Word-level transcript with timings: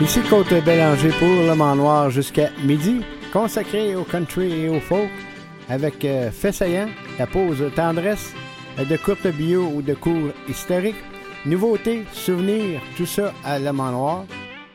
Ici 0.00 0.20
Côte 0.30 0.54
Bélanger 0.64 1.10
pour 1.18 1.28
Le 1.28 1.54
Mans 1.56 1.74
Noir 1.74 2.08
jusqu'à 2.10 2.50
midi, 2.64 3.00
consacré 3.32 3.96
au 3.96 4.04
country 4.04 4.52
et 4.52 4.68
au 4.68 4.78
folk, 4.78 5.10
avec 5.68 6.04
euh, 6.04 6.30
la 7.18 7.26
pause 7.26 7.64
tendresse, 7.74 8.32
de 8.78 8.96
courtes 8.96 9.26
bio 9.26 9.64
ou 9.74 9.82
de 9.82 9.94
cours 9.94 10.30
historiques, 10.48 11.02
nouveautés, 11.44 12.04
souvenirs, 12.12 12.80
tout 12.96 13.06
ça 13.06 13.34
à 13.44 13.58
Le 13.58 13.72
Mans 13.72 13.90
Noir. 13.90 14.24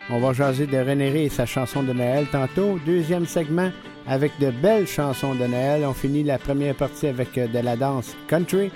On 0.10 0.20
va 0.20 0.34
jaser 0.34 0.68
de 0.68 0.78
René 0.78 1.24
et 1.24 1.30
sa 1.30 1.46
chanson 1.46 1.84
de 1.84 1.94
Noël 1.94 2.28
tantôt. 2.30 2.78
Deuxième 2.86 3.26
segment 3.26 3.72
avec 4.06 4.38
de 4.42 4.52
belles 4.52 4.88
chansons 4.88 5.36
de 5.36 5.46
Noël. 5.48 5.86
On 5.86 5.94
finit 5.94 6.24
la 6.24 6.38
première 6.38 6.76
partie 6.76 7.08
avec 7.08 7.38
euh, 7.38 7.48
de 7.48 7.60
la 7.60 7.78
danse 7.78 8.14
country. 8.28 8.72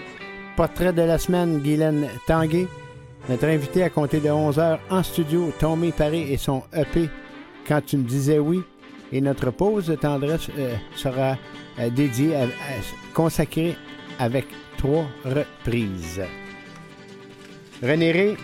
Portrait 0.56 0.94
de 0.94 1.02
la 1.02 1.18
semaine, 1.18 1.60
Guylaine 1.60 2.08
Tanguay. 2.26 2.68
Notre 3.30 3.48
invité 3.48 3.84
à 3.84 3.90
compter 3.90 4.22
de 4.22 4.30
11h 4.30 4.80
en 4.90 5.04
studio, 5.04 5.52
Tommy 5.60 5.92
Paris 5.92 6.32
et 6.32 6.38
son 6.38 6.64
EP 6.74 7.10
Quand 7.68 7.82
tu 7.86 7.98
me 7.98 8.04
disais 8.04 8.40
oui. 8.40 8.64
Et 9.12 9.20
notre 9.20 9.52
pause 9.52 9.88
de 9.88 9.96
tendresse 9.96 10.48
euh, 10.58 10.76
sera 10.96 11.38
euh, 11.80 11.90
dédiée, 11.90 12.36
à, 12.36 12.46
consacrée 13.14 13.76
avec 14.20 14.46
trois 14.78 15.06
reprises. 15.26 16.22
René 17.82 18.12
Ré, 18.12 18.38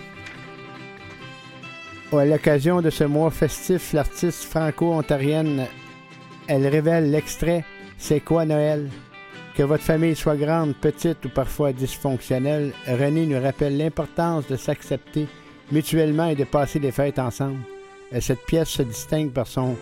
à 2.12 2.26
l'occasion 2.26 2.82
de 2.82 2.90
ce 2.90 3.04
mois 3.04 3.32
festif, 3.32 3.94
l'artiste 3.94 4.44
franco-ontarienne, 4.44 5.66
elle 6.48 6.68
révèle 6.68 7.10
l'extrait 7.10 7.66
C'est 7.98 8.20
quoi 8.20 8.46
Noël? 8.46 8.90
Que 9.56 9.64
votre 9.64 9.84
famille 9.84 10.16
soit 10.16 10.36
grande, 10.36 10.76
petite 10.76 11.26
ou 11.26 11.30
parfois 11.30 11.74
dysfonctionnelle, 11.74 12.74
René 12.88 13.26
nous 13.26 13.42
rappelle 13.42 13.78
l'importance 13.78 14.48
de 14.48 14.56
s'accepter 14.56 15.28
mutuellement 15.72 16.28
et 16.28 16.36
de 16.36 16.44
passer 16.44 16.80
des 16.80 16.92
fêtes 16.92 17.20
ensemble. 17.20 17.60
Euh, 18.14 18.20
cette 18.20 18.46
pièce 18.46 18.70
se 18.70 18.84
distingue 18.84 19.32
par 19.32 19.48
son 19.48 19.76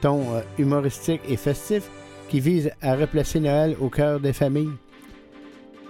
ton 0.00 0.34
euh, 0.34 0.40
humoristique 0.58 1.22
et 1.28 1.36
festif 1.36 1.84
qui 2.28 2.40
vise 2.40 2.70
à 2.82 2.96
replacer 2.96 3.40
Noël 3.40 3.76
au 3.80 3.88
cœur 3.88 4.20
des 4.20 4.32
familles. 4.32 4.72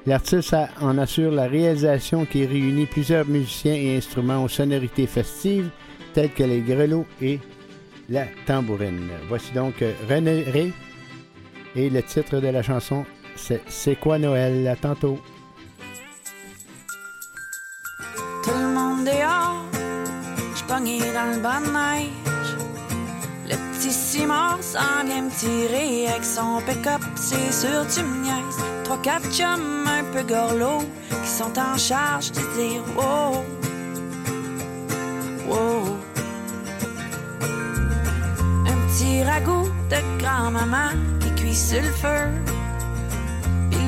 L'artiste 0.06 0.55
en 0.81 0.98
assure 0.98 1.33
la 1.33 1.48
réalisation 1.48 2.27
qui 2.27 2.47
réunit 2.47 2.87
plusieurs 2.87 3.27
musiciens 3.27 3.75
et 3.75 3.97
instruments 3.97 4.45
aux 4.45 4.48
sonorités 4.48 5.06
festives 5.06 5.71
telles 6.15 6.31
que 6.33 6.45
les 6.45 6.61
grelots 6.61 7.06
et 7.21 7.41
la 8.09 8.25
tambourine. 8.47 9.09
Voici 9.28 9.53
donc 9.53 9.83
euh, 9.83 9.93
René 10.09 10.45
Ré 10.45 10.73
et 11.75 11.91
le 11.91 12.03
titre 12.03 12.41
de 12.41 12.48
la 12.48 12.62
chanson 12.62 13.05
c'est 13.37 13.97
quoi 13.97 14.19
Noël? 14.19 14.67
À 14.67 14.77
tantôt. 14.77 15.19
Tout 18.43 18.51
le 18.51 18.69
monde 18.75 19.05
dehors, 19.05 19.65
je 20.55 20.65
pogné 20.65 20.98
dans 20.98 21.34
le 21.34 21.41
bas 21.41 21.61
de 21.61 21.67
neige. 21.67 22.56
Le 23.48 23.56
petit 23.73 23.93
Simon 23.93 24.61
s'en 24.61 25.05
vient 25.05 25.23
me 25.23 25.31
tirer 25.31 26.09
avec 26.09 26.25
son 26.25 26.61
pick-up, 26.67 27.03
c'est 27.15 27.53
sûr 27.53 27.87
tu 27.93 28.03
me. 28.03 28.17
Trois, 28.84 28.98
quatre 29.03 29.28
chums 29.33 29.87
un 29.87 30.05
peu 30.12 30.23
gorlots 30.23 30.84
qui 31.09 31.28
sont 31.28 31.59
en 31.59 31.77
charge 31.77 32.31
de 32.33 32.41
dire 32.56 32.83
wow, 32.97 33.45
wow. 35.48 35.97
Un 38.67 38.77
petit 38.89 39.23
ragoût 39.25 39.69
de 39.91 40.21
grand-maman 40.23 40.91
qui 41.21 41.31
cuit 41.43 41.55
sur 41.55 41.83
le 41.83 41.91
feu 41.91 42.31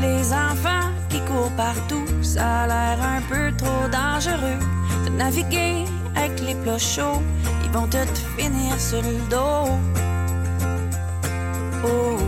les 0.01 0.33
enfants 0.33 0.91
qui 1.09 1.21
courent 1.21 1.53
partout, 1.57 2.07
ça 2.23 2.63
a 2.63 2.67
l'air 2.67 2.99
un 3.03 3.21
peu 3.23 3.55
trop 3.57 3.89
dangereux 3.91 4.59
de 5.05 5.11
naviguer 5.11 5.85
avec 6.17 6.41
les 6.41 6.55
plots 6.55 6.79
chauds. 6.79 7.23
Ils 7.65 7.71
vont 7.71 7.87
tout 7.87 7.99
finir 8.37 8.79
sur 8.79 9.03
le 9.03 9.19
dos. 9.29 9.71
Oh. 11.85 12.19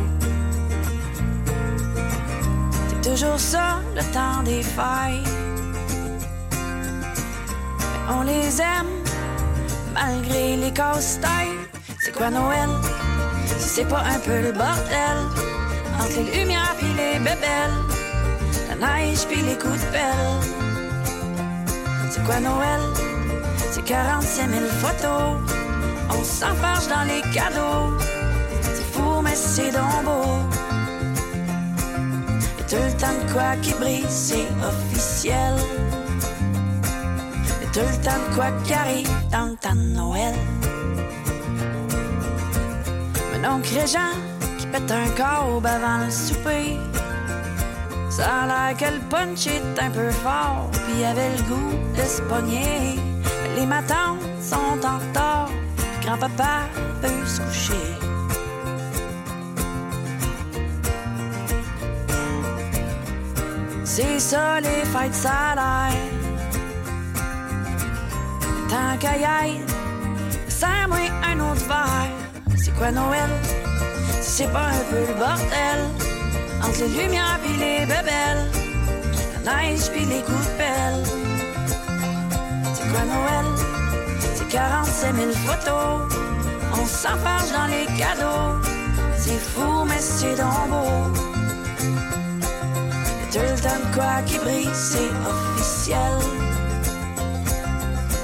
C'est 2.88 3.10
toujours 3.10 3.38
ça, 3.38 3.80
le 3.94 4.02
temps 4.12 4.42
des 4.44 4.62
failles. 4.62 5.24
Mais 7.80 8.14
on 8.14 8.22
les 8.22 8.60
aime, 8.60 8.92
malgré 9.94 10.56
les 10.56 10.72
casse-têtes. 10.72 11.30
C'est 12.00 12.14
quoi 12.16 12.30
Noël? 12.30 12.68
Si 13.58 13.68
c'est 13.68 13.88
pas 13.88 14.02
un 14.02 14.18
peu 14.18 14.40
le 14.40 14.52
bordel? 14.52 15.59
Entre 16.00 16.16
les 16.16 16.40
lumières 16.40 16.74
puis 16.78 16.88
les 16.96 17.18
bébelles, 17.18 17.78
la 18.70 18.74
neige 18.74 19.26
puis 19.28 19.42
les 19.42 19.58
coups 19.58 19.78
de 19.78 19.86
pelle. 19.92 20.40
C'est 22.10 22.24
quoi 22.24 22.40
Noël? 22.40 22.80
C'est 23.70 23.84
45 23.84 24.48
000 24.48 24.64
photos. 24.80 25.36
On 26.08 26.24
s'enfarge 26.24 26.88
dans 26.88 27.02
les 27.02 27.20
cadeaux. 27.32 27.98
C'est 28.62 28.92
fou, 28.92 29.20
mais 29.22 29.34
c'est 29.34 29.72
donc 29.72 30.04
beau. 30.04 30.24
Et 32.58 32.62
tout 32.62 32.76
le 32.76 32.96
temps 32.98 33.26
de 33.26 33.32
quoi 33.32 33.56
qui 33.60 33.74
brille, 33.74 34.06
c'est 34.08 34.48
officiel. 34.66 35.54
Et 37.62 37.66
tout 37.66 37.80
le 37.80 38.02
temps 38.02 38.18
de 38.30 38.34
quoi 38.34 38.50
qui 38.64 38.72
arrive 38.72 39.10
dans 39.30 39.50
le 39.50 39.56
temps 39.56 39.74
de 39.74 39.94
Noël. 39.94 40.34
Mon 43.34 43.56
oncle 43.56 43.78
Régent 43.78 44.29
pète 44.72 44.90
un 44.90 45.08
corps 45.16 45.62
avant 45.64 46.04
le 46.04 46.10
souper. 46.10 46.78
Ça 48.08 48.42
a 48.42 48.46
l'air 48.46 48.76
que 48.76 48.94
le 48.94 49.00
punch 49.08 49.46
est 49.46 49.80
un 49.80 49.90
peu 49.90 50.10
fort, 50.10 50.70
puis 50.72 51.04
avait 51.04 51.36
le 51.36 51.42
goût 51.44 51.74
de 51.96 52.02
se 52.02 52.22
pogner. 52.22 52.98
Les 53.56 53.66
matins 53.66 54.16
sont 54.40 54.78
en 54.84 54.98
retard, 54.98 55.48
grand-papa 56.02 56.62
peut 57.00 57.26
se 57.26 57.40
coucher. 57.40 58.00
C'est 63.84 64.20
ça 64.20 64.60
les 64.60 64.84
fêtes, 64.84 65.14
ça 65.14 65.56
Tant 68.68 68.96
qu'à 69.00 69.16
y 69.16 69.60
serre-moi 70.48 70.98
un 71.26 71.40
autre 71.40 71.66
verre. 71.66 72.56
C'est 72.56 72.74
quoi 72.76 72.92
Noël? 72.92 73.30
C'est 74.20 74.52
pas 74.52 74.66
un 74.66 74.84
peu 74.90 75.00
le 75.00 75.14
bordel 75.14 75.80
Entre 76.62 76.80
les 76.80 77.02
lumières 77.02 77.38
puis 77.42 77.56
les 77.56 77.80
bébelles 77.86 78.46
La 79.44 79.54
neige 79.54 79.90
puis 79.92 80.04
les 80.04 80.20
coups 80.22 80.38
de 80.38 81.04
C'est 82.74 82.88
quoi 82.90 83.04
Noël? 83.04 83.46
C'est 84.34 84.48
45 84.48 85.14
000 85.14 85.30
photos. 85.32 86.08
On 86.72 86.86
s'enfarge 86.86 87.50
dans 87.52 87.66
les 87.66 87.86
cadeaux. 87.98 88.60
C'est 89.16 89.38
fou 89.38 89.84
mais 89.86 90.00
c'est 90.00 90.36
donc 90.36 90.68
beau. 90.68 91.12
Et 93.22 93.32
tout 93.32 93.38
le 93.38 93.60
temps 93.60 93.80
de 93.84 93.94
quoi 93.94 94.22
qui 94.26 94.38
brille 94.38 94.68
c'est 94.74 95.10
officiel. 95.28 96.18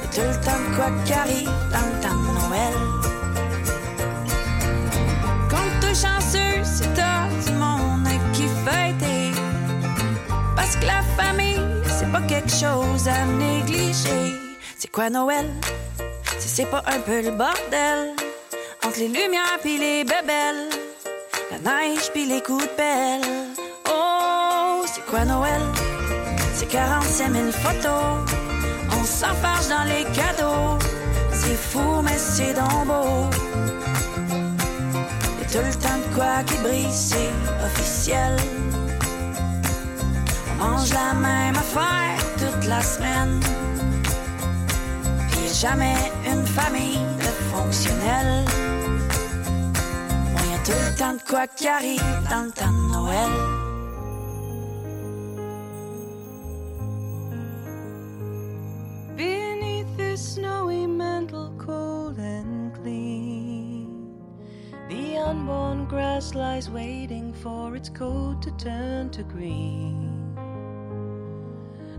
Et 0.04 0.14
tout 0.14 0.22
le 0.22 0.44
temps 0.44 0.60
de 0.70 0.76
quoi 0.76 0.90
qui 1.04 1.12
arrive 1.12 1.50
dans 1.72 1.86
le 1.86 2.02
temps 2.02 2.16
de 2.16 2.48
Noël 2.48 2.95
quelque 12.46 12.58
chose 12.58 13.08
à 13.08 13.24
négliger. 13.24 14.34
C'est 14.78 14.90
quoi 14.90 15.10
Noël? 15.10 15.46
Si 16.38 16.48
c'est 16.48 16.66
pas 16.66 16.82
un 16.86 17.00
peu 17.00 17.22
le 17.22 17.30
bordel. 17.30 18.14
Entre 18.84 18.98
les 18.98 19.08
lumières 19.08 19.58
pis 19.62 19.78
les 19.78 20.04
bébelles. 20.04 20.70
La 21.50 21.58
neige 21.58 22.10
pis 22.12 22.26
les 22.26 22.42
coups 22.42 22.62
de 22.62 22.68
pelle. 22.68 23.28
Oh, 23.88 24.82
c'est 24.86 25.04
quoi 25.06 25.24
Noël? 25.24 25.60
C'est 26.54 26.68
45 26.68 27.32
000 27.32 27.44
photos. 27.52 28.36
On 28.92 29.04
s'enfarge 29.04 29.68
dans 29.68 29.84
les 29.84 30.04
cadeaux. 30.14 30.78
C'est 31.32 31.56
fou, 31.56 32.02
mais 32.02 32.16
c'est 32.16 32.54
donc 32.54 32.86
beau. 32.86 33.30
Tout 35.52 35.62
le 35.64 35.74
temps 35.74 35.98
de 35.98 36.14
quoi 36.14 36.42
qui 36.46 36.56
brille, 36.58 36.92
c'est 36.92 37.30
officiel. 37.64 38.36
On 40.60 40.64
mange 40.64 40.92
la 40.92 41.14
même 41.14 41.56
affaire 41.56 42.25
la 42.68 42.82
semaine. 42.82 43.40
Jamais 45.60 45.96
une 46.30 46.44
famille 46.44 46.98
de 47.18 47.32
fonctionnels. 47.50 48.44
A 50.36 50.58
tout 50.64 50.72
le 50.72 50.98
temps 50.98 51.14
de 51.14 51.22
quoi 51.30 51.46
qui 51.46 51.66
arrive 51.66 52.02
dans 52.28 52.44
le 52.44 52.50
temps 52.50 52.72
de 52.72 52.92
Noël. 52.92 53.32
Beneath 59.16 59.96
this 59.96 60.34
snowy 60.34 60.86
mantle 60.86 61.52
cold 61.56 62.18
and 62.18 62.74
clean. 62.74 64.12
The 64.90 65.16
unborn 65.18 65.86
grass 65.86 66.34
lies 66.34 66.68
waiting 66.68 67.32
for 67.32 67.74
its 67.76 67.88
coat 67.88 68.42
to 68.42 68.50
turn 68.58 69.10
to 69.10 69.22
green. 69.22 70.15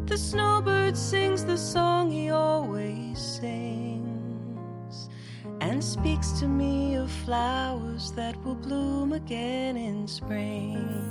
The 0.08 0.18
snowbird 0.18 0.96
sings 0.96 1.44
the 1.44 1.58
song 1.58 2.10
he 2.10 2.30
always 2.30 3.20
sings 3.20 5.10
and 5.60 5.84
speaks 5.84 6.32
to 6.40 6.48
me 6.48 6.96
of 6.96 7.12
flowers 7.12 8.14
that 8.14 8.42
will 8.46 8.56
bloom 8.56 9.12
again 9.12 9.76
in 9.76 10.08
spring. 10.08 11.10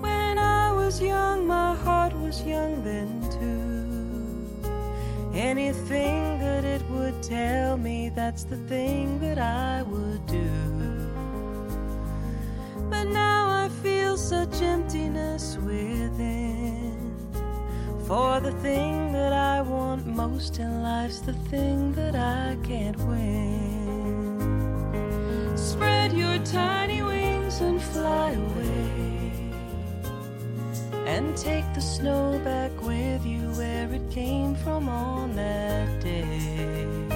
When 0.00 0.38
I 0.38 0.72
was 0.72 1.02
young, 1.02 1.46
my 1.46 1.74
heart 1.74 2.14
was 2.14 2.42
young 2.44 2.82
then 2.82 3.20
too. 3.38 3.84
Anything 5.38 6.38
that 6.38 6.64
it 6.64 6.80
would 6.88 7.22
tell 7.22 7.76
me, 7.76 8.08
that's 8.08 8.44
the 8.44 8.56
thing 8.68 9.20
that 9.20 9.38
I 9.38 9.82
would 9.82 10.24
do. 10.24 10.48
But 12.88 13.04
now 13.04 13.64
I 13.64 13.68
feel 13.82 14.16
such 14.16 14.62
emptiness 14.62 15.58
within. 15.58 16.43
For 18.06 18.38
the 18.38 18.52
thing 18.60 19.12
that 19.12 19.32
I 19.32 19.62
want 19.62 20.06
most 20.06 20.58
in 20.58 20.82
life's 20.82 21.20
the 21.20 21.32
thing 21.48 21.94
that 21.94 22.14
I 22.14 22.54
can't 22.62 22.98
win. 23.08 24.36
Spread 25.56 26.12
your 26.12 26.38
tiny 26.40 27.00
wings 27.00 27.62
and 27.62 27.80
fly 27.80 28.32
away. 28.32 29.32
And 31.06 31.34
take 31.34 31.64
the 31.72 31.80
snow 31.80 32.38
back 32.44 32.72
with 32.82 33.24
you 33.24 33.48
where 33.52 33.90
it 33.90 34.10
came 34.10 34.54
from 34.56 34.86
on 34.90 35.34
that 35.36 36.00
day. 36.02 37.06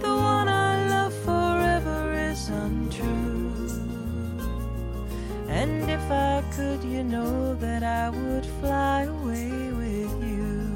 The 0.00 0.08
one 0.08 0.48
I 0.48 0.88
love 0.88 1.14
forever 1.14 2.12
is 2.12 2.48
untrue. 2.48 3.39
And 5.50 5.90
if 5.90 6.10
I 6.10 6.44
could, 6.54 6.82
you 6.84 7.02
know 7.02 7.54
that 7.56 7.82
I 7.82 8.08
would 8.08 8.46
fly 8.60 9.02
away 9.02 9.50
with 9.82 10.12
you. 10.22 10.70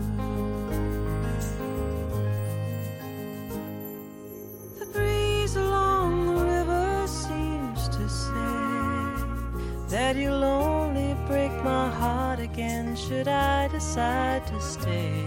The 4.80 4.86
breeze 4.86 5.54
along 5.54 6.26
the 6.26 6.44
river 6.44 7.06
seems 7.06 7.88
to 7.96 8.08
say 8.08 9.94
that 9.94 10.16
you'll 10.16 10.42
only 10.42 11.14
break 11.28 11.52
my 11.62 11.88
heart 11.88 12.40
again 12.40 12.96
should 12.96 13.28
I 13.28 13.68
decide 13.68 14.44
to 14.48 14.60
stay. 14.60 15.24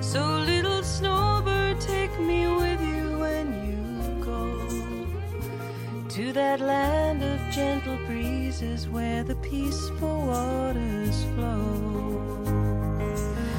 So, 0.00 0.20
little 0.40 0.82
snowbird, 0.82 1.80
take 1.80 2.18
me 2.18 2.48
with 2.48 2.80
you 2.80 3.18
when 3.18 3.46
you 3.64 3.65
to 6.16 6.32
that 6.32 6.60
land 6.60 7.22
of 7.22 7.38
gentle 7.52 7.98
breezes 8.06 8.88
where 8.88 9.22
the 9.22 9.34
peaceful 9.36 10.26
waters 10.26 11.24
flow. 11.34 12.42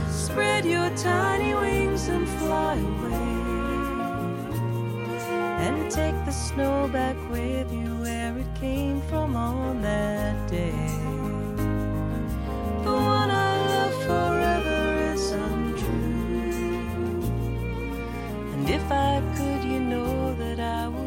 Spread 0.09 0.65
your 0.65 0.89
tiny 0.97 1.53
wings 1.53 2.07
and 2.07 2.27
fly 2.27 2.73
away. 2.73 3.37
And 5.67 5.91
take 5.91 6.15
the 6.25 6.31
snow 6.31 6.87
back 6.87 7.15
with 7.29 7.71
you 7.71 7.95
where 7.97 8.35
it 8.35 8.55
came 8.59 9.01
from 9.01 9.35
on 9.35 9.83
that 9.83 10.49
day. 10.49 10.87
The 12.83 12.91
one 12.91 13.29
I 13.29 13.53
love 13.71 13.95
forever 14.09 15.13
is 15.13 15.29
untrue. 15.29 17.21
And 18.53 18.67
if 18.67 18.91
I 18.91 19.21
could, 19.37 19.63
you 19.63 19.79
know 19.79 20.33
that 20.39 20.59
I 20.59 20.87
would 20.87 21.06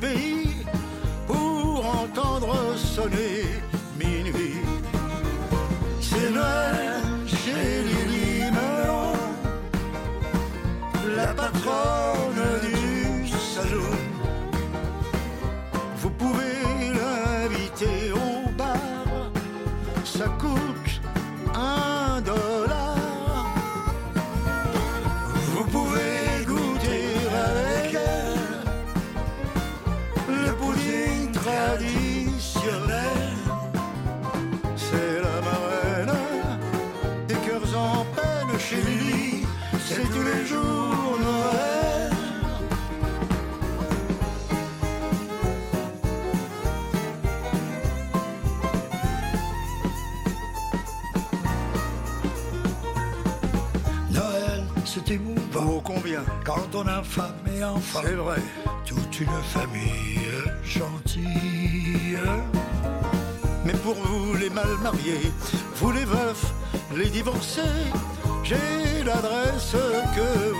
pays 0.00 0.64
pour 1.26 1.84
entendre 1.86 2.76
sonner 2.76 3.35
et 57.56 57.80
C'est 58.02 58.12
vrai. 58.14 58.36
toute 58.84 59.20
une 59.20 59.42
famille 59.54 60.20
gentille. 60.64 62.18
Mais 63.64 63.72
pour 63.72 63.94
vous, 63.94 64.34
les 64.36 64.50
mal 64.50 64.68
mariés, 64.82 65.32
vous 65.76 65.90
les 65.90 66.04
veufs, 66.04 66.52
les 66.96 67.08
divorcés, 67.08 67.60
j'ai 68.44 69.02
l'adresse 69.04 69.74
que 70.14 70.52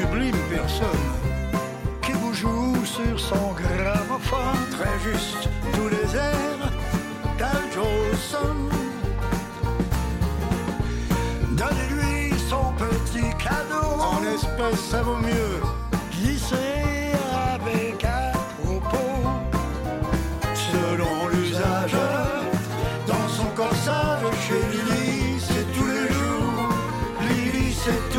sublime 0.00 0.36
personne 0.50 1.06
qui 2.02 2.12
vous 2.12 2.34
joue 2.34 2.84
sur 2.84 3.18
son 3.18 3.52
gramophone. 3.52 4.62
Très 4.72 4.98
juste, 5.06 5.48
tous 5.74 5.88
les 5.88 6.16
airs 6.16 6.70
d'Al 7.38 7.62
Jolson. 7.74 8.56
Donnez-lui 11.50 12.38
son 12.50 12.72
petit 12.84 13.30
cadeau. 13.44 13.88
En 14.00 14.22
espèces, 14.34 14.84
ça 14.90 15.02
vaut 15.02 15.16
mieux. 15.16 15.56
Glissez 16.12 17.12
avec 17.54 18.04
à 18.04 18.32
propos. 18.62 19.22
Selon 20.54 21.28
l'usage, 21.32 21.96
dans 23.06 23.28
son 23.28 23.46
corsage, 23.54 24.22
chez 24.46 24.62
Lily, 24.72 25.40
c'est 25.40 25.66
tous 25.72 25.86
les 25.86 26.08
jours. 26.18 26.68
Lily, 27.28 27.76
c'est 27.84 28.13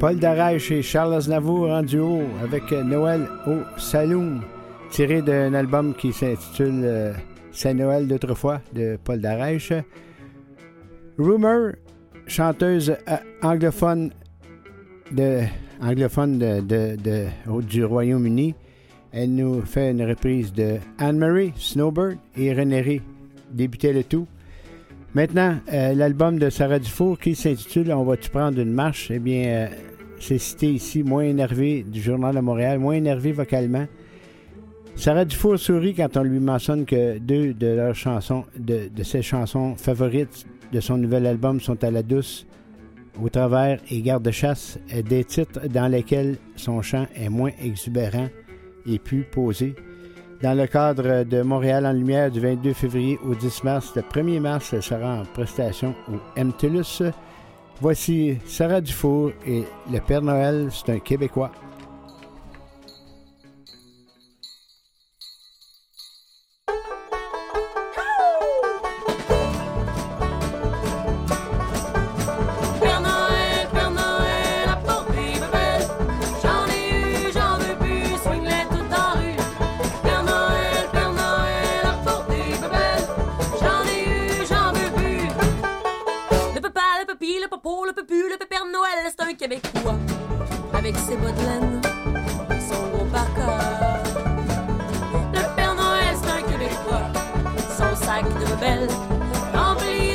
Paul 0.00 0.16
Darèche 0.16 0.70
et 0.70 0.80
Charles 0.80 1.12
Aznavour 1.12 1.68
en 1.68 1.82
duo 1.82 2.22
avec 2.42 2.72
euh, 2.72 2.82
Noël 2.82 3.28
au 3.46 3.58
Saloon, 3.78 4.40
tiré 4.90 5.20
d'un 5.20 5.52
album 5.52 5.92
qui 5.92 6.10
s'intitule 6.10 6.80
euh, 6.84 7.12
C'est 7.52 7.74
Noël 7.74 8.08
d'autrefois 8.08 8.62
de 8.72 8.98
Paul 9.04 9.20
Darèche. 9.20 9.74
Rumor, 11.18 11.72
chanteuse 12.26 12.96
euh, 13.10 13.16
anglophone 13.42 14.10
de 15.12 15.42
anglophone 15.82 16.62
du 17.60 17.84
Royaume-Uni. 17.84 18.54
Elle 19.12 19.34
nous 19.34 19.60
fait 19.60 19.90
une 19.90 20.02
reprise 20.02 20.50
de 20.54 20.78
Anne-Marie, 20.96 21.52
Snowbird 21.56 22.16
et 22.38 22.54
René. 22.54 23.02
Débutait 23.52 23.92
le 23.92 24.04
tout. 24.04 24.26
Maintenant, 25.12 25.56
l'album 25.70 26.38
de 26.38 26.48
Sarah 26.48 26.78
Dufour 26.78 27.18
qui 27.18 27.34
s'intitule 27.34 27.92
On 27.92 28.04
va-tu 28.04 28.30
prendre 28.30 28.60
une 28.60 28.72
marche? 28.72 29.10
Eh 29.10 29.18
bien, 29.18 29.68
c'est 30.20 30.38
cité 30.38 30.72
ici, 30.72 31.02
moins 31.02 31.22
énervé 31.22 31.82
du 31.82 32.00
Journal 32.00 32.34
de 32.34 32.40
Montréal, 32.40 32.78
moins 32.78 32.94
énervé 32.94 33.32
vocalement. 33.32 33.86
Sarah 34.94 35.24
Dufour 35.24 35.58
sourit 35.58 35.94
quand 35.94 36.16
on 36.16 36.22
lui 36.22 36.40
mentionne 36.40 36.84
que 36.84 37.18
deux 37.18 37.54
de 37.54 37.68
leurs 37.68 37.94
chansons, 37.94 38.44
de, 38.56 38.88
de 38.94 39.02
ses 39.02 39.22
chansons 39.22 39.74
favorites 39.76 40.46
de 40.72 40.80
son 40.80 40.98
nouvel 40.98 41.26
album 41.26 41.60
sont 41.60 41.82
à 41.82 41.90
la 41.90 42.02
douce, 42.02 42.46
au 43.20 43.28
travers 43.28 43.80
et 43.90 44.02
garde-chasse, 44.02 44.78
euh, 44.94 45.02
des 45.02 45.24
titres 45.24 45.66
dans 45.68 45.88
lesquels 45.88 46.36
son 46.56 46.82
chant 46.82 47.06
est 47.14 47.28
moins 47.28 47.50
exubérant 47.60 48.28
et 48.86 48.98
plus 48.98 49.24
posé. 49.24 49.74
Dans 50.42 50.54
le 50.54 50.66
cadre 50.66 51.24
de 51.24 51.42
Montréal 51.42 51.84
en 51.86 51.92
lumière 51.92 52.30
du 52.30 52.40
22 52.40 52.72
février 52.72 53.18
au 53.24 53.34
10 53.34 53.64
mars, 53.64 53.92
le 53.94 54.02
1er 54.02 54.40
mars, 54.40 54.72
elle 54.72 54.82
sera 54.82 55.20
en 55.20 55.24
prestation 55.24 55.94
au 56.08 56.42
MTLUS. 56.42 57.02
Voici 57.80 58.36
Sarah 58.44 58.82
Dufour 58.82 59.32
et 59.46 59.64
le 59.90 60.00
Père 60.00 60.20
Noël, 60.20 60.68
c'est 60.70 60.92
un 60.92 60.98
Québécois. 60.98 61.50
Noël, 88.90 89.12
c'est 89.16 89.24
un 89.24 89.34
Québécois. 89.34 89.98
Avec 90.72 90.96
ses 90.96 91.16
bottes 91.16 91.34
de 91.34 91.42
laine 91.42 91.80
et 92.50 92.60
son 92.60 92.88
gros 92.88 93.04
parcours. 93.06 93.58
Le 95.32 95.56
Père 95.56 95.74
Noël, 95.74 96.16
c'est 96.20 96.30
un 96.30 96.42
Québécois. 96.42 97.06
Son 97.76 98.04
sac 98.04 98.24
de 98.24 98.46
bébelles 98.46 98.88
rempli 99.54 100.09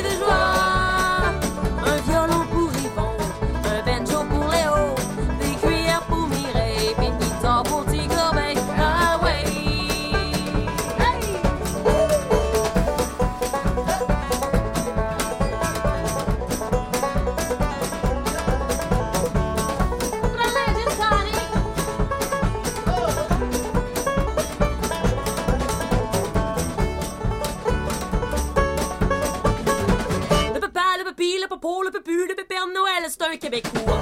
c'est 33.08 33.22
un 33.22 33.36
Québécois. 33.36 34.00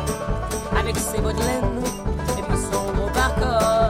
Avec 0.79 0.97
ses 0.97 1.21
bottes 1.21 1.37
de 1.37 1.41
laine 1.41 1.83
et 2.39 2.43
puis 2.43 2.57
son 2.73 2.93
gros 2.93 3.11
parcours. 3.11 3.84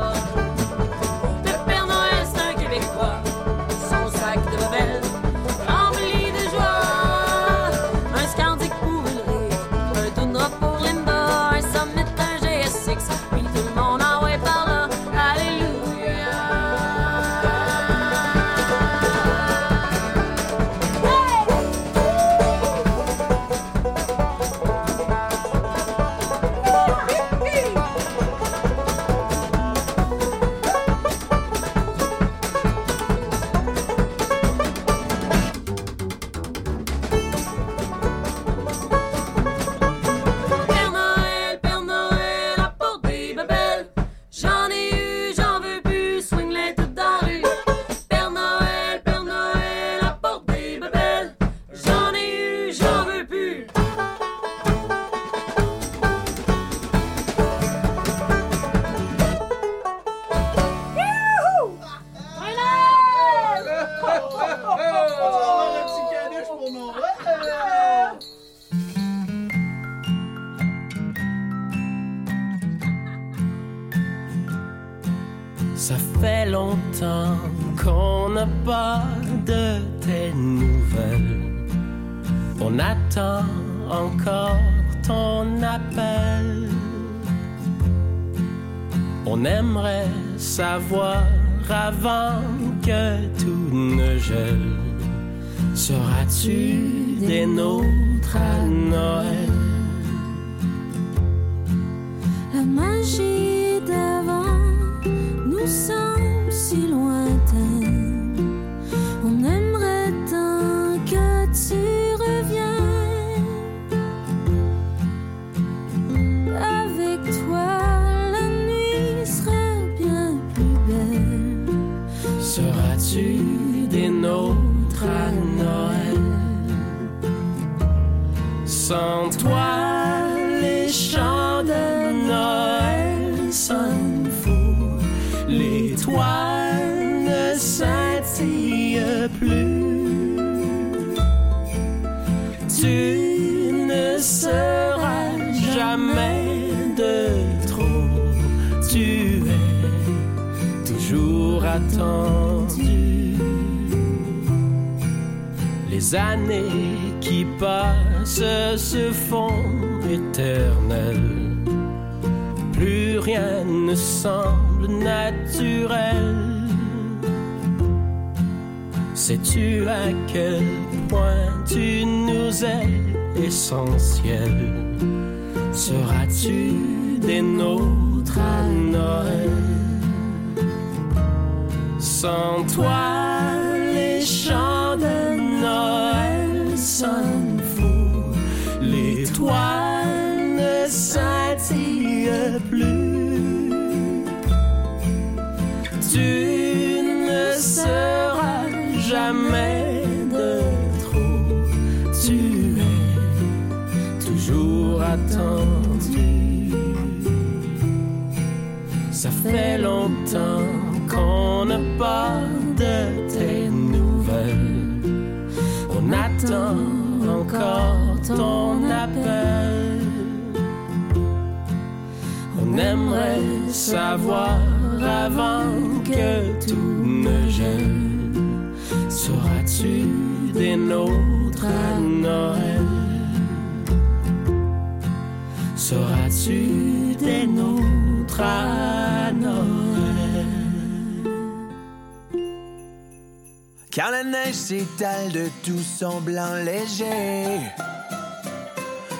Car 243.95 244.11
la 244.11 244.25
neige 244.25 244.57
s'étale 244.57 245.31
de 245.31 245.49
tout 245.65 245.79
son 245.79 246.21
blanc 246.21 246.53
léger. 246.65 247.61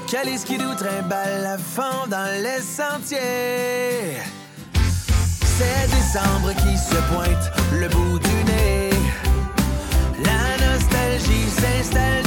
Quel 0.09 0.29
est 0.31 0.45
qui 0.45 0.59
nous 0.59 0.75
trimballe 0.75 1.47
à 1.47 1.59
fond 1.59 2.09
dans 2.11 2.43
les 2.43 2.61
sentiers? 2.61 4.19
C'est 5.45 5.87
décembre 5.95 6.53
qui 6.57 6.77
se 6.77 6.97
pointe 7.13 7.53
le 7.73 7.89
bout 7.89 8.19
du 8.19 8.45
nez. 8.51 8.91
La 10.25 10.67
nostalgie 10.67 11.49
s'installe 11.51 12.24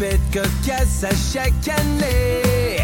tempête 0.00 0.20
cocasse 0.32 1.04
à 1.04 1.10
chaque 1.10 1.68
année. 1.68 2.78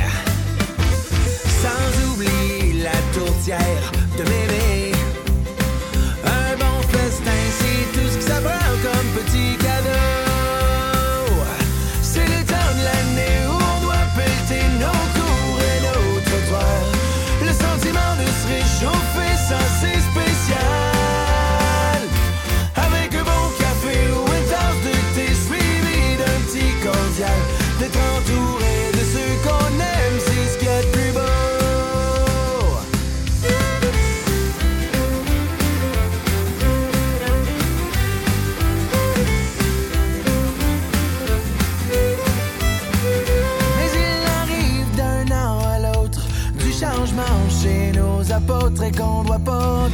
Sans 1.62 2.12
oublier 2.12 2.82
la 2.82 3.18
tourtière 3.18 3.92
de 4.18 4.22
bébé. 4.22 4.75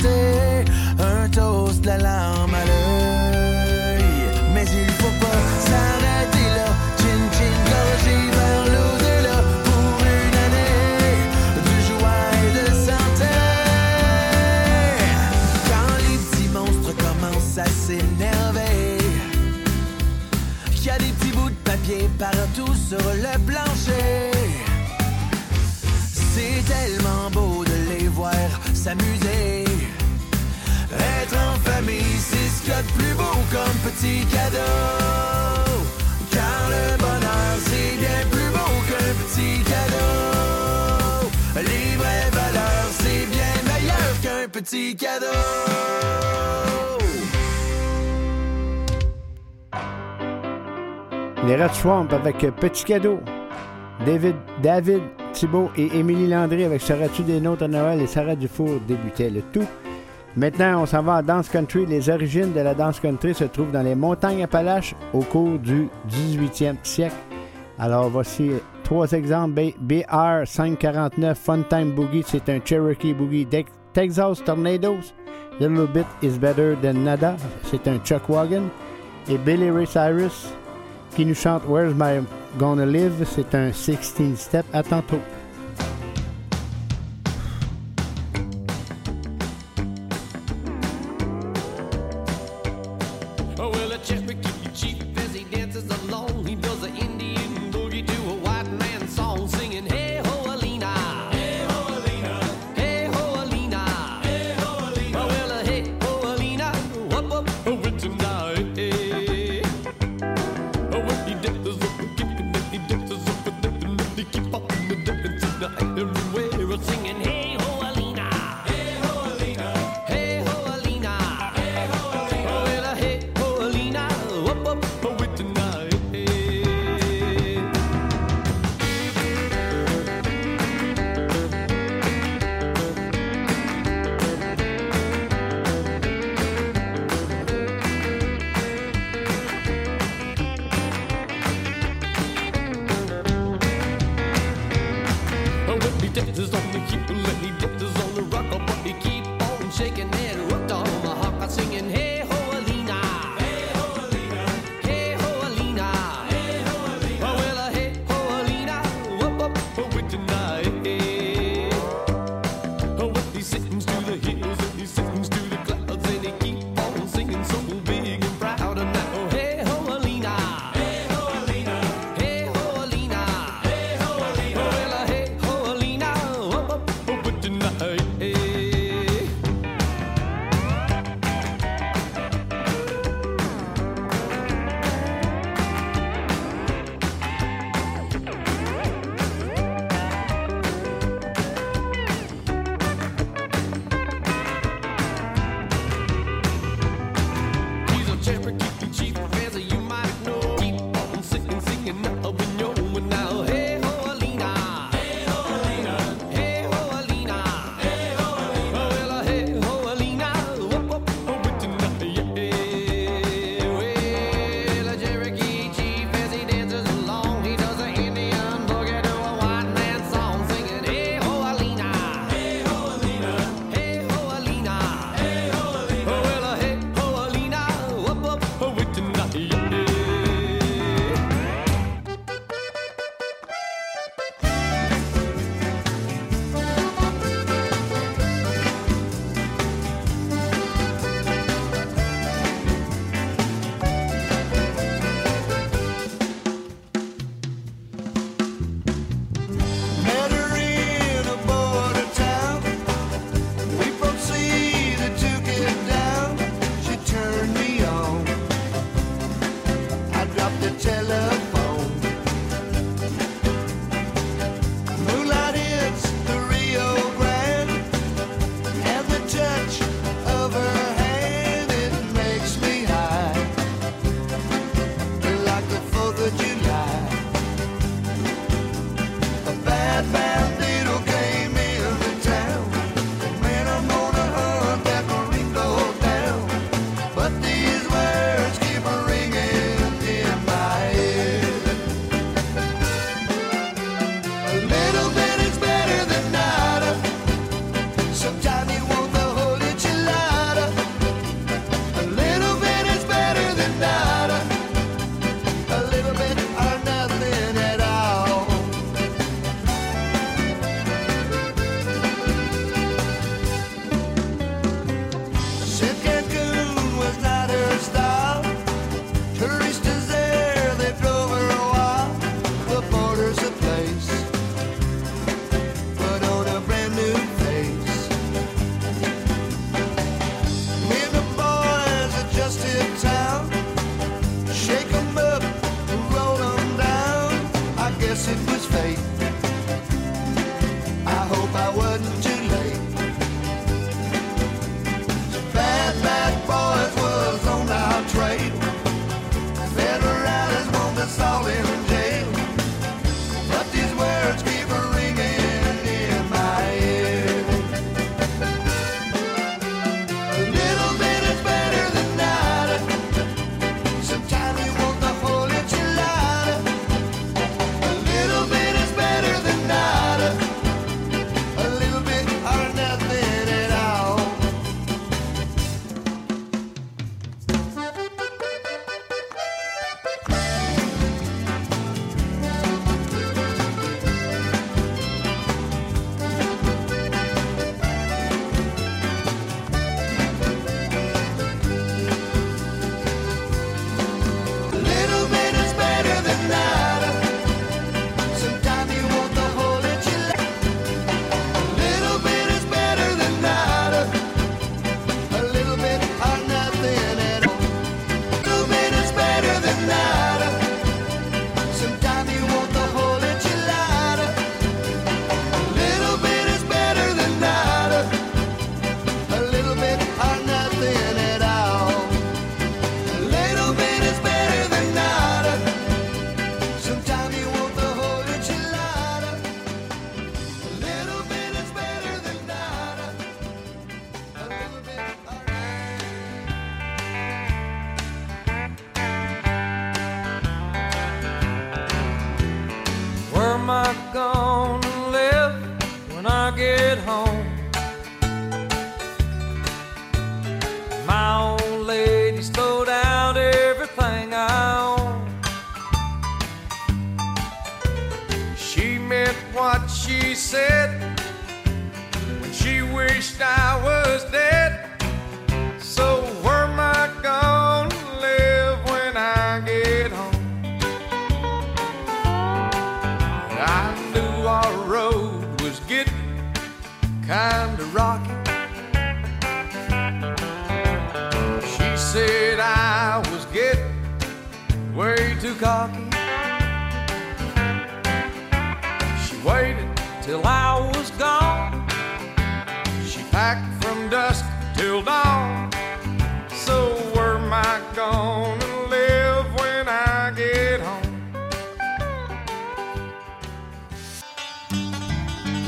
chanter 0.03 0.65
un 0.99 1.31
toast 1.31 1.83
de 1.83 1.87
la 1.87 1.99
langue. 1.99 2.42
comme 33.53 33.79
petit 33.85 34.25
cadeau. 34.27 34.59
Car 36.31 36.63
le 36.75 36.97
bonheur, 36.99 37.53
c'est 37.67 37.97
bien 37.99 38.21
plus 38.31 38.51
beau 38.57 38.73
qu'un 38.89 39.13
petit 39.23 39.63
cadeau. 39.71 41.29
Les 41.57 41.97
vraies 42.01 42.31
valeurs, 42.33 42.91
c'est 42.91 43.27
bien 43.27 43.55
meilleur 43.69 44.13
qu'un 44.23 44.49
petit 44.49 44.97
cadeau. 44.97 45.27
Les 51.47 51.57
Red 51.57 51.75
Swamp 51.75 52.09
avec 52.13 52.39
Petit 52.57 52.85
Cadeau. 52.85 53.19
David, 54.07 54.37
David 54.63 55.03
Thibault 55.33 55.71
et 55.77 55.87
Émilie 55.99 56.29
Landry 56.29 56.65
avec 56.65 56.81
Seras-tu 56.81 57.23
des 57.23 57.41
nôtres 57.41 57.65
à 57.65 57.69
Noël 57.69 58.01
et 58.01 58.07
Sarah 58.07 58.37
Dufour 58.37 58.81
débutaient 58.87 59.29
le 59.29 59.43
tout. 59.53 59.67
Maintenant, 60.37 60.83
on 60.83 60.87
s'en 60.87 61.03
va 61.03 61.19
en 61.19 61.23
dance 61.23 61.49
country. 61.49 61.85
Les 61.87 62.09
origines 62.09 62.53
de 62.53 62.61
la 62.61 62.75
dance 62.75 63.01
country 63.01 63.35
se 63.35 63.45
trouvent 63.45 63.71
dans 63.71 63.83
les 63.83 63.95
montagnes 63.95 64.43
Appalaches 64.43 64.95
au 65.13 65.21
cours 65.21 65.59
du 65.59 65.89
18e 66.09 66.77
siècle. 66.83 67.17
Alors, 67.79 68.09
voici 68.09 68.51
trois 68.83 69.13
exemples. 69.13 69.73
BR 69.79 70.47
549 70.47 71.39
Funtime 71.39 71.93
Boogie, 71.93 72.25
c'est 72.27 72.49
un 72.49 72.61
Cherokee 72.65 73.13
Boogie. 73.13 73.47
Texas 73.93 74.43
Tornadoes, 74.43 75.13
Little 75.61 75.87
Bit 75.87 76.07
is 76.23 76.39
Better 76.39 76.77
Than 76.83 76.95
Nada, 76.95 77.37
c'est 77.65 77.87
un 77.87 77.99
Chuck 77.99 78.23
Wagon. 78.29 78.65
Et 79.29 79.37
Billy 79.37 79.71
Ray 79.71 79.87
Cyrus, 79.87 80.49
qui 81.15 81.27
nous 81.27 81.35
chante 81.35 81.63
Where's 81.69 81.95
My 81.95 82.25
Gonna 82.59 82.87
Live, 82.87 83.25
c'est 83.27 83.55
un 83.55 83.71
16 83.71 84.35
Step. 84.37 84.65
À 84.73 84.83
tantôt. 84.83 85.21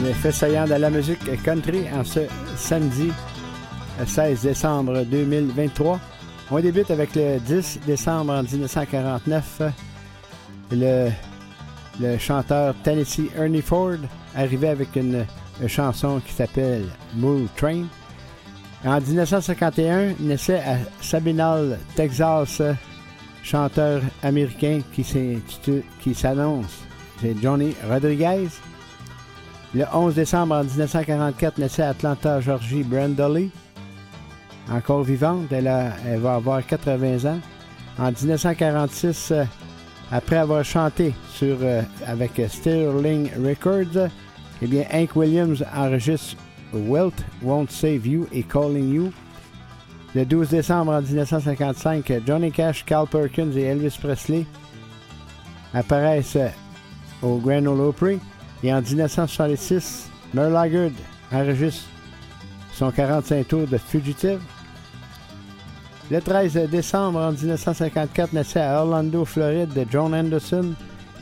Les 0.05 0.12
faits 0.12 0.69
de 0.69 0.75
la 0.75 0.90
musique 0.90 1.43
country 1.43 1.87
en 1.90 2.05
ce 2.05 2.21
samedi 2.57 3.11
euh, 3.99 4.05
16 4.05 4.43
décembre 4.43 5.03
2023. 5.03 5.99
On 6.51 6.61
débute 6.61 6.90
avec 6.90 7.14
le 7.14 7.38
10 7.38 7.81
décembre 7.87 8.35
en 8.35 8.43
1949. 8.43 9.62
Le, 10.73 11.09
le 11.99 12.19
chanteur 12.19 12.75
Tennessee 12.83 13.31
Ernie 13.35 13.62
Ford 13.62 13.97
arrivait 14.37 14.69
avec 14.69 14.95
une, 14.95 15.25
chanson 15.69 16.21
qui 16.27 16.35
s'appelle 16.35 16.85
Mule 17.17 17.49
Train. 17.57 17.85
En 18.85 19.01
1951, 19.01 20.17
naissait 20.21 20.61
à 20.61 20.77
Sabinal, 21.01 21.79
Texas, 21.97 22.61
chanteur 23.43 24.03
américain 24.23 24.81
qui 24.93 26.14
s'annonce. 26.14 26.81
C'est 27.23 27.35
Johnny 27.40 27.75
Rodriguez. 27.88 28.49
Le 29.75 29.85
11 29.93 30.15
décembre 30.15 30.55
en 30.55 30.63
1944, 30.63 31.59
naissait 31.59 31.83
à 31.83 31.89
Atlanta, 31.89 32.41
Georgie, 32.41 32.85
Brandolly. 32.85 33.51
Encore 34.71 35.03
vivante, 35.03 35.51
elle, 35.51 35.65
va 36.21 36.35
avoir 36.37 36.65
80 36.65 37.29
ans. 37.29 37.41
En 37.99 38.13
1946, 38.13 39.33
euh, 39.33 39.45
après 40.13 40.37
avoir 40.37 40.65
chanté 40.65 41.13
sur, 41.29 41.57
euh, 41.61 41.83
avec 42.07 42.41
Sterling 42.49 43.31
Records, 43.45 44.11
eh 44.63 44.67
bien, 44.69 44.85
Hank 44.93 45.17
Williams 45.17 45.65
enregistre 45.75 46.37
Wealth 46.73 47.25
Won't 47.43 47.71
Save 47.71 48.07
You 48.07 48.29
et 48.33 48.45
Calling 48.45 48.95
You. 48.95 49.13
Le 50.15 50.25
12 50.25 50.51
décembre 50.51 50.93
en 50.93 51.03
1955, 51.03 52.13
Johnny 52.25 52.53
Cash, 52.53 52.85
Carl 52.85 53.09
Perkins 53.09 53.51
et 53.57 53.63
Elvis 53.63 53.99
Presley 54.01 54.47
apparaissent 55.73 56.39
au 57.21 57.39
Grand 57.39 57.67
Ole 57.67 57.81
Opry. 57.81 58.21
Et 58.64 58.72
en 58.72 58.81
1966, 58.81 60.09
Merle 60.33 60.57
Haggard 60.57 60.90
enregistre 61.31 61.85
son 62.72 62.90
45 62.90 63.46
tours 63.46 63.66
de 63.66 63.77
Fugitive. 63.77 64.40
Le 66.11 66.20
13 66.20 66.70
décembre 66.70 67.18
en 67.18 67.33
1954, 67.33 68.33
naissait 68.33 68.62
à 68.62 68.83
Orlando, 68.83 69.27
Floride, 69.27 69.74
de 69.74 69.85
John 69.90 70.14
Anderson. 70.14 70.72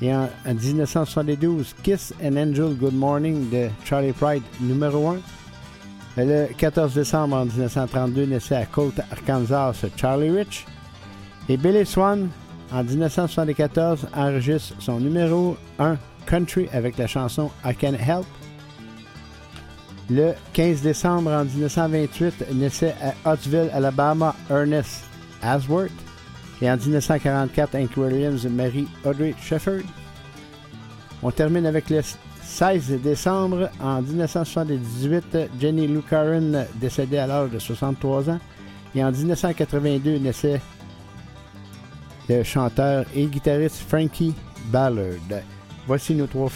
Et 0.01 0.15
en, 0.15 0.29
en 0.47 0.55
1972, 0.55 1.75
Kiss 1.83 2.15
and 2.23 2.37
Angel 2.37 2.77
Good 2.77 2.95
Morning 2.95 3.51
de 3.51 3.69
Charlie 3.85 4.13
Pride, 4.13 4.43
numéro 4.61 5.09
1. 5.09 5.17
Le 6.19 6.47
14 6.57 6.95
décembre 6.95 7.37
en 7.37 7.45
1932, 7.47 8.27
naissait 8.27 8.55
à 8.55 8.67
Colt, 8.67 9.01
Arkansas, 9.11 9.85
Charlie 9.97 10.31
Rich. 10.31 10.65
Et 11.49 11.57
Billy 11.57 11.85
Swan, 11.85 12.29
en 12.73 12.85
1974, 12.85 14.07
enregistre 14.15 14.77
son 14.79 15.01
numéro 15.01 15.57
1 15.81 15.97
country 16.27 16.69
avec 16.73 16.99
la 16.99 17.07
chanson 17.07 17.51
I 17.65 17.75
Can 17.75 17.95
Help. 17.95 18.27
Le 20.11 20.33
15 20.53 20.83
décembre 20.83 21.31
en 21.31 21.45
1928, 21.45 22.53
naissait 22.55 22.95
à 23.25 23.33
Huttsville, 23.33 23.71
Alabama, 23.73 24.35
Ernest 24.51 25.05
Asworth. 25.43 25.91
Et 26.61 26.71
en 26.71 26.77
1944, 26.77 27.75
Hank 27.75 27.97
Williams 27.97 28.45
marie 28.47 28.87
Audrey 29.05 29.35
Shefford. 29.41 29.83
On 31.23 31.31
termine 31.31 31.67
avec 31.67 31.89
le 31.91 32.03
16 32.43 33.01
décembre 33.01 33.71
en 33.81 34.03
1978, 34.03 35.39
Jenny 35.61 35.87
Lou 35.87 36.03
Curran 36.03 36.67
décédée 36.75 37.19
à 37.19 37.27
l'âge 37.27 37.51
de 37.51 37.59
63 37.59 38.31
ans. 38.31 38.41
Et 38.95 39.03
en 39.03 39.11
1982, 39.11 40.19
naissait 40.19 40.61
le 42.29 42.43
chanteur 42.43 43.07
et 43.15 43.27
guitariste 43.27 43.79
Frankie 43.89 44.35
Ballard. 44.67 45.43
Voici 45.87 46.15
nos 46.15 46.27
trois. 46.27 46.49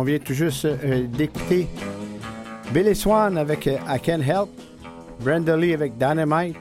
On 0.00 0.02
vient 0.02 0.18
tout 0.18 0.32
juste 0.32 0.64
euh, 0.64 1.06
d'écouter 1.08 1.66
Billy 2.72 2.96
Swan 2.96 3.36
avec 3.36 3.66
euh, 3.66 3.76
I 3.86 4.00
Can 4.00 4.22
Help, 4.22 4.48
Brenda 5.22 5.54
Lee 5.58 5.74
avec 5.74 5.98
Dynamite, 5.98 6.56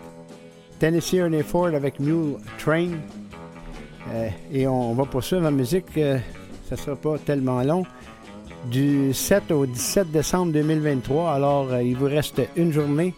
Tennessee 0.77 1.13
Ernie 1.13 1.41
Ford 1.41 1.67
avec 1.67 2.01
Mule 2.01 2.35
Train. 2.57 2.89
Euh, 4.13 4.27
et 4.51 4.67
on, 4.67 4.93
va 4.93 5.05
poursuivre 5.05 5.43
la 5.43 5.51
musique, 5.51 5.85
euh, 5.95 6.17
ça 6.67 6.75
ne 6.75 6.81
sera 6.81 6.95
pas 6.97 7.17
tellement 7.19 7.63
long. 7.63 7.85
Du 8.69 9.13
7 9.13 9.51
au 9.51 9.65
17 9.65 10.11
décembre 10.11 10.51
2023, 10.51 11.31
alors 11.31 11.71
euh, 11.71 11.81
il 11.81 11.95
vous 11.95 12.07
reste 12.07 12.41
une 12.57 12.73
journée. 12.73 13.13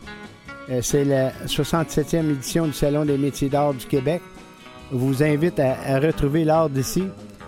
C'est 0.84 1.04
la 1.04 1.32
67e 1.48 2.30
édition 2.30 2.68
du 2.68 2.74
Salon 2.74 3.06
des 3.06 3.18
métiers 3.18 3.50
d'art 3.50 3.74
du 3.74 3.88
Québec. 3.88 4.22
Je 4.92 4.98
vous 4.98 5.24
invite 5.24 5.60
à, 5.60 5.78
à 5.84 6.00
retrouver 6.00 6.44
l'art 6.44 6.70
d'ici 6.70 7.06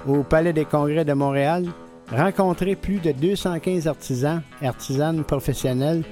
au 0.07 0.23
Palais 0.23 0.53
des 0.53 0.65
Congrès 0.65 1.05
de 1.05 1.13
Montréal. 1.13 1.67
Rencontrer 2.11 2.75
plus 2.75 2.99
de 2.99 3.11
215 3.11 3.87
artisans 3.87 4.41
artisanes 4.61 5.23
professionnels, 5.23 6.03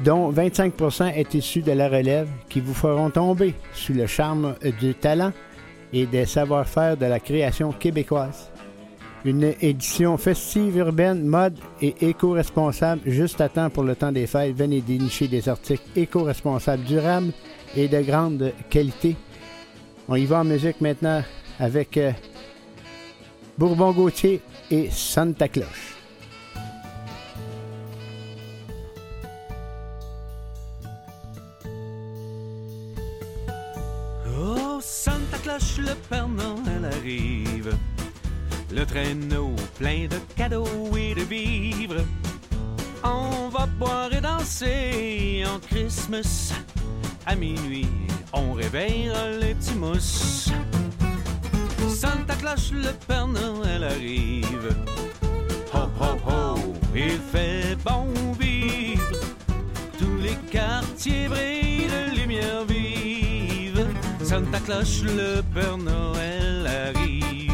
dont 0.00 0.32
25% 0.32 1.12
est 1.14 1.34
issu 1.34 1.62
de 1.62 1.72
la 1.72 1.88
relève, 1.88 2.28
qui 2.48 2.60
vous 2.60 2.74
feront 2.74 3.10
tomber 3.10 3.54
sous 3.74 3.92
le 3.92 4.06
charme 4.06 4.54
du 4.80 4.94
talent 4.94 5.32
et 5.92 6.06
des 6.06 6.26
savoir-faire 6.26 6.96
de 6.96 7.06
la 7.06 7.20
création 7.20 7.72
québécoise. 7.72 8.50
Une 9.24 9.54
édition 9.60 10.16
festive, 10.16 10.78
urbaine, 10.78 11.24
mode 11.24 11.56
et 11.80 11.94
éco-responsable 12.00 13.02
juste 13.06 13.40
à 13.40 13.48
temps 13.48 13.70
pour 13.70 13.84
le 13.84 13.94
temps 13.94 14.10
des 14.10 14.26
fêtes. 14.26 14.56
Venez 14.56 14.80
dénicher 14.80 15.28
des 15.28 15.48
articles 15.48 15.84
éco-responsables 15.94 16.82
durables 16.82 17.32
et 17.76 17.86
de 17.86 18.00
grande 18.00 18.52
qualité. 18.68 19.16
On 20.08 20.16
y 20.16 20.24
va 20.24 20.40
en 20.40 20.44
musique 20.44 20.80
maintenant 20.80 21.22
avec 21.60 21.96
euh, 21.98 22.10
Bourbon 23.56 23.92
Gauthier 23.92 24.40
et 24.72 24.88
Santa 24.90 25.48
Cloche. 25.48 25.96
Oh, 34.34 34.78
Santa 34.80 35.36
Cloche, 35.42 35.76
le 35.76 35.94
Père 36.08 36.26
Noël 36.26 36.86
arrive. 36.90 37.76
Le 38.72 38.86
traîneau 38.86 39.54
plein 39.78 40.06
de 40.06 40.16
cadeaux 40.34 40.96
et 40.96 41.14
de 41.14 41.20
vivres. 41.20 42.06
On 43.04 43.50
va 43.50 43.66
boire 43.66 44.10
et 44.14 44.22
danser 44.22 45.44
en 45.46 45.58
Christmas. 45.58 46.54
À 47.26 47.34
minuit, 47.34 47.88
on 48.32 48.54
réveille 48.54 49.12
les 49.38 49.54
petits 49.54 49.74
mousses. 49.74 50.50
Santa 52.02 52.34
Claus, 52.34 52.72
le 52.72 52.90
Père 53.06 53.28
Noël 53.28 53.84
arrive. 53.84 54.74
Ho, 55.72 55.78
ho, 56.00 56.18
ho, 56.26 56.74
il 56.96 57.20
fait 57.32 57.76
bon 57.84 58.08
vivre. 58.40 59.20
Tous 60.00 60.16
les 60.20 60.34
quartiers 60.50 61.28
brillent 61.28 61.86
de 61.86 62.20
lumière 62.20 62.64
vive. 62.68 63.86
Santa 64.20 64.58
Claus, 64.58 65.04
le 65.04 65.42
Père 65.54 65.78
Noël 65.78 66.66
arrive. 66.88 67.52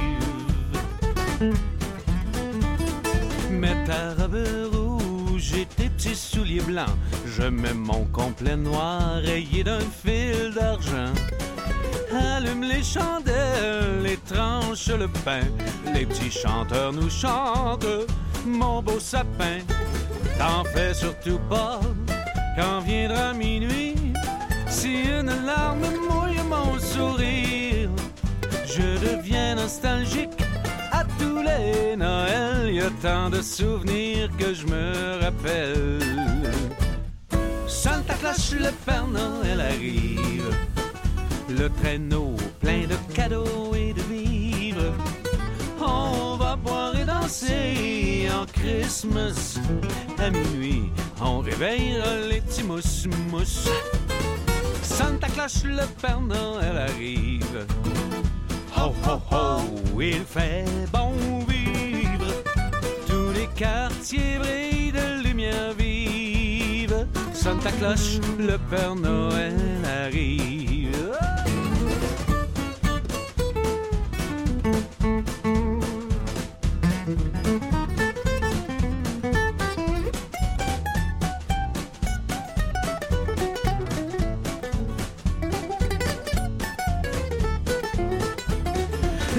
Mets 3.51 3.84
ta 3.84 4.14
robe 4.14 4.46
rouge 4.72 5.53
et 5.59 5.66
tes 5.66 5.90
petits 5.90 6.16
souliers 6.16 6.62
blancs. 6.62 6.96
Je 7.26 7.42
mets 7.42 7.74
mon 7.74 8.07
complet 8.07 8.57
noir 8.57 9.16
rayé 9.22 9.62
d'un 9.62 9.80
fil 10.03 10.55
d'argent. 10.55 11.12
Allume 12.11 12.65
les 12.65 12.83
chandelles 12.83 14.07
et 14.07 14.19
tranche 14.33 14.89
le 14.89 15.09
pain. 15.25 15.43
Les 15.95 16.07
petits 16.07 16.31
chanteurs 16.31 16.93
nous 16.93 17.11
chantent, 17.11 17.87
mon 18.47 18.83
beau 18.83 18.99
sapin. 18.99 19.59
T'en 20.39 20.65
fais 20.65 20.95
surtout 20.95 21.41
pas 21.51 21.81
quand 22.57 22.81
viendra 22.81 23.35
minuit. 23.35 23.95
Si 24.69 25.03
une 25.03 25.33
larme 25.47 25.81
mouille 26.09 26.43
mon 26.49 26.79
sourire, 26.79 27.91
je 28.67 28.99
deviens 29.07 29.57
nostalgique 29.57 30.43
à 30.93 31.05
tous 31.19 31.43
les 31.43 31.97
Noëls. 31.97 32.73
Y 32.73 32.81
a 32.81 32.91
tant 33.03 33.29
de 33.29 33.43
souvenirs 33.43 34.31
que 34.39 34.55
je 34.55 34.67
me 34.67 35.23
rappelle. 35.23 35.99
Santa 37.67 38.15
Claus, 38.15 38.55
le 38.55 38.71
Père 38.87 39.07
Noël 39.07 39.61
arrive. 39.61 40.55
Le 41.49 41.68
traîneau 41.80 42.36
plein 42.61 42.86
de 42.86 42.96
cadeaux 43.14 43.74
et 43.74 43.94
de 43.94 44.03
vivres. 44.03 44.92
On 45.80 46.36
va 46.36 46.57
boire 46.57 46.94
et 46.94 47.05
danser 47.05 48.28
en 48.30 48.44
Christmas. 48.44 49.59
À 50.18 50.30
minuit, 50.30 50.90
on 51.20 51.38
réveille 51.40 51.96
les 52.28 52.40
petits 52.40 52.64
mousses. 52.64 53.09
Santa 54.82 55.28
Claus, 55.28 55.64
le 55.64 55.86
Père 56.03 56.20
Noël 56.20 56.76
arrive. 56.76 57.66
Ho, 58.76 58.92
ho, 59.07 59.20
ho, 59.30 60.01
il 60.01 60.24
fait 60.24 60.64
bon 60.92 61.12
vivre. 61.49 62.32
Tous 63.07 63.32
les 63.32 63.46
quartiers 63.57 64.38
brillent 64.38 64.92
de 64.92 65.22
lumière 65.26 65.72
vive. 65.78 67.07
Santa 67.32 67.70
Claus, 67.72 68.20
le 68.38 68.59
Père 68.70 68.94
Noël 68.94 69.55
arrive. 70.05 70.78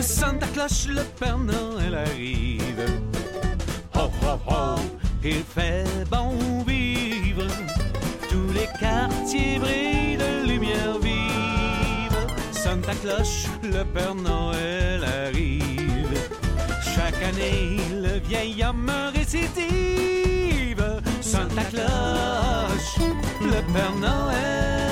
Santa 0.01 0.47
Claus, 0.47 0.87
le 0.87 1.03
Père 1.19 1.37
Noël 1.37 1.95
arrive. 1.95 2.85
Ho, 3.95 4.09
ho, 4.23 4.39
ho, 4.47 4.75
il 5.23 5.43
fait 5.43 5.83
bon 6.09 6.63
vivre. 6.65 7.45
Tous 8.29 8.53
les 8.53 8.67
quartiers 8.79 9.59
brillent 9.59 10.17
de 10.17 10.47
lumière 10.47 10.97
vive. 11.01 12.17
Santa 12.51 12.93
Cloche, 12.95 13.47
le 13.63 13.83
Père 13.83 14.15
Noël 14.15 15.03
arrive. 15.03 16.17
Chaque 16.81 17.21
année, 17.21 17.77
le 17.91 18.19
vieil 18.19 18.63
homme 18.63 18.91
récidive. 19.13 21.01
Santa 21.21 21.63
Cloche, 21.63 23.07
le 23.41 23.73
Père 23.73 23.95
Noël 23.99 24.88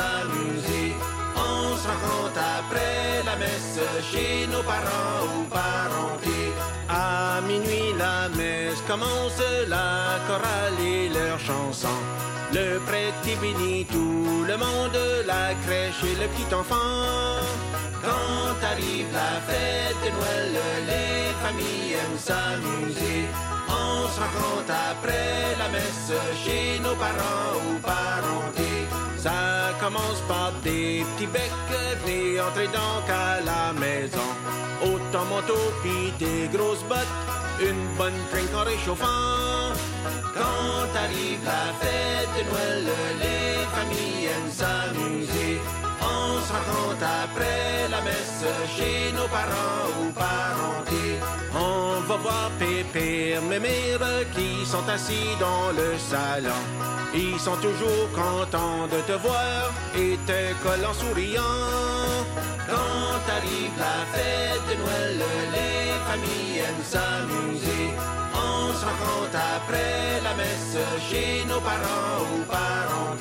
On 0.00 1.76
se 1.76 1.86
rencontre 1.88 2.40
après 2.60 3.22
la 3.24 3.36
messe 3.36 3.80
chez 4.10 4.46
nos 4.46 4.62
parents 4.62 5.26
ou 5.36 5.44
parentés. 5.44 6.52
À 6.88 7.40
minuit, 7.40 7.92
la 7.98 8.28
messe 8.28 8.80
commence, 8.86 9.42
la 9.68 10.18
chorale 10.26 10.78
et 10.80 11.08
leurs 11.08 11.40
chansons. 11.40 12.02
Le 12.52 12.78
prêtre 12.86 13.40
bénit 13.40 13.86
tout 13.86 14.44
le 14.46 14.56
monde, 14.56 14.98
la 15.26 15.54
crèche 15.66 16.02
et 16.04 16.16
le 16.22 16.28
petit 16.28 16.54
enfant. 16.54 17.42
Quand 18.02 18.66
arrive 18.72 19.06
la 19.12 19.40
fête 19.48 20.00
de 20.04 20.10
Noël, 20.16 20.54
les 20.86 21.34
familles 21.42 21.94
aiment 22.00 22.18
s'amuser. 22.18 23.26
On 23.68 24.08
se 24.08 24.20
rencontre 24.20 24.72
après 24.92 25.56
la 25.58 25.68
messe 25.68 26.12
chez 26.44 26.78
nos 26.80 26.94
parents 26.94 27.58
ou 27.66 27.78
parentés. 27.80 28.77
Ça 29.28 29.74
commence 29.78 30.20
par 30.26 30.52
des 30.64 31.04
petits 31.08 31.26
becs, 31.26 31.52
venez 32.02 32.40
entrer 32.40 32.68
donc 32.68 33.04
à 33.10 33.40
la 33.50 33.74
maison. 33.78 34.28
Autant 34.82 35.26
manteau 35.26 35.64
pis 35.82 36.12
des 36.18 36.48
grosses 36.56 36.84
bottes, 36.88 37.16
une 37.60 37.84
bonne 37.98 38.18
drink 38.30 38.48
en 38.54 38.64
réchauffant. 38.64 39.74
Quand 40.36 40.88
arrive 41.04 41.42
la 41.44 41.64
fête 41.80 42.32
de 42.36 42.42
Noël, 42.48 42.86
les 43.24 43.56
familles 43.76 44.28
aiment 44.32 44.54
s'amuser. 44.60 45.60
On 46.00 46.40
se 46.46 46.52
rencontre 46.56 47.04
après 47.24 47.88
la 47.90 48.00
messe 48.08 48.44
chez 48.76 49.12
nos 49.12 49.28
parents 49.28 49.88
ou 50.00 50.04
parentés. 50.24 50.97
Va 52.08 52.16
voir 52.16 52.50
Pépé 52.58 53.36
Mémère 53.50 54.00
qui 54.34 54.64
sont 54.64 54.88
assis 54.88 55.28
dans 55.38 55.72
le 55.76 55.98
salon. 55.98 56.62
Ils 57.14 57.38
sont 57.38 57.56
toujours 57.56 58.08
contents 58.14 58.86
de 58.86 58.98
te 59.02 59.12
voir 59.12 59.70
et 59.94 60.16
te 60.26 60.54
collent 60.62 60.86
en 60.88 60.94
souriant. 60.94 62.24
Quand 62.66 63.20
arrive 63.36 63.76
la 63.76 63.98
fête 64.14 64.64
de 64.70 64.74
Noël, 64.80 65.18
les 65.52 65.92
familles 66.08 66.60
aiment 66.66 66.88
s'amuser. 66.94 67.92
On 68.32 68.72
se 68.72 68.84
rencontre 68.86 69.38
après 69.56 70.22
la 70.24 70.32
messe 70.34 70.78
chez 71.10 71.44
nos 71.46 71.60
parents 71.60 72.24
ou 72.32 72.42
parentés. 72.44 73.17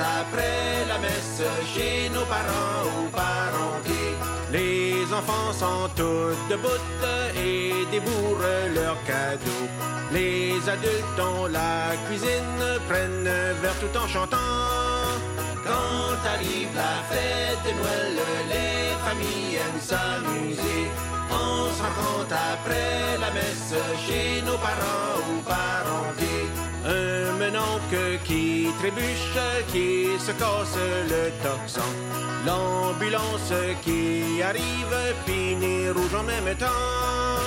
Après 0.00 0.86
la 0.88 0.98
messe 0.98 1.42
chez 1.74 2.08
nos 2.10 2.24
parents 2.24 2.86
ou 2.98 3.08
parentés. 3.10 4.14
Les 4.52 5.04
enfants 5.12 5.52
sont 5.52 5.88
tous 5.94 6.36
debout 6.50 6.84
et 7.36 7.86
débourrent 7.90 8.68
leurs 8.74 9.02
cadeaux. 9.04 9.66
Les 10.12 10.56
adultes 10.68 11.16
dans 11.16 11.46
la 11.46 11.94
cuisine 12.06 12.62
prennent 12.88 13.28
un 13.28 13.52
verre 13.60 13.78
tout 13.80 13.96
en 13.96 14.08
chantant. 14.08 14.36
Quand 15.64 16.18
arrive 16.34 16.74
la 16.74 16.96
fête 17.10 17.62
de 17.66 17.72
Noël, 17.78 18.16
les 18.48 18.90
familles 19.06 19.56
aiment 19.62 19.80
s'amuser. 19.80 20.82
On 21.30 21.70
se 21.76 21.82
rencontre 21.82 22.34
après 22.54 23.18
la 23.20 23.30
messe 23.30 23.74
chez 24.04 24.42
nos 24.42 24.58
parents 24.58 25.20
ou 25.30 25.40
parentés. 25.42 26.29
Qui 27.90 28.68
trébuche, 28.78 29.36
qui 29.72 30.16
se 30.24 30.30
casse 30.30 30.78
le 31.08 31.32
toxon. 31.42 31.82
L'ambulance 32.46 33.52
qui 33.82 34.40
arrive, 34.40 35.58
nez 35.58 35.90
rouge 35.90 36.14
en 36.14 36.22
même 36.22 36.54
temps. 36.56 37.42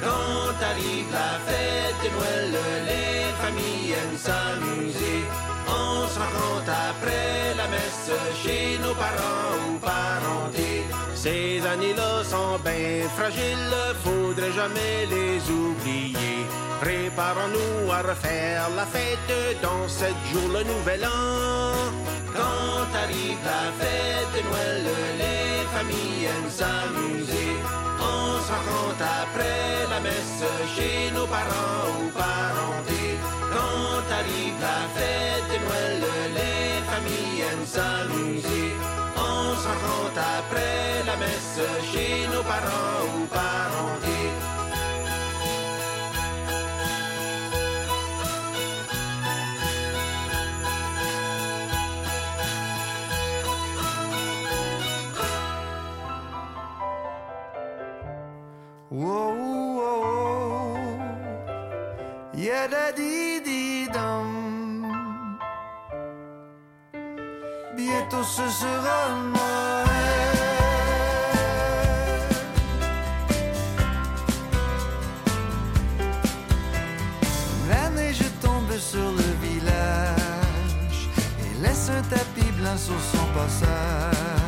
Quand 0.00 0.64
arrive 0.70 1.06
la 1.12 1.38
fête 1.46 1.94
de 2.02 2.08
Noël, 2.10 2.58
les 2.88 3.30
familles 3.40 3.92
aiment 3.92 4.18
s'amuser. 4.18 5.22
On 5.68 6.08
se 6.08 6.18
rencontre 6.18 6.72
après 6.90 7.54
la 7.56 7.68
messe 7.68 8.10
chez 8.42 8.76
nos 8.82 8.94
parents 8.94 9.54
ou 9.68 9.78
parentés. 9.78 10.82
Ces 11.14 11.64
années-là 11.64 12.24
sont 12.24 12.58
bien 12.64 13.08
fragiles, 13.16 13.94
faudrait 14.02 14.52
jamais 14.52 15.06
les 15.08 15.38
oublier. 15.52 16.63
Préparons-nous 16.80 17.90
à 17.92 18.02
refaire 18.02 18.68
la 18.76 18.86
fête 18.86 19.60
dans 19.62 19.88
sept 19.88 20.14
jours 20.32 20.50
le 20.52 20.62
nouvel 20.64 21.04
an. 21.04 21.74
Quand 22.34 22.88
arrive 23.02 23.38
la 23.44 23.64
fête 23.80 24.30
de 24.34 24.40
Noël, 24.48 24.84
les 25.22 25.64
familles 25.74 26.24
aiment 26.32 26.50
s'amuser. 26.50 27.50
On 28.00 28.40
se 28.44 28.50
rencontre 28.52 29.04
après 29.22 29.86
la 29.88 30.00
messe 30.00 30.44
chez 30.76 31.10
nos 31.14 31.26
parents 31.26 31.88
ou 32.00 32.10
parentés. 32.10 33.14
Quand 33.54 34.04
arrive 34.20 34.58
la 34.60 34.80
fête 34.96 35.46
de 35.52 35.58
Noël, 35.64 36.02
les 36.38 36.82
familles 36.90 37.40
aiment 37.50 37.68
s'amuser. 37.76 38.74
On 39.16 39.54
se 39.62 39.68
rencontre 39.68 40.20
après 40.38 41.04
la 41.06 41.16
messe 41.16 41.60
chez 41.92 42.26
nos 42.34 42.42
parents 42.42 43.04
ou 43.16 43.26
parentés. 43.26 44.23
Dum. 63.92 64.86
Bientôt 67.76 68.22
ce 68.22 68.48
sera 68.48 69.08
Noël. 69.32 70.34
La 77.68 77.90
neige 77.90 78.24
tombe 78.40 78.78
sur 78.78 78.98
le 78.98 79.46
village 79.46 81.08
et 81.40 81.62
laisse 81.62 81.90
un 81.90 82.02
tapis 82.02 82.50
blanc 82.52 82.76
sur 82.76 83.00
son 83.12 83.26
passage. 83.34 84.43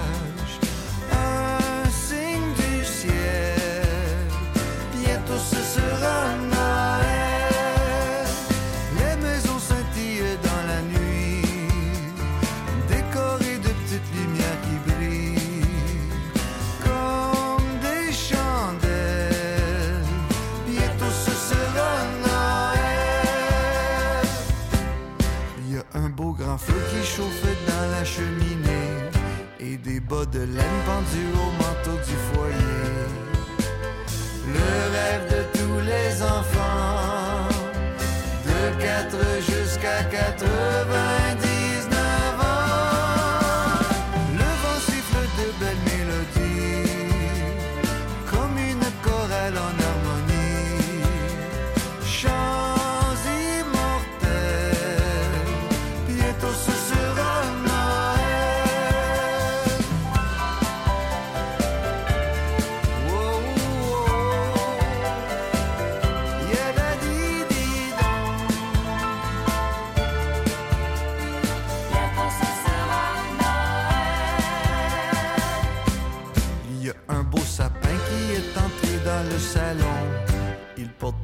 Bas 30.09 30.24
de 30.26 30.40
laine 30.40 30.80
pendus 30.86 31.32
au 31.34 31.50
manteau 31.61 31.96
du 32.07 32.16
foyer. 32.28 33.07
Le 34.54 34.70
rêve 34.94 35.26
de 35.34 35.59
tous 35.59 35.78
les 35.80 36.22
enfants, 36.22 37.15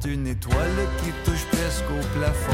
une 0.05 0.27
étoile 0.27 0.87
qui 0.99 1.11
touche 1.23 1.45
presque 1.51 1.89
au 1.89 2.17
plafond. 2.17 2.51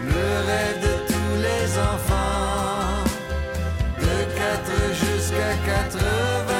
Le 0.00 0.46
rêve 0.46 0.80
de 0.82 1.12
tous 1.12 1.34
les 1.42 1.78
enfants, 1.78 3.04
de 4.00 4.16
4 4.36 4.94
jusqu'à 4.94 5.54
99 5.66 6.55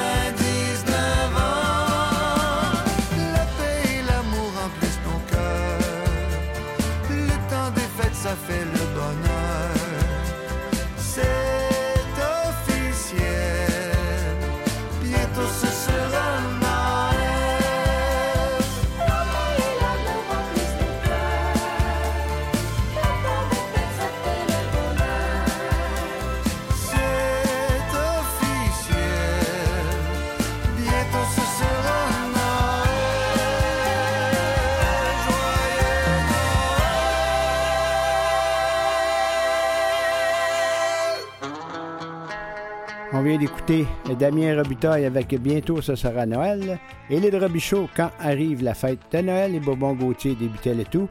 D'écouter 43.37 43.85
Damien 44.17 44.55
Robitaille 44.55 45.05
avec 45.05 45.35
Bientôt 45.39 45.81
ce 45.81 45.95
sera 45.95 46.25
Noël. 46.25 46.79
Et 47.09 47.19
les 47.19 47.37
Robichaud, 47.37 47.87
quand 47.95 48.09
arrive 48.19 48.63
la 48.63 48.73
fête 48.73 48.99
de 49.11 49.19
Noël, 49.19 49.53
et 49.53 49.59
Bourbon 49.59 49.93
Gauthier 49.93 50.35
débutait 50.35 50.73
le 50.73 50.85
tout. 50.85 51.07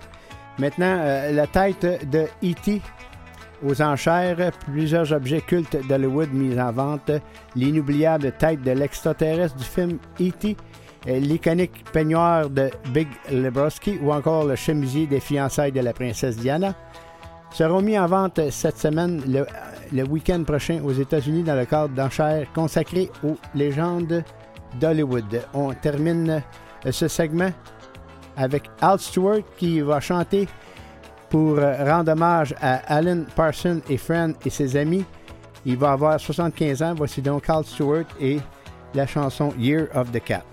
Maintenant, 0.59 0.99
euh, 0.99 1.33
la 1.33 1.47
tête 1.47 2.09
de 2.11 2.25
E.T. 2.43 2.81
aux 3.65 3.81
enchères, 3.81 4.51
plusieurs 4.65 5.13
objets 5.13 5.41
cultes 5.41 5.77
d'Hollywood 5.89 6.33
mis 6.33 6.59
en 6.59 6.73
vente, 6.73 7.13
l'inoubliable 7.55 8.33
tête 8.33 8.63
de 8.63 8.73
l'extraterrestre 8.73 9.57
du 9.57 9.65
film 9.65 9.99
E.T., 10.21 10.57
euh, 11.07 11.19
l'iconique 11.19 11.85
peignoir 11.93 12.51
de 12.51 12.71
Big 12.93 13.09
Lebowski 13.31 13.99
ou 14.03 14.13
encore 14.13 14.45
le 14.45 14.57
chemisier 14.57 15.07
des 15.07 15.21
fiançailles 15.21 15.73
de 15.73 15.81
la 15.81 15.93
princesse 15.93 16.37
Diana 16.37 16.75
seront 17.57 17.81
mis 17.81 17.99
en 17.99 18.07
vente 18.07 18.39
cette 18.51 18.77
semaine, 18.77 19.23
le, 19.91 20.03
week-end 20.05 20.45
prochain 20.45 20.83
aux 20.85 20.93
États-Unis, 20.93 21.43
dans 21.43 21.55
le 21.55 21.65
cadre 21.65 21.95
d'enchères 21.95 22.47
consacrées 22.53 23.11
aux 23.25 23.39
légendes 23.55 24.23
d'Hollywood. 24.79 25.43
On 25.55 25.73
termine 25.73 26.43
euh, 26.85 26.93
ce 26.93 27.09
segment 27.09 27.51
avec 28.37 28.65
Al 28.83 28.99
Stewart 28.99 29.41
qui 29.57 29.81
va 29.81 30.01
chanter 30.01 30.47
pour 31.31 31.59
euh, 31.59 31.83
rendre 31.83 32.13
hommage 32.13 32.55
à 32.61 32.75
Alan 32.95 33.25
Parsons 33.35 33.81
et 33.89 33.97
Friend 33.97 34.35
et 34.45 34.51
ses 34.51 34.77
amis. 34.77 35.07
Il 35.65 35.79
va 35.79 35.93
avoir 35.93 36.21
75 36.21 36.83
ans. 36.83 36.95
Voici 36.95 37.23
donc 37.23 37.49
Al 37.49 37.65
Stewart 37.65 38.05
et 38.21 38.39
la 38.93 39.07
chanson 39.07 39.55
Year 39.59 39.87
of 39.95 40.13
the 40.13 40.23
Cat. 40.23 40.45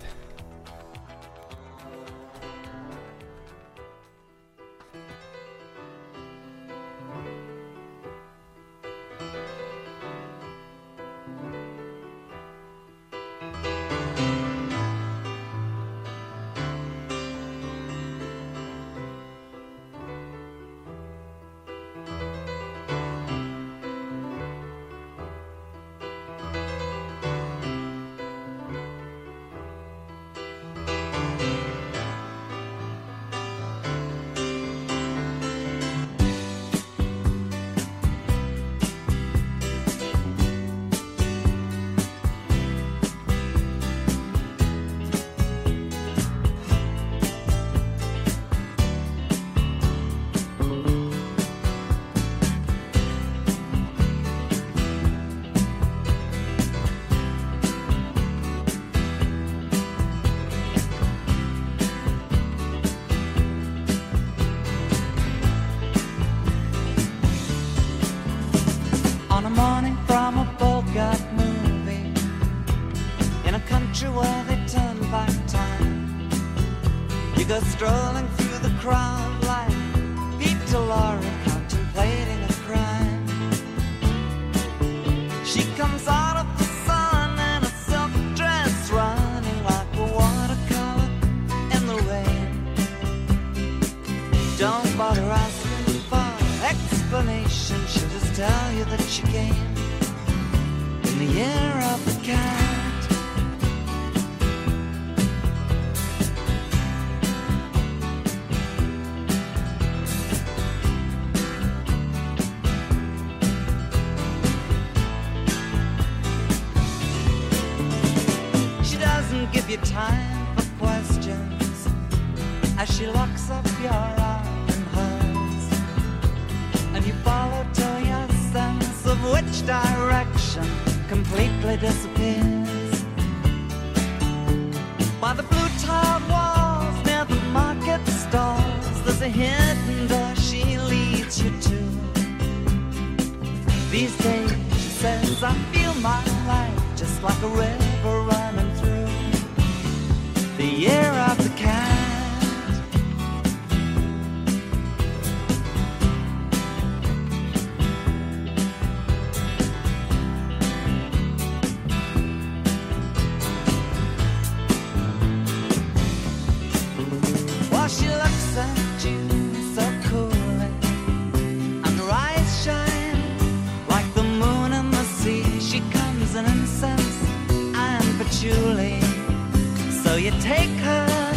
So 180.13 180.19
you 180.19 180.29
take 180.41 180.69
her 180.69 181.33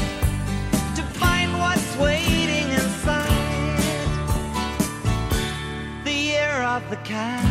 to 0.96 1.02
find 1.18 1.50
what's 1.58 1.96
waiting 1.96 2.68
inside 2.72 3.80
the 6.04 6.12
year 6.12 6.60
of 6.60 6.82
the 6.90 6.96
cat. 6.96 7.45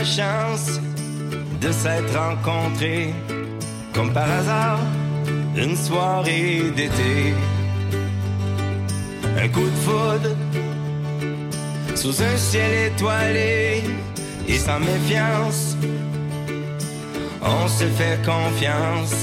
La 0.00 0.06
chance 0.06 0.80
de 1.60 1.70
s'être 1.70 2.16
rencontrés, 2.16 3.12
comme 3.92 4.10
par 4.14 4.30
hasard, 4.30 4.78
une 5.54 5.76
soirée 5.76 6.72
d'été. 6.74 7.34
Un 9.42 9.48
coup 9.48 9.68
de 9.74 9.80
foudre, 9.86 10.34
sous 11.94 12.22
un 12.22 12.36
ciel 12.38 12.92
étoilé, 12.92 13.82
et 14.48 14.58
sans 14.58 14.80
méfiance, 14.80 15.76
on 17.42 17.68
se 17.68 17.84
fait 17.98 18.18
confiance. 18.24 19.16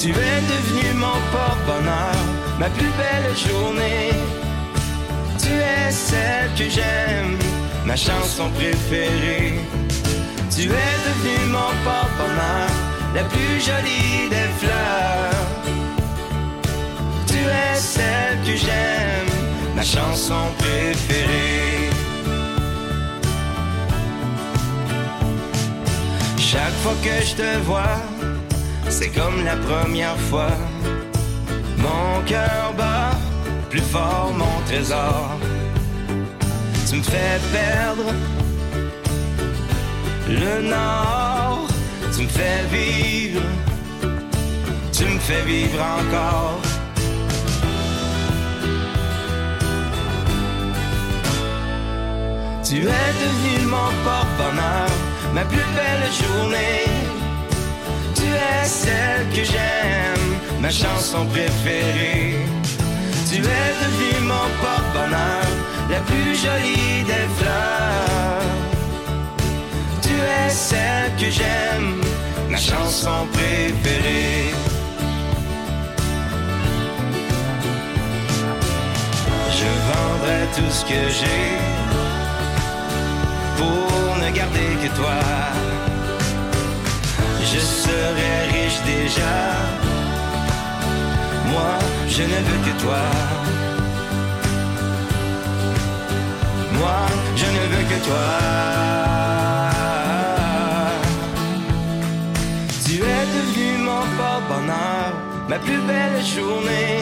Tu 0.00 0.10
es 0.10 0.40
devenu 0.52 0.86
mon 0.94 1.18
porte-bonheur, 1.32 2.18
ma 2.60 2.68
plus 2.70 2.92
belle 3.00 3.36
journée. 3.36 4.47
Tu 5.58 5.64
es 5.64 5.90
celle 5.90 6.50
que 6.56 6.70
j'aime, 6.70 7.36
ma 7.84 7.96
chanson 7.96 8.48
préférée. 8.50 9.54
Tu 10.54 10.62
es 10.62 10.96
devenu 11.06 11.46
mon 11.50 11.72
porte-bonheur, 11.84 12.70
la 13.12 13.24
plus 13.24 13.60
jolie 13.68 14.28
des 14.30 14.48
fleurs. 14.60 15.48
Tu 17.26 17.38
es 17.38 17.74
celle 17.74 18.38
que 18.46 18.56
j'aime, 18.56 19.32
ma 19.74 19.82
chanson 19.82 20.44
préférée. 20.58 21.90
Chaque 26.38 26.76
fois 26.82 26.94
que 27.02 27.26
je 27.26 27.34
te 27.34 27.58
vois, 27.64 27.98
c'est 28.88 29.10
comme 29.10 29.44
la 29.44 29.56
première 29.56 30.18
fois. 30.30 30.56
Mon 31.78 32.22
cœur 32.26 32.74
bat 32.76 33.10
plus 33.70 33.82
fort, 33.82 34.32
mon 34.36 34.64
trésor. 34.66 35.37
Tu 36.88 36.96
me 36.96 37.02
fais 37.02 37.38
perdre 37.52 38.14
le 40.26 40.62
nord. 40.62 41.68
Tu 42.14 42.22
me 42.22 42.28
fais 42.28 42.64
vivre, 42.72 43.42
tu 44.92 45.04
me 45.04 45.18
fais 45.18 45.42
vivre 45.42 45.80
encore. 45.80 46.58
Tu 52.64 52.76
es 52.76 53.12
devenu 53.22 53.66
mon 53.66 53.90
porte-bonheur, 54.04 54.88
ma 55.34 55.44
plus 55.44 55.58
belle 55.76 56.10
journée. 56.22 56.86
Tu 58.14 58.24
es 58.24 58.64
celle 58.64 59.28
que 59.28 59.44
j'aime, 59.44 60.60
ma 60.60 60.70
chanson 60.70 61.26
préférée. 61.26 62.57
Tu 63.30 63.34
es 63.34 63.40
devenu 63.40 64.26
mon 64.26 64.48
porte-bonheur, 64.62 65.44
la 65.90 66.00
plus 66.00 66.34
jolie 66.34 67.04
des 67.04 67.28
fleurs. 67.36 68.42
Tu 70.00 70.14
es 70.14 70.48
celle 70.48 71.14
que 71.20 71.30
j'aime, 71.30 72.00
ma 72.48 72.56
chanson 72.56 73.26
préférée. 73.34 74.54
Je 79.58 79.70
vendrai 79.88 80.40
tout 80.56 80.70
ce 80.70 80.84
que 80.86 81.02
j'ai 81.18 81.58
pour 83.58 84.16
ne 84.22 84.30
garder 84.30 84.70
que 84.82 84.96
toi. 84.96 85.20
Je 87.42 87.58
serai 87.58 88.32
riche 88.52 88.80
déjà. 88.86 89.87
Moi, 91.50 91.78
je 92.08 92.22
ne 92.22 92.38
veux 92.46 92.60
que 92.66 92.74
toi. 92.82 93.04
Moi, 96.78 97.00
je 97.36 97.46
ne 97.56 97.62
veux 97.72 97.84
que 97.92 97.98
toi. 98.08 98.28
Tu 102.84 102.94
es 102.96 103.24
devenu 103.36 103.78
mon 103.88 104.04
porte-bonheur, 104.18 105.12
ma 105.48 105.58
plus 105.58 105.80
belle 105.90 106.24
journée. 106.36 107.00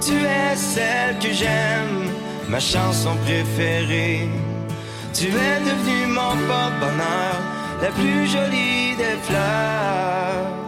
Tu 0.00 0.14
es 0.14 0.56
celle 0.56 1.18
que 1.18 1.32
j'aime, 1.32 2.10
ma 2.48 2.60
chanson 2.60 3.14
préférée. 3.24 4.28
Tu 5.12 5.26
es 5.26 5.58
devenu 5.70 6.06
mon 6.06 6.34
porte-bonheur, 6.48 7.34
la 7.82 7.88
plus 7.88 8.26
jolie 8.26 8.96
des 8.96 9.16
fleurs. 9.26 10.67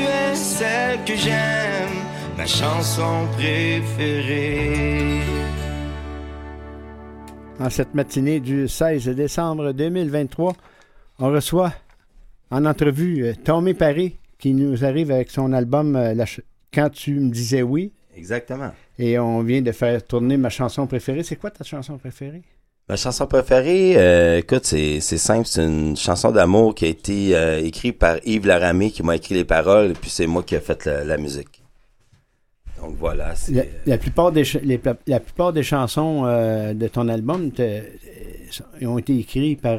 Tu 0.00 0.06
es 0.06 0.34
celle 0.34 1.04
que 1.04 1.14
j'aime, 1.14 1.98
ma 2.38 2.46
chanson 2.46 3.26
préférée. 3.32 5.18
En 7.58 7.68
cette 7.68 7.92
matinée 7.94 8.40
du 8.40 8.66
16 8.66 9.08
décembre 9.10 9.72
2023, 9.72 10.54
on 11.18 11.28
reçoit 11.30 11.74
en 12.50 12.64
entrevue 12.64 13.24
euh, 13.26 13.34
Tommy 13.44 13.74
Paré 13.74 14.16
qui 14.38 14.54
nous 14.54 14.86
arrive 14.86 15.10
avec 15.10 15.30
son 15.30 15.52
album 15.52 15.94
euh, 15.96 16.14
La 16.14 16.24
ch- 16.24 16.40
Quand 16.72 16.88
tu 16.88 17.20
me 17.20 17.30
disais 17.30 17.60
oui. 17.60 17.92
Exactement. 18.16 18.70
Et 18.98 19.18
on 19.18 19.42
vient 19.42 19.60
de 19.60 19.72
faire 19.72 20.02
tourner 20.02 20.38
ma 20.38 20.48
chanson 20.48 20.86
préférée. 20.86 21.22
C'est 21.24 21.36
quoi 21.36 21.50
ta 21.50 21.62
chanson 21.64 21.98
préférée? 21.98 22.42
Ma 22.90 22.96
chanson 22.96 23.28
préférée, 23.28 23.94
euh, 23.96 24.38
écoute, 24.38 24.64
c'est 24.64 24.98
c'est 24.98 25.16
simple, 25.16 25.46
c'est 25.46 25.62
une 25.64 25.96
chanson 25.96 26.32
d'amour 26.32 26.74
qui 26.74 26.86
a 26.86 26.88
été 26.88 27.36
euh, 27.36 27.64
écrite 27.64 27.96
par 28.00 28.16
Yves 28.24 28.48
Laramé, 28.48 28.90
qui 28.90 29.04
m'a 29.04 29.14
écrit 29.14 29.36
les 29.36 29.44
paroles, 29.44 29.92
et 29.92 29.94
puis 29.94 30.10
c'est 30.10 30.26
moi 30.26 30.42
qui 30.42 30.56
ai 30.56 30.58
fait 30.58 30.86
la, 30.86 31.04
la 31.04 31.16
musique. 31.16 31.62
Donc 32.82 32.96
voilà, 32.98 33.36
c'est... 33.36 33.52
La, 33.52 33.62
la 33.86 33.96
plupart 33.96 34.32
des, 34.32 34.44
ch- 34.44 34.64
les 34.64 34.76
pla- 34.76 34.96
la 35.06 35.20
plupart 35.20 35.52
des 35.52 35.62
chansons 35.62 36.24
euh, 36.24 36.74
de 36.74 36.88
ton 36.88 37.06
album 37.06 37.52
ont 38.82 38.98
été 38.98 39.18
écrites 39.20 39.60
par, 39.60 39.78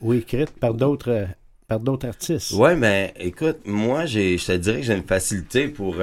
ou 0.00 0.14
écrites 0.14 0.58
par 0.58 0.72
d'autres 0.72 1.26
par 1.66 1.80
d'autres 1.80 2.08
artistes. 2.08 2.52
Ouais, 2.52 2.74
mais 2.74 3.12
écoute, 3.20 3.58
moi, 3.66 4.06
j'ai, 4.06 4.38
je 4.38 4.46
te 4.46 4.52
dirais 4.52 4.78
que 4.78 4.86
j'ai 4.86 4.94
une 4.94 5.02
facilité 5.02 5.68
pour 5.68 5.96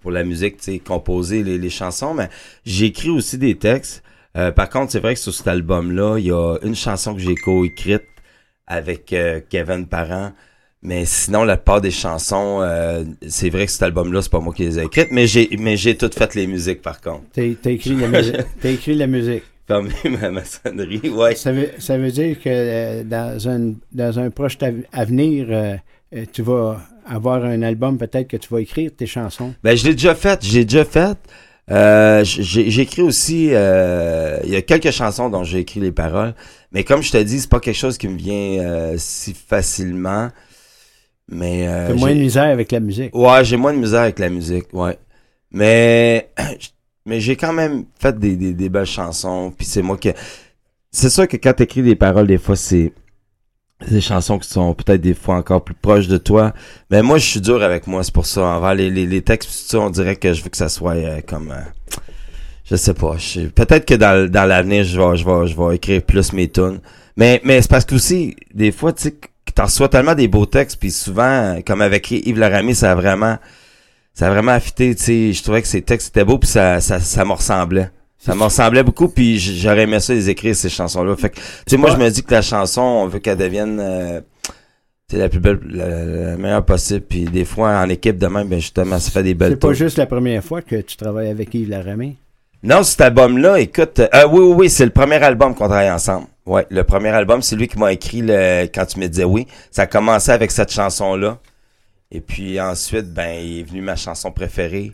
pour 0.00 0.10
la 0.12 0.22
musique, 0.22 0.58
tu 0.58 0.74
sais, 0.74 0.78
composer 0.78 1.42
les, 1.42 1.58
les 1.58 1.70
chansons, 1.70 2.14
mais 2.14 2.28
j'écris 2.64 3.10
aussi 3.10 3.36
des 3.36 3.56
textes. 3.56 4.04
Euh, 4.36 4.50
par 4.50 4.68
contre, 4.70 4.92
c'est 4.92 5.00
vrai 5.00 5.14
que 5.14 5.20
sur 5.20 5.34
cet 5.34 5.46
album-là, 5.48 6.18
il 6.18 6.26
y 6.26 6.32
a 6.32 6.56
une 6.62 6.74
chanson 6.74 7.14
que 7.14 7.20
j'ai 7.20 7.34
co-écrite 7.34 8.04
avec 8.66 9.12
euh, 9.12 9.40
Kevin 9.48 9.86
Parent. 9.86 10.32
Mais 10.84 11.04
sinon, 11.04 11.44
la 11.44 11.56
plupart 11.56 11.80
des 11.80 11.92
chansons, 11.92 12.60
euh, 12.62 13.04
c'est 13.28 13.50
vrai 13.50 13.66
que 13.66 13.72
cet 13.72 13.82
album-là, 13.82 14.20
c'est 14.20 14.32
pas 14.32 14.40
moi 14.40 14.52
qui 14.52 14.64
les 14.64 14.78
ai 14.80 14.84
écrites, 14.84 15.08
mais 15.12 15.26
j'ai 15.28 15.48
mais 15.58 15.76
j'ai 15.76 15.96
toutes 15.96 16.14
fait 16.14 16.34
les 16.34 16.46
musiques 16.48 16.82
par 16.82 17.00
contre. 17.00 17.22
T'as 17.32 17.70
écrit, 17.70 17.94
la 17.94 18.08
musique- 18.08 18.36
t'as 18.60 18.70
écrit 18.70 18.94
la 18.96 19.06
musique. 19.06 19.44
Ma 19.68 20.30
maçonnerie, 20.30 21.08
ouais. 21.08 21.34
Ça 21.36 21.52
veut, 21.52 21.70
ça 21.78 21.96
veut 21.96 22.10
dire 22.10 22.36
que 22.40 22.48
euh, 22.48 23.04
dans, 23.04 23.48
un, 23.48 23.74
dans 23.92 24.18
un 24.18 24.28
proche 24.30 24.58
av- 24.60 24.82
avenir, 24.92 25.46
euh, 25.50 25.76
tu 26.32 26.42
vas 26.42 26.80
avoir 27.06 27.44
un 27.44 27.62
album 27.62 27.96
peut-être 27.96 28.28
que 28.28 28.36
tu 28.36 28.48
vas 28.52 28.60
écrire 28.60 28.90
tes 28.96 29.06
chansons. 29.06 29.54
Ben, 29.62 29.76
je 29.76 29.86
l'ai 29.86 29.92
déjà 29.92 30.14
fait. 30.14 30.44
Je 30.44 30.52
l'ai 30.58 30.64
déjà 30.64 30.84
fait. 30.84 31.16
Euh, 31.70 32.24
écrit 32.56 33.02
aussi, 33.02 33.50
euh, 33.52 34.38
il 34.44 34.50
y 34.50 34.56
a 34.56 34.62
quelques 34.62 34.90
chansons 34.90 35.30
dont 35.30 35.44
j'ai 35.44 35.60
écrit 35.60 35.80
les 35.80 35.92
paroles, 35.92 36.34
mais 36.72 36.84
comme 36.84 37.02
je 37.02 37.12
te 37.12 37.16
dis, 37.18 37.40
c'est 37.40 37.48
pas 37.48 37.60
quelque 37.60 37.76
chose 37.76 37.98
qui 37.98 38.08
me 38.08 38.16
vient 38.16 38.60
euh, 38.64 38.94
si 38.98 39.32
facilement. 39.32 40.28
Mais 41.30 41.68
euh, 41.68 41.88
T'as 41.88 41.94
moins 41.94 42.14
de 42.14 42.20
misère 42.20 42.44
avec 42.44 42.72
la 42.72 42.80
musique. 42.80 43.14
Ouais, 43.14 43.44
j'ai 43.44 43.56
moins 43.56 43.72
de 43.72 43.78
misère 43.78 44.02
avec 44.02 44.18
la 44.18 44.28
musique, 44.28 44.66
ouais. 44.72 44.98
Mais 45.52 46.30
mais 47.06 47.20
j'ai 47.20 47.36
quand 47.36 47.52
même 47.52 47.84
fait 47.98 48.18
des, 48.18 48.36
des, 48.36 48.52
des 48.54 48.68
belles 48.68 48.84
chansons, 48.84 49.52
puis 49.56 49.66
c'est 49.66 49.82
moi 49.82 49.96
qui 49.96 50.10
c'est 50.90 51.08
sûr 51.10 51.26
que 51.26 51.36
quand 51.38 51.54
t'écris 51.54 51.82
des 51.82 51.96
paroles 51.96 52.26
des 52.26 52.38
fois 52.38 52.54
c'est 52.56 52.92
des 53.90 54.00
chansons 54.00 54.38
qui 54.38 54.48
sont 54.48 54.74
peut-être 54.74 55.00
des 55.00 55.14
fois 55.14 55.36
encore 55.36 55.64
plus 55.64 55.74
proches 55.74 56.08
de 56.08 56.18
toi. 56.18 56.52
Mais 56.90 57.02
moi 57.02 57.18
je 57.18 57.26
suis 57.26 57.40
dur 57.40 57.62
avec 57.62 57.86
moi, 57.86 58.02
c'est 58.02 58.14
pour 58.14 58.26
ça 58.26 58.42
envers 58.42 58.74
les 58.74 58.90
les, 58.90 59.06
les 59.06 59.22
textes 59.22 59.74
on 59.74 59.90
dirait 59.90 60.16
que 60.16 60.32
je 60.32 60.42
veux 60.42 60.50
que 60.50 60.56
ça 60.56 60.68
soit 60.68 60.94
euh, 60.94 61.20
comme 61.26 61.50
euh, 61.50 61.60
je 62.64 62.76
sais 62.76 62.94
pas, 62.94 63.16
peut-être 63.54 63.86
que 63.86 63.94
dans 63.94 64.30
dans 64.30 64.44
l'avenir 64.44 64.84
je 64.84 64.98
vais 64.98 65.16
je 65.16 65.24
vais 65.24 65.46
je 65.46 65.56
vais 65.56 65.76
écrire 65.76 66.02
plus 66.02 66.32
mes 66.32 66.48
tunes. 66.48 66.80
Mais 67.16 67.40
mais 67.44 67.60
c'est 67.62 67.70
parce 67.70 67.84
que 67.84 67.94
aussi 67.94 68.36
des 68.54 68.72
fois 68.72 68.92
tu 68.92 69.02
sais 69.02 69.14
t'en 69.54 69.64
reçois 69.64 69.88
tellement 69.88 70.14
des 70.14 70.28
beaux 70.28 70.46
textes 70.46 70.78
puis 70.78 70.90
souvent 70.90 71.60
comme 71.66 71.82
avec 71.82 72.10
Yves 72.10 72.38
Laramie 72.38 72.74
ça 72.74 72.92
a 72.92 72.94
vraiment 72.94 73.36
ça 74.14 74.26
a 74.26 74.30
vraiment 74.30 74.52
affité, 74.52 74.94
tu 74.94 75.02
sais, 75.02 75.32
je 75.32 75.42
trouvais 75.42 75.62
que 75.62 75.68
ces 75.68 75.82
textes 75.82 76.08
étaient 76.08 76.24
beaux 76.24 76.38
puis 76.38 76.48
ça 76.48 76.80
ça 76.80 77.00
ça 77.00 77.24
me 77.24 77.32
ressemblait. 77.32 77.90
Ça 78.24 78.34
me 78.36 78.44
ressemblait 78.44 78.84
beaucoup 78.84 79.08
puis 79.08 79.38
j'aurais 79.38 79.82
aimé 79.82 79.98
ça 79.98 80.14
les 80.14 80.30
écrire 80.30 80.54
ces 80.54 80.68
chansons 80.68 81.02
là. 81.02 81.16
Fait 81.16 81.30
que 81.30 81.36
tu 81.36 81.42
sais 81.66 81.76
moi 81.76 81.90
je 81.90 81.96
me 81.96 82.08
dis 82.08 82.22
que 82.22 82.32
la 82.32 82.42
chanson 82.42 82.80
on 82.80 83.08
veut 83.08 83.18
qu'elle 83.18 83.36
devienne 83.36 83.78
euh, 83.80 84.20
la 85.12 85.28
plus 85.28 85.40
belle 85.40 85.58
la, 85.68 86.04
la 86.04 86.36
meilleure 86.36 86.64
possible 86.64 87.00
puis 87.00 87.24
des 87.24 87.44
fois 87.44 87.70
en 87.80 87.88
équipe 87.88 88.18
de 88.18 88.26
même 88.28 88.48
ben 88.48 88.60
justement 88.60 88.98
ça 88.98 89.10
fait 89.10 89.24
des 89.24 89.34
belles 89.34 89.50
C'est 89.50 89.56
pas 89.68 89.72
juste 89.72 89.98
la 89.98 90.06
première 90.06 90.42
fois 90.44 90.62
que 90.62 90.76
tu 90.76 90.96
travailles 90.96 91.28
avec 91.30 91.52
Yves 91.52 91.68
Laramie? 91.68 92.16
Non, 92.64 92.84
cet 92.84 93.00
album-là, 93.00 93.58
écoute, 93.58 93.98
euh, 93.98 94.28
oui, 94.30 94.38
oui, 94.38 94.54
oui, 94.56 94.70
c'est 94.70 94.84
le 94.84 94.92
premier 94.92 95.16
album 95.16 95.52
qu'on 95.52 95.66
travaille 95.66 95.90
ensemble. 95.90 96.28
Ouais, 96.46 96.64
le 96.70 96.84
premier 96.84 97.08
album, 97.08 97.42
c'est 97.42 97.56
lui 97.56 97.66
qui 97.66 97.76
m'a 97.76 97.92
écrit 97.92 98.22
le, 98.22 98.66
quand 98.66 98.86
tu 98.86 99.00
me 99.00 99.08
disais 99.08 99.24
oui. 99.24 99.48
Ça 99.72 99.82
a 99.82 99.86
commencé 99.86 100.30
avec 100.30 100.52
cette 100.52 100.70
chanson-là. 100.70 101.40
Et 102.12 102.20
puis 102.20 102.60
ensuite, 102.60 103.12
ben, 103.12 103.34
il 103.42 103.60
est 103.60 103.62
venu 103.64 103.80
ma 103.80 103.96
chanson 103.96 104.30
préférée. 104.30 104.92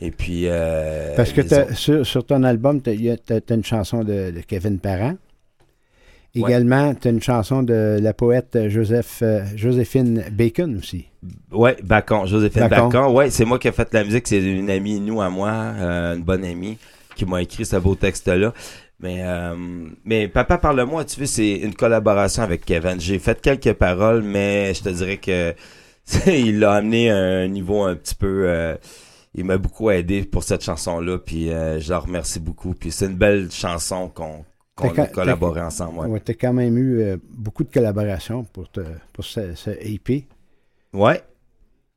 Et 0.00 0.10
puis, 0.10 0.44
euh, 0.46 1.14
Parce 1.16 1.32
que 1.32 1.42
sur, 1.74 2.06
sur 2.06 2.24
ton 2.24 2.42
album, 2.44 2.80
tu 2.80 2.90
as, 2.90 3.54
une 3.54 3.64
chanson 3.64 4.02
de, 4.02 4.30
de 4.30 4.40
Kevin 4.40 4.78
Parent. 4.78 5.16
Également, 6.34 6.94
tu 6.94 7.08
as 7.08 7.10
une 7.10 7.22
chanson 7.22 7.62
de 7.62 7.98
la 8.00 8.14
poète 8.14 8.58
Joseph, 8.68 9.18
euh, 9.22 9.44
Joséphine 9.54 10.24
Bacon 10.32 10.78
aussi. 10.78 11.06
Ouais, 11.50 11.76
Bacon, 11.82 12.26
Joséphine 12.26 12.68
Bacon. 12.68 12.88
Bacon. 12.88 13.14
Ouais, 13.14 13.28
c'est 13.30 13.44
moi 13.44 13.58
qui 13.58 13.68
ai 13.68 13.72
fait 13.72 13.92
la 13.92 14.02
musique. 14.02 14.26
C'est 14.26 14.42
une 14.42 14.70
amie, 14.70 14.98
nous, 14.98 15.20
à 15.20 15.28
moi, 15.28 15.50
euh, 15.50 16.16
une 16.16 16.22
bonne 16.22 16.44
amie, 16.44 16.78
qui 17.16 17.26
m'a 17.26 17.42
écrit 17.42 17.66
ce 17.66 17.76
beau 17.76 17.94
texte-là. 17.94 18.54
Mais, 19.00 19.18
euh, 19.20 19.54
mais 20.04 20.28
Papa 20.28 20.56
parle-moi, 20.56 21.04
tu 21.04 21.18
vois, 21.18 21.26
c'est 21.26 21.56
une 21.56 21.74
collaboration 21.74 22.42
avec 22.42 22.64
Kevin. 22.64 22.98
J'ai 22.98 23.18
fait 23.18 23.38
quelques 23.40 23.74
paroles, 23.74 24.22
mais 24.22 24.72
je 24.72 24.82
te 24.82 24.88
dirais 24.88 25.18
que 25.18 25.54
il 26.26 26.60
l'a 26.60 26.74
amené 26.74 27.10
à 27.10 27.16
un 27.16 27.48
niveau 27.48 27.82
un 27.82 27.94
petit 27.94 28.14
peu. 28.14 28.74
Il 29.34 29.44
m'a 29.44 29.56
beaucoup 29.58 29.90
aidé 29.90 30.24
pour 30.24 30.42
cette 30.44 30.62
chanson-là, 30.62 31.18
puis 31.18 31.50
euh, 31.50 31.80
je 31.80 31.90
le 31.92 31.96
remercie 31.98 32.40
beaucoup. 32.40 32.74
Puis 32.74 32.90
c'est 32.92 33.06
une 33.06 33.16
belle 33.16 33.50
chanson 33.50 34.08
qu'on 34.10 34.44
a 34.76 35.06
collaboré 35.06 35.60
ensemble. 35.62 36.00
Ouais. 36.00 36.06
ouais, 36.06 36.20
t'as 36.20 36.34
quand 36.34 36.52
même 36.52 36.76
eu 36.76 37.00
euh, 37.00 37.16
beaucoup 37.30 37.64
de 37.64 37.72
collaborations 37.72 38.44
pour, 38.44 38.70
te, 38.70 38.80
pour 39.12 39.24
ce, 39.24 39.54
ce 39.54 39.70
EP. 39.70 40.26
ouais, 40.92 41.22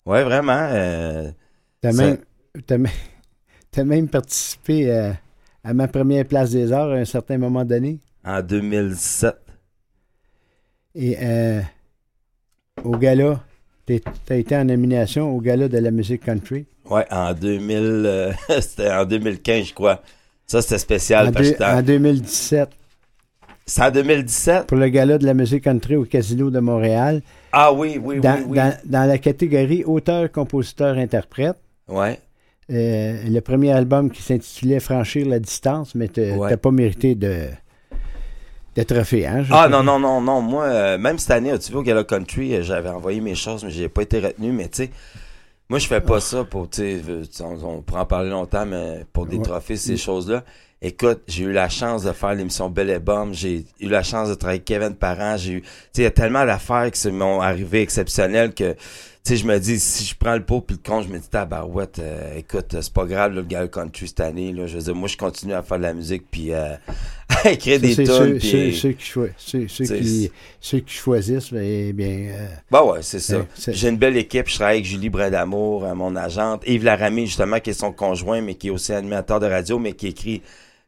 ouais, 0.06 0.24
vraiment. 0.24 0.68
euh, 0.72 1.30
Tu 1.82 1.88
as, 1.90 1.92
ça- 1.92 2.04
même, 2.06 2.18
t'as 2.66 2.78
même- 2.78 2.92
t'as 3.72 3.84
même 3.84 4.08
participé 4.08 4.90
euh, 4.92 5.12
à 5.64 5.74
ma 5.74 5.88
première 5.88 6.26
place 6.26 6.52
des 6.52 6.72
arts 6.72 6.92
à 6.92 6.96
un 6.96 7.06
certain 7.06 7.38
moment 7.38 7.66
donné. 7.66 8.00
En 8.24 8.42
2007. 8.42 9.36
Et 10.96 11.18
euh, 11.22 11.62
au 12.84 12.98
gala, 12.98 13.44
tu 13.88 14.02
as 14.30 14.36
été 14.36 14.56
en 14.56 14.66
nomination 14.66 15.36
au 15.36 15.40
gala 15.42 15.68
de 15.68 15.78
la 15.78 15.92
musique 15.92 16.24
country? 16.26 16.66
Ouais, 16.90 17.06
en 17.12 17.34
2000, 17.34 17.78
euh, 18.06 18.32
c'était 18.62 18.92
en 18.92 19.06
2015, 19.06 19.66
je 19.68 19.74
crois. 19.74 20.02
Ça, 20.48 20.62
c'était 20.62 20.78
spécial. 20.78 21.28
En, 21.30 21.32
parce 21.32 21.38
que 21.38 21.44
deux- 21.44 21.52
j'étais 21.54 21.66
en- 21.66 21.80
en 21.80 21.82
2017. 21.82 22.70
C'est 23.66 23.82
en 23.82 23.90
2017? 23.92 24.68
Pour 24.68 24.78
le 24.78 24.88
gala 24.90 25.18
de 25.18 25.26
la 25.26 25.34
musique 25.34 25.64
country 25.64 25.96
au 25.96 26.06
Casino 26.06 26.52
de 26.52 26.60
Montréal. 26.60 27.22
Ah 27.52 27.74
oui, 27.74 28.00
oui, 28.04 28.20
dans, 28.20 28.36
oui, 28.36 28.44
oui. 28.50 28.58
Dans, 28.58 28.78
dans 28.86 29.08
la 29.08 29.18
catégorie 29.18 29.84
auteur, 29.84 30.32
compositeur, 30.32 30.98
interprète. 30.98 31.56
Ouais. 31.88 32.20
Euh, 32.72 33.24
le 33.28 33.40
premier 33.42 33.72
album 33.72 34.10
qui 34.12 34.22
s'intitulait 34.22 34.80
Franchir 34.80 35.28
la 35.28 35.40
distance, 35.40 35.96
mais 35.96 36.08
tu 36.10 36.22
n'as 36.22 36.36
Ouais. 36.38 36.58
pas 36.58 36.72
mérité 36.72 37.16
de 37.16 37.46
trophée. 38.84 39.26
Hein, 39.26 39.46
Ah 39.52 39.70
non, 39.70 39.84
non, 39.84 40.00
non, 40.00 40.20
non. 40.20 40.42
Moi, 40.42 40.66
euh, 40.66 40.98
même 40.98 41.18
cette 41.18 41.32
année, 41.32 41.58
tu 41.60 41.72
vois, 41.72 41.82
au 41.82 41.84
Gala 41.84 42.04
Country, 42.04 42.56
euh, 42.56 42.62
j'avais 42.64 42.90
envoyé 42.90 43.22
mes 43.22 43.36
choses, 43.36 43.64
mais 43.64 43.70
j'ai 43.72 43.88
pas 43.88 44.02
été 44.02 44.20
retenu. 44.20 44.52
Mais 44.52 44.68
tu 44.68 44.84
sais, 44.84 44.90
moi, 45.70 45.80
je 45.80 45.88
fais 45.88 46.02
pas 46.02 46.20
ça 46.20 46.44
pour, 46.44 46.70
tu 46.70 46.82
sais, 46.82 47.42
on, 47.42 47.78
on 47.78 47.82
pourra 47.82 48.02
en 48.02 48.06
parler 48.06 48.30
longtemps, 48.30 48.66
mais 48.66 49.06
pour 49.14 49.26
des 49.26 49.38
Ouais. 49.38 49.44
trophées, 49.44 49.78
ces 49.78 49.96
choses-là. 49.98 50.44
Écoute, 50.82 51.22
j'ai 51.28 51.46
eu 51.46 51.52
la 51.54 51.70
chance 51.70 52.04
de 52.04 52.12
faire 52.12 52.34
l'émission 52.36 52.70
Belle 52.70 52.90
et 52.90 53.00
Bombe. 53.00 53.34
J'ai 53.34 53.66
eu 53.80 53.88
la 53.88 54.04
chance 54.04 54.28
de 54.30 54.36
travailler 54.36 54.58
avec 54.60 54.66
Kevin 54.66 54.94
Parent. 54.94 55.38
J'ai 55.38 55.54
eu, 55.54 55.62
tu 55.62 55.68
sais, 55.94 56.02
il 56.02 56.04
y 56.04 56.08
a 56.08 56.12
tellement 56.12 56.46
d'affaires 56.46 56.92
qui 56.92 57.12
m'ont 57.12 57.40
arrivé 57.42 57.82
exceptionnelles 57.82 58.54
que, 58.54 58.74
tu 58.74 58.78
sais, 59.26 59.38
je 59.38 59.46
me 59.48 59.58
dis, 59.60 59.80
si 59.80 60.04
je 60.06 60.16
prends 60.16 60.36
le 60.36 60.44
pot 60.44 60.62
puis 60.62 60.78
le 60.82 60.88
con, 60.90 61.02
je 61.02 61.08
me 61.10 61.18
dis, 61.18 61.28
tabarouette, 61.30 62.00
euh, 62.00 62.38
écoute, 62.38 62.74
euh, 62.74 62.82
c'est 62.82 62.94
pas 62.94 63.06
grave, 63.06 63.32
là, 63.34 63.42
le 63.42 63.48
Gala 63.48 63.68
Country 63.68 64.08
cette 64.08 64.20
année, 64.20 64.52
là. 64.54 64.68
Je 64.68 64.78
veux 64.78 64.84
dire, 64.84 64.96
moi, 64.96 65.08
je 65.08 65.18
continue 65.18 65.54
à 65.54 65.62
faire 65.64 65.78
de 65.78 65.84
la 65.84 65.94
musique 65.94 66.24
puis 66.30 66.54
euh, 66.54 66.76
à 67.44 67.50
écrire 67.52 67.80
des 67.80 67.96
tunes. 67.96 68.06
ceux- 68.06 68.34
qui 68.38 68.50
ceux- 68.50 69.68
ceux 69.68 69.86
C'est- 69.86 70.00
qui- 70.00 70.32
ceux 70.62 70.80
qui 70.80 70.94
choisissent, 70.94 71.50
eh 71.54 71.94
bien. 71.94 72.08
euh, 72.32 72.48
Bah 72.70 72.84
ouais, 72.84 73.00
c'est 73.02 73.20
ça. 73.20 73.46
C'est- 73.56 73.74
J'ai 73.74 73.90
une 73.90 73.98
belle 73.98 74.18
équipe. 74.18 74.48
Je 74.48 74.56
travaille 74.56 74.76
avec 74.76 74.86
Julie 74.86 75.10
Bredamour, 75.10 75.94
mon 75.96 76.16
agente. 76.16 76.64
Yves 76.68 76.84
Laramie, 76.84 77.26
justement, 77.28 77.60
qui 77.60 77.72
est 77.72 77.74
son 77.74 77.92
conjoint, 77.92 78.42
mais 78.42 78.56
qui 78.56 78.68
est 78.68 78.72
aussi 78.72 78.94
animateur 78.94 79.40
de 79.40 79.48
radio, 79.48 79.80
mais 79.80 79.94
qui 79.94 80.08
écrit 80.08 80.42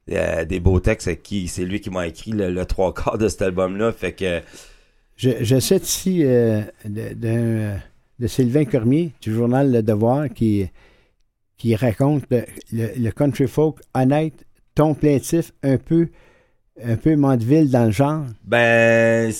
des 0.08 0.60
beaux 0.60 0.80
textes. 0.80 1.22
Qui, 1.22 1.48
c'est 1.48 1.66
lui 1.66 1.82
qui 1.82 1.90
m'a 1.90 2.08
écrit 2.08 2.32
le, 2.32 2.50
le 2.52 2.66
trois 2.66 2.94
quarts 2.94 3.18
de 3.18 3.28
cet 3.28 3.42
album-là. 3.42 3.92
Fait 3.92 4.14
que, 4.14 4.42
Je, 5.18 5.32
je 5.42 5.56
ici 5.56 6.20
de, 6.24 6.64
d'un, 6.86 7.80
de 8.20 8.28
Sylvain 8.28 8.66
Cormier 8.66 9.14
du 9.22 9.34
journal 9.34 9.72
Le 9.72 9.82
Devoir 9.84 10.30
qui, 10.30 10.68
qui 11.58 11.76
raconte 11.76 12.24
le, 12.32 12.44
le- 12.72 12.92
le 12.98 13.12
country 13.12 13.48
folk 13.48 13.78
honnête, 13.94 14.46
ton 14.76 14.94
plaintif, 14.94 15.52
un 15.64 15.78
peu, 15.78 16.10
un 16.84 16.96
peu 16.98 17.16
Mandeville 17.16 17.70
dans 17.70 17.86
le 17.86 17.92
genre. 17.92 18.26
ben, 18.44 19.32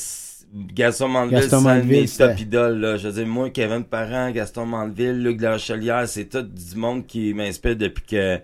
Gaston 0.74 1.10
Mandeville, 1.10 1.40
Gaston 1.40 1.62
Mandeville, 1.62 2.08
c'est- 2.08 2.28
top 2.28 2.40
idoles, 2.40 2.80
là. 2.80 2.98
Je 2.98 3.08
veux 3.10 3.14
dire, 3.14 3.28
moi, 3.28 3.50
Kevin 3.50 3.84
Parent, 3.84 4.32
Gaston 4.32 4.66
Mandeville, 4.66 5.22
Luc 5.22 5.38
de 5.38 5.44
la 5.44 5.52
Rochelière, 5.54 6.08
c'est 6.08 6.26
tout 6.26 6.42
du 6.42 6.76
monde 6.76 7.06
qui 7.06 7.34
m'inspire 7.34 7.76
depuis 7.76 8.04
que, 8.06 8.40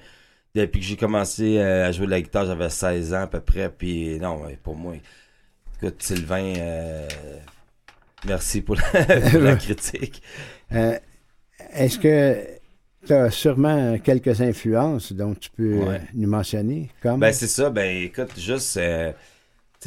depuis 0.54 0.80
que 0.82 0.86
j'ai 0.86 0.98
commencé 0.98 1.58
euh, 1.58 1.88
à 1.88 1.92
jouer 1.92 2.06
de 2.06 2.12
la 2.12 2.22
guitare, 2.22 2.46
j'avais 2.46 2.70
16 2.70 3.14
ans 3.14 3.22
à 3.22 3.28
peu 3.28 3.40
près. 3.40 3.70
Puis 3.76 4.20
non, 4.20 4.42
pour 4.62 4.76
moi, 4.76 4.94
écoute, 5.82 5.96
Sylvain, 6.04 6.54
euh, 6.58 7.08
merci 8.26 8.62
pour 8.62 8.76
la, 8.76 9.06
pour 9.32 9.40
la 9.42 9.56
critique. 9.56 10.22
Euh, 10.72 10.98
est-ce 11.74 12.00
que 12.00 12.38
tu 13.06 13.14
as 13.14 13.32
sûrement 13.32 13.98
quelques 14.00 14.42
influences 14.42 15.12
dont 15.14 15.36
tu 15.36 15.50
peux 15.52 15.76
Ouais. 15.80 15.96
euh, 15.96 16.00
nous 16.14 16.30
mentionner? 16.30 16.90
Comme? 17.02 17.20
Ben 17.20 17.34
c'est 17.34 17.48
ça, 17.48 17.70
ben 17.70 18.04
écoute, 18.04 18.38
juste 18.40 18.78
euh, 18.78 19.12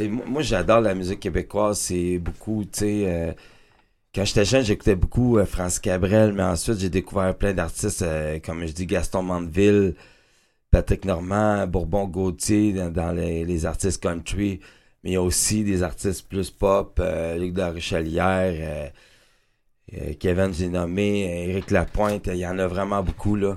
moi, 0.01 0.25
moi, 0.27 0.43
j'adore 0.43 0.81
la 0.83 0.95
musique 0.95 1.21
québécoise, 1.21 1.79
c'est 1.79 2.19
beaucoup, 2.19 2.65
tu 2.65 2.79
sais 2.81 3.05
euh, 3.07 3.33
quand 4.15 4.25
j'étais 4.25 4.45
jeune, 4.45 4.65
j'écoutais 4.65 4.97
beaucoup 4.97 5.39
France 5.45 5.79
Cabrel, 5.79 6.33
mais 6.33 6.43
ensuite 6.43 6.79
j'ai 6.79 6.89
découvert 6.89 7.35
plein 7.37 7.53
d'artistes 7.53 8.05
comme 8.45 8.67
je 8.67 8.73
dis 8.73 8.87
Gaston 8.87 9.23
Mandeville, 9.23 9.95
Patrick 10.71 11.05
Normand, 11.05 11.67
Bourbon 11.67 12.07
Gauthier 12.07 12.73
dans, 12.73 12.91
dans 12.91 13.13
les, 13.13 13.45
les 13.45 13.67
artistes 13.67 14.03
country, 14.03 14.61
mais 15.07 15.13
il 15.13 15.15
y 15.15 15.17
a 15.19 15.23
aussi 15.23 15.63
des 15.63 15.85
artistes 15.85 16.27
plus 16.29 16.51
pop, 16.51 16.99
euh, 17.01 17.39
Luc 17.39 17.53
de 17.55 17.61
euh, 18.61 18.89
euh, 19.95 20.15
Kevin 20.19 20.53
j'ai 20.53 20.69
nommé, 20.69 21.49
Éric 21.49 21.71
Lapointe, 21.71 22.27
il 22.27 22.39
y 22.39 22.47
en 22.47 22.59
a 22.59 22.67
vraiment 22.67 23.05
beaucoup 23.05 23.37
là. 23.37 23.57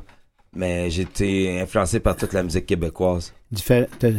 Mais 0.56 0.92
été 1.02 1.60
influencé 1.60 2.00
par 2.00 2.16
toute 2.16 2.34
la 2.34 2.44
musique 2.44 2.68
québécoise. 2.68 3.34
Diffé- 3.52 3.88
T'as 4.00 4.12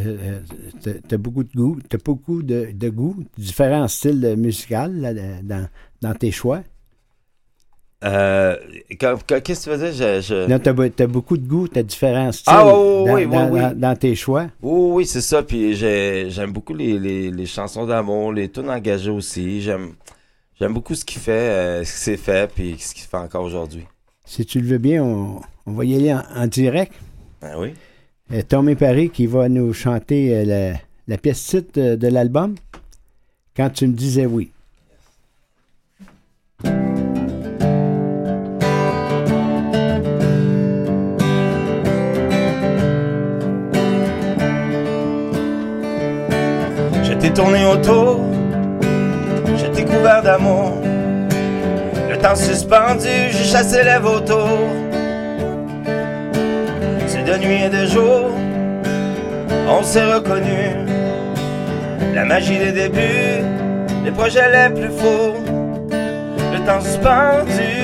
t'as 1.07 1.17
beaucoup 1.19 1.45
de 1.45 1.53
goût, 1.55 1.79
t'as 1.89 1.99
beaucoup 2.05 2.43
de, 2.43 2.71
de 2.75 2.91
différents 3.39 3.87
styles 3.87 4.21
de- 5.15 5.47
dans, 5.47 5.69
dans 6.01 6.15
tes 6.15 6.33
choix. 6.33 6.65
Euh, 8.03 8.57
Qu'est-ce 8.99 9.23
que 9.25 9.41
tu 9.43 9.55
faisais? 9.77 9.93
Je, 9.93 10.21
je... 10.23 10.57
T'as, 10.59 10.89
t'as 10.91 11.07
beaucoup 11.07 11.37
de 11.37 11.47
goût, 11.47 11.69
t'as 11.69 11.83
différents 11.83 12.33
styles 12.33 12.45
Ah, 12.57 12.63
dans, 12.65 13.05
oui, 13.05 13.25
oui, 13.25 13.27
dans- 13.27 13.49
oui. 13.51 13.61
dans- 13.61 13.79
dans 13.79 13.97
tes 13.97 14.15
choix. 14.15 14.47
Oui, 14.63 14.91
oui, 14.95 15.07
c'est 15.07 15.21
ça. 15.21 15.43
Puis 15.43 15.75
j'ai- 15.77 16.31
j'aime 16.31 16.51
beaucoup 16.53 16.73
les, 16.75 16.99
les, 16.99 17.31
les 17.31 17.47
chansons 17.47 17.85
d'amour, 17.87 18.33
les 18.33 18.49
tunes 18.49 18.71
engagées 18.71 19.11
aussi. 19.11 19.61
J'aime 19.61 19.91
j'aime 20.59 20.73
beaucoup 20.73 20.95
ce 20.95 21.05
qu'il 21.05 21.21
fait, 21.21 21.31
euh, 21.33 21.85
ce 21.85 21.91
qu'il 21.93 22.01
s'est 22.01 22.17
fait, 22.17 22.51
puis 22.51 22.77
ce 22.79 22.95
qu'il 22.95 23.05
fait 23.05 23.17
encore 23.19 23.45
aujourd'hui. 23.45 23.87
Si 24.25 24.47
tu 24.47 24.61
le 24.61 24.67
veux 24.69 24.79
bien, 24.79 25.03
on, 25.05 25.41
on 25.67 25.73
va 25.73 25.85
y 25.85 25.95
aller 25.95 26.15
en, 26.15 26.23
en 26.35 26.47
direct. 26.47 26.93
Ben 27.43 27.53
oui. 27.59 27.75
Euh, 28.33 28.43
Tommy 28.49 28.77
Paris 28.77 29.11
qui 29.11 29.27
va 29.27 29.49
nous 29.49 29.73
chanter 29.75 30.35
euh, 30.37 30.45
la, 30.45 30.79
la 31.09 31.19
pièce 31.19 31.45
titre 31.45 31.79
de, 31.81 31.97
de 31.97 32.09
l'album, 32.09 32.55
Quand 33.57 33.69
tu 33.71 33.87
me 33.89 33.93
disais 33.93 34.25
oui. 34.25 34.51
Je 36.65 37.10
t'ai 47.21 47.31
tourné 47.31 47.67
autour, 47.67 48.21
je 49.57 49.67
t'ai 49.67 49.85
couvert 49.85 50.23
d'amour. 50.23 50.73
Le 52.09 52.17
temps 52.17 52.35
suspendu, 52.35 53.09
j'ai 53.31 53.45
chassé 53.45 53.83
les 53.85 53.99
vautours. 53.99 54.69
C'est 57.07 57.25
de 57.25 57.37
nuit 57.37 57.65
et 57.65 57.69
de 57.69 57.85
jour, 57.87 58.31
on 59.69 59.83
s'est 59.83 60.05
reconnus. 60.05 60.77
La 62.15 62.25
magie 62.25 62.59
des 62.59 62.73
débuts, 62.73 63.45
les 64.05 64.11
projets 64.11 64.51
les 64.51 64.75
plus 64.75 64.91
fous. 64.91 65.35
Le 65.91 66.67
temps 66.67 66.81
suspendu, 66.81 67.75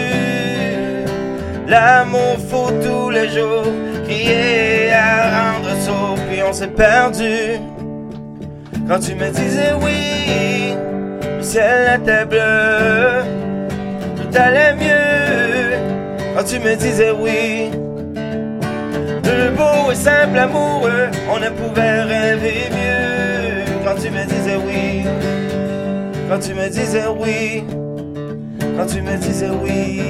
l'amour 1.68 2.37
fou 2.49 2.72
tous 2.82 3.11
les 3.11 3.28
jours. 3.28 3.66
Crier 4.05 4.93
à 4.93 5.53
rendre 5.53 5.76
sourd, 5.80 6.16
puis 6.30 6.41
on 6.43 6.53
s'est 6.53 6.68
perdu. 6.68 7.61
Quand 8.89 9.01
tu 9.01 9.16
me 9.16 9.28
disais 9.30 9.72
oui, 9.82 10.76
le 11.37 11.43
ciel 11.43 12.01
était 12.01 12.24
bleu, 12.24 13.24
tout 14.14 14.39
allait 14.39 14.74
mieux. 14.74 15.76
Quand 16.37 16.45
tu 16.45 16.61
me 16.61 16.76
disais 16.76 17.11
oui, 17.11 17.70
de 19.24 19.57
beau 19.57 19.91
et 19.91 19.95
simple 19.97 20.39
amoureux, 20.39 21.09
on 21.28 21.41
ne 21.41 21.49
pouvait 21.49 22.03
rêver 22.03 22.68
mieux. 22.70 23.64
Quand 23.84 24.01
tu 24.01 24.09
me 24.11 24.24
disais 24.24 24.57
oui, 24.64 25.05
quand 26.30 26.39
tu 26.39 26.55
me 26.55 26.68
disais 26.68 27.07
oui, 27.18 27.64
quand 28.76 28.87
tu 28.87 29.03
me 29.03 29.16
disais 29.16 29.51
oui. 29.51 30.01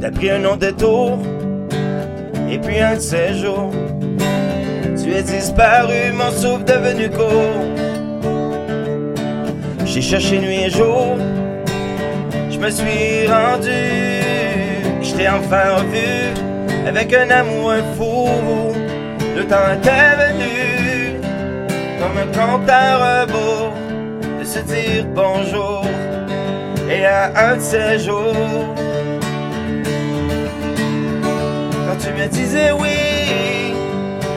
T'as 0.00 0.10
pris 0.12 0.30
un 0.30 0.38
long 0.38 0.56
détour, 0.56 1.18
et 2.50 2.58
puis 2.58 2.80
un 2.80 2.94
de 2.94 3.00
ces 3.00 3.34
jours. 3.34 3.70
Tu 5.06 5.12
es 5.14 5.22
disparu, 5.22 6.12
mon 6.14 6.32
souffle 6.32 6.64
devenu 6.64 7.08
court. 7.08 7.62
J'ai 9.84 10.02
cherché 10.02 10.36
nuit 10.40 10.64
et 10.64 10.70
jour, 10.70 11.16
je 12.50 12.58
me 12.58 12.68
suis 12.68 13.28
rendu. 13.28 13.84
Je 15.00 15.14
t'ai 15.14 15.28
enfin 15.28 15.76
revu 15.76 16.34
avec 16.88 17.14
un 17.14 17.30
amour 17.30 17.74
fou. 17.96 18.74
Le 19.36 19.44
temps 19.44 19.70
était 19.78 20.16
venu, 20.24 21.20
comme 22.00 22.18
un 22.18 22.26
compte 22.36 22.68
à 22.68 23.22
rebours, 23.22 23.74
de 24.40 24.44
se 24.44 24.58
dire 24.58 25.06
bonjour. 25.14 25.84
Et 26.90 27.06
à 27.06 27.52
un 27.52 27.56
de 27.58 27.60
ces 27.60 28.00
jours, 28.00 28.74
quand 31.86 31.96
tu 32.00 32.10
me 32.20 32.26
disais 32.26 32.72
oui, 32.72 33.05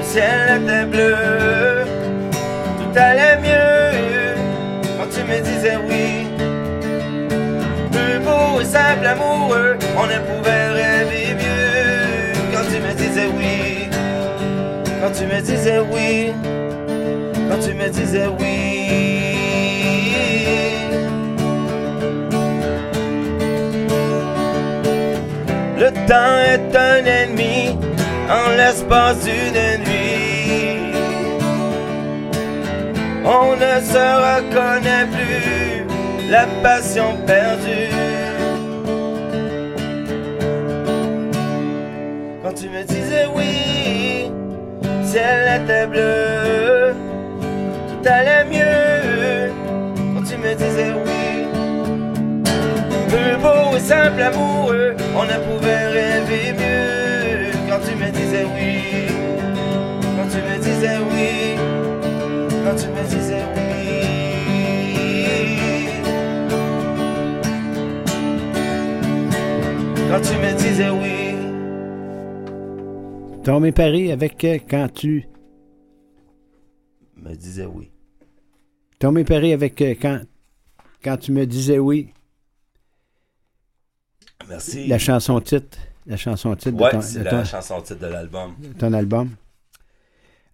ciel 0.10 0.64
était 0.64 0.86
bleu, 0.86 1.16
tout 2.80 2.99
allait 2.99 3.38
mieux 3.38 4.36
quand 4.97 5.10
tu 5.14 5.22
me 5.30 5.39
disais 5.39 5.78
oui. 5.88 6.28
Plus 7.91 8.20
beau 8.26 8.60
et 8.60 8.66
simple 8.66 9.05
amoureux, 9.05 9.78
on 9.95 10.05
ne 10.07 10.20
pouvait 10.30 10.70
rêver 10.82 11.36
mieux 11.36 12.34
quand 12.51 12.66
tu 12.72 12.80
me 12.82 12.91
disais 12.93 13.28
oui. 13.38 13.88
Quand 15.01 15.12
tu 15.12 15.26
me 15.26 15.39
disais 15.41 15.80
oui, 15.91 16.34
quand 17.47 17.60
tu 17.60 17.74
me 17.76 17.88
disais 17.89 18.28
oui. 18.39 18.55
Le 25.78 25.91
temps 26.07 26.36
est 26.53 26.76
un 26.76 27.05
ennemi 27.05 27.78
en 28.30 28.49
l'espace 28.57 29.24
d'une 29.24 29.84
nuit. 29.84 29.88
On 33.26 33.55
ne 33.55 33.82
se 33.82 34.05
reconnaît 34.26 35.07
plus, 35.11 35.86
la 36.30 36.45
passion 36.63 37.17
perdue. 37.26 37.93
Quand 42.43 42.53
tu 42.53 42.70
me 42.70 42.84
disais 42.84 43.28
oui, 43.36 44.32
ciel 45.03 45.61
était 45.61 45.88
bleu, 45.88 46.93
tout 47.89 48.09
allait 48.09 48.45
mieux. 48.45 49.51
Quand 50.15 50.24
tu 50.24 50.38
me 50.38 50.53
disais 50.55 50.93
oui, 51.05 51.45
beau 53.41 53.76
et 53.76 53.80
simple 53.80 54.22
amoureux, 54.22 54.95
on 55.15 55.24
ne 55.24 55.38
pouvait 55.47 55.88
rêver 55.88 56.53
mieux. 56.53 57.51
Quand 57.70 57.80
tu 57.86 57.95
me 57.95 58.09
disais 58.09 58.45
oui, 58.55 59.07
quand 60.15 60.30
tu 60.30 60.38
me 60.38 60.57
disais 60.57 60.97
oui, 61.11 61.38
quand 62.70 62.76
tu 62.76 62.88
me 62.89 63.03
disais 63.09 63.43
oui. 63.55 63.59
Quand 70.09 70.22
tu 70.22 70.34
me 70.38 70.57
disais 70.57 70.89
oui. 70.89 71.36
Tommy 73.43 73.72
Paris 73.72 74.11
avec 74.11 74.43
euh, 74.43 74.57
Quand 74.70 74.88
tu. 74.93 75.28
Me 77.17 77.34
disais 77.36 77.65
oui. 77.65 77.89
Tommy 78.99 79.24
Paris 79.24 79.53
avec 79.53 79.82
euh, 79.82 79.95
quand, 79.99 80.22
quand 81.03 81.17
tu 81.17 81.32
me 81.32 81.45
disais 81.45 81.80
oui. 81.80 82.11
Merci. 84.47 84.88
La 84.88 84.97
chanson 84.99 85.39
titre. 85.41 85.78
La 86.05 86.17
chanson 86.17 86.55
titre 86.55 86.80
Ouais, 86.82 86.88
de 86.95 87.01
ton, 87.01 87.20
de 87.20 87.24
la 87.24 87.32
ton- 87.32 87.45
chanson 87.45 87.82
titre 87.82 87.99
de 87.99 88.07
l'album. 88.07 88.53
ton 88.78 88.93
album. 88.93 89.30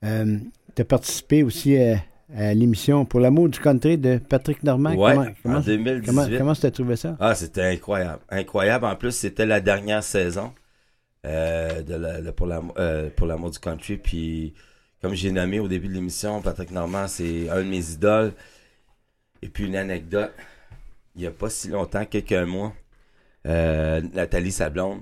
Euh, 0.03 0.38
tu 0.76 0.82
as 0.82 0.86
participé 0.86 1.43
aussi 1.43 1.78
à, 1.78 1.99
à 2.36 2.54
l'émission 2.54 3.05
Pour 3.05 3.20
l'amour 3.20 3.50
du 3.50 3.59
country 3.59 3.97
de 3.97 4.17
Patrick 4.17 4.63
Normand. 4.63 4.93
Ouais, 4.95 5.13
Comment- 5.16 5.32
comment- 5.43 5.58
en 5.58 5.62
2018. 5.62 6.05
Comment, 6.05 6.37
comment 6.37 6.54
tu 6.54 6.66
as 6.66 6.71
trouvé 6.71 6.95
ça? 6.95 7.16
Ah, 7.20 7.36
c'était 7.36 7.63
incroyable. 7.63 8.20
Incroyable. 8.29 8.86
En 8.86 8.95
plus, 8.95 9.12
c'était 9.12 9.45
la 9.45 9.62
dernière 9.62 10.04
saison 10.04 10.54
euh, 11.25 11.82
de 11.82 11.95
la, 11.95 12.21
de- 12.21 12.32
pour, 12.32 12.47
l'am- 12.47 12.71
euh, 12.78 13.09
pour 13.16 13.28
l'amour 13.28 13.51
du 13.51 13.59
country. 13.59 13.97
Puis, 13.97 14.54
comme 15.01 15.13
j'ai 15.13 15.32
nommé 15.32 15.59
au 15.59 15.67
début 15.67 15.87
de 15.87 15.93
l'émission, 15.93 16.41
Patrick 16.41 16.71
Normand, 16.71 17.08
c'est 17.08 17.50
un 17.50 17.58
de 17.58 17.63
mes 17.70 17.91
idoles. 17.91 18.33
Et 19.41 19.50
puis, 19.50 19.66
une 19.66 19.75
anecdote. 19.75 20.32
Il 21.16 21.21
n'y 21.21 21.28
a 21.28 21.32
pas 21.32 21.50
si 21.50 21.70
longtemps, 21.70 22.04
quelques 22.05 22.33
mois, 22.33 22.74
euh, 23.47 24.01
Nathalie 24.13 24.51
Sablonde, 24.51 25.00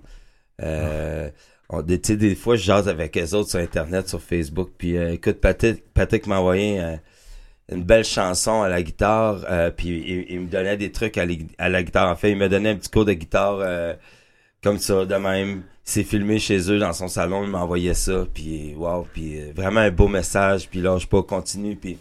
euh, 0.61 1.29
on, 1.69 1.81
des, 1.81 1.97
des 1.97 2.35
fois, 2.35 2.55
je 2.55 2.63
jase 2.63 2.87
avec 2.87 3.15
les 3.15 3.33
autres 3.33 3.49
sur 3.49 3.59
Internet, 3.59 4.07
sur 4.09 4.21
Facebook. 4.21 4.71
Puis, 4.77 4.97
euh, 4.97 5.13
écoute, 5.13 5.39
Patrick, 5.41 5.83
Patrick 5.93 6.27
m'a 6.27 6.39
envoyé 6.39 6.81
euh, 6.81 6.95
une 7.71 7.83
belle 7.83 8.03
chanson 8.03 8.61
à 8.61 8.69
la 8.69 8.83
guitare, 8.83 9.45
euh, 9.49 9.71
puis 9.71 10.25
il, 10.29 10.39
me 10.41 10.47
donnait 10.47 10.77
des 10.77 10.91
trucs 10.91 11.17
à, 11.17 11.25
la- 11.25 11.35
à 11.57 11.69
la 11.69 11.83
guitare. 11.83 12.09
En 12.11 12.15
fait, 12.15 12.31
il 12.31 12.37
me 12.37 12.49
donnait 12.49 12.71
un 12.71 12.75
petit 12.75 12.89
cours 12.89 13.05
de 13.05 13.13
guitare 13.13 13.59
euh, 13.61 13.93
comme 14.61 14.77
ça, 14.77 15.05
de 15.05 15.15
même. 15.15 15.63
Il 15.85 15.91
s'est 15.91 16.03
filmé 16.03 16.39
chez 16.39 16.71
eux 16.71 16.79
dans 16.79 16.93
son 16.93 17.07
salon, 17.07 17.43
il 17.43 17.49
m'a 17.49 17.61
envoyé 17.61 17.93
ça, 17.93 18.25
puis 18.33 18.73
wow, 18.75 19.05
puis 19.11 19.39
euh, 19.39 19.51
vraiment 19.55 19.81
un 19.81 19.91
beau 19.91 20.07
message, 20.07 20.69
puis 20.69 20.81
là, 20.81 20.97
je 20.97 21.07
pas 21.07 21.23
continue, 21.23 21.75
puis 21.75 21.97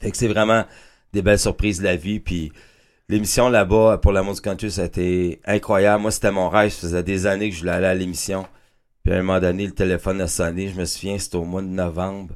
fait 0.00 0.10
que 0.10 0.16
c'est 0.16 0.28
vraiment 0.28 0.64
des 1.12 1.22
belles 1.22 1.38
surprises 1.38 1.78
de 1.78 1.84
la 1.84 1.96
vie. 1.96 2.20
Puis 2.20 2.52
l'émission 3.08 3.48
là-bas 3.48 3.98
pour 3.98 4.12
l'amour 4.12 4.34
du 4.34 4.40
country, 4.40 4.70
ça 4.70 4.82
a 4.82 4.84
été 4.86 5.40
incroyable. 5.44 6.02
Moi, 6.02 6.10
c'était 6.10 6.30
mon 6.30 6.48
rêve. 6.48 6.70
Ça 6.70 6.82
faisait 6.82 7.02
des 7.02 7.26
années 7.26 7.50
que 7.50 7.54
je 7.56 7.60
voulais 7.60 7.72
aller 7.72 7.86
à 7.86 7.94
l'émission. 7.94 8.46
Puis 9.08 9.14
à 9.16 9.20
un 9.20 9.22
moment 9.22 9.40
donné, 9.40 9.64
le 9.64 9.72
téléphone 9.72 10.20
a 10.20 10.26
sonné. 10.26 10.68
Je 10.68 10.78
me 10.78 10.84
souviens, 10.84 11.18
c'était 11.18 11.36
au 11.36 11.44
mois 11.46 11.62
de 11.62 11.66
novembre 11.68 12.34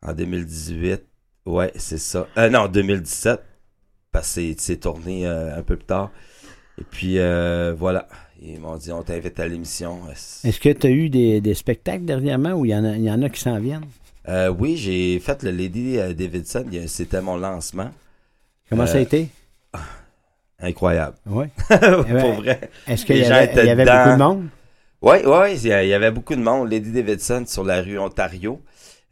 en 0.00 0.14
2018. 0.14 1.02
Ouais, 1.44 1.70
c'est 1.76 1.98
ça. 1.98 2.26
Euh, 2.38 2.48
non, 2.48 2.66
2017. 2.66 3.38
Parce 4.10 4.34
que 4.36 4.54
c'est- 4.56 4.76
tourné 4.80 5.26
euh, 5.26 5.54
un 5.58 5.62
peu 5.62 5.76
plus 5.76 5.84
tard. 5.84 6.10
Et 6.80 6.84
puis 6.90 7.18
euh, 7.18 7.74
voilà. 7.76 8.08
Ils 8.40 8.58
m'ont 8.58 8.76
dit 8.78 8.90
on 8.90 9.02
t'invite 9.02 9.38
à 9.38 9.46
l'émission. 9.46 10.00
Est-ce 10.10 10.58
que 10.58 10.70
tu 10.70 10.86
as 10.86 10.90
eu 10.90 11.10
des, 11.10 11.42
des 11.42 11.52
spectacles 11.52 12.06
dernièrement 12.06 12.52
ou 12.52 12.64
il 12.64 12.70
y, 12.70 12.74
en 12.74 12.84
a- 12.86 12.96
y 12.96 13.10
en 13.10 13.20
a 13.20 13.28
qui 13.28 13.40
s'en 13.40 13.58
viennent? 13.58 13.84
Euh, 14.30 14.48
oui, 14.48 14.78
j'ai 14.78 15.20
fait 15.20 15.42
le 15.42 15.50
Lady 15.50 15.96
Davidson. 16.16 16.64
C'était 16.86 17.20
mon 17.20 17.36
lancement. 17.36 17.90
Comment 18.70 18.86
ça 18.86 18.96
a 18.96 19.00
été? 19.00 19.28
Incroyable. 20.58 21.16
Oui. 21.26 21.44
Pour 21.68 22.32
vrai. 22.32 22.70
Est-ce 22.86 23.04
qu'il 23.04 23.16
y 23.16 23.20
y 23.20 23.24
avait 23.26 23.84
beaucoup 23.84 24.16
de 24.16 24.16
monde? 24.16 24.48
Oui, 25.00 25.16
oui, 25.24 25.54
il 25.62 25.68
y 25.68 25.94
avait 25.94 26.10
beaucoup 26.10 26.34
de 26.34 26.40
monde. 26.42 26.70
Lady 26.70 26.90
Davidson 26.92 27.44
sur 27.46 27.64
la 27.64 27.80
rue 27.82 27.98
Ontario. 27.98 28.60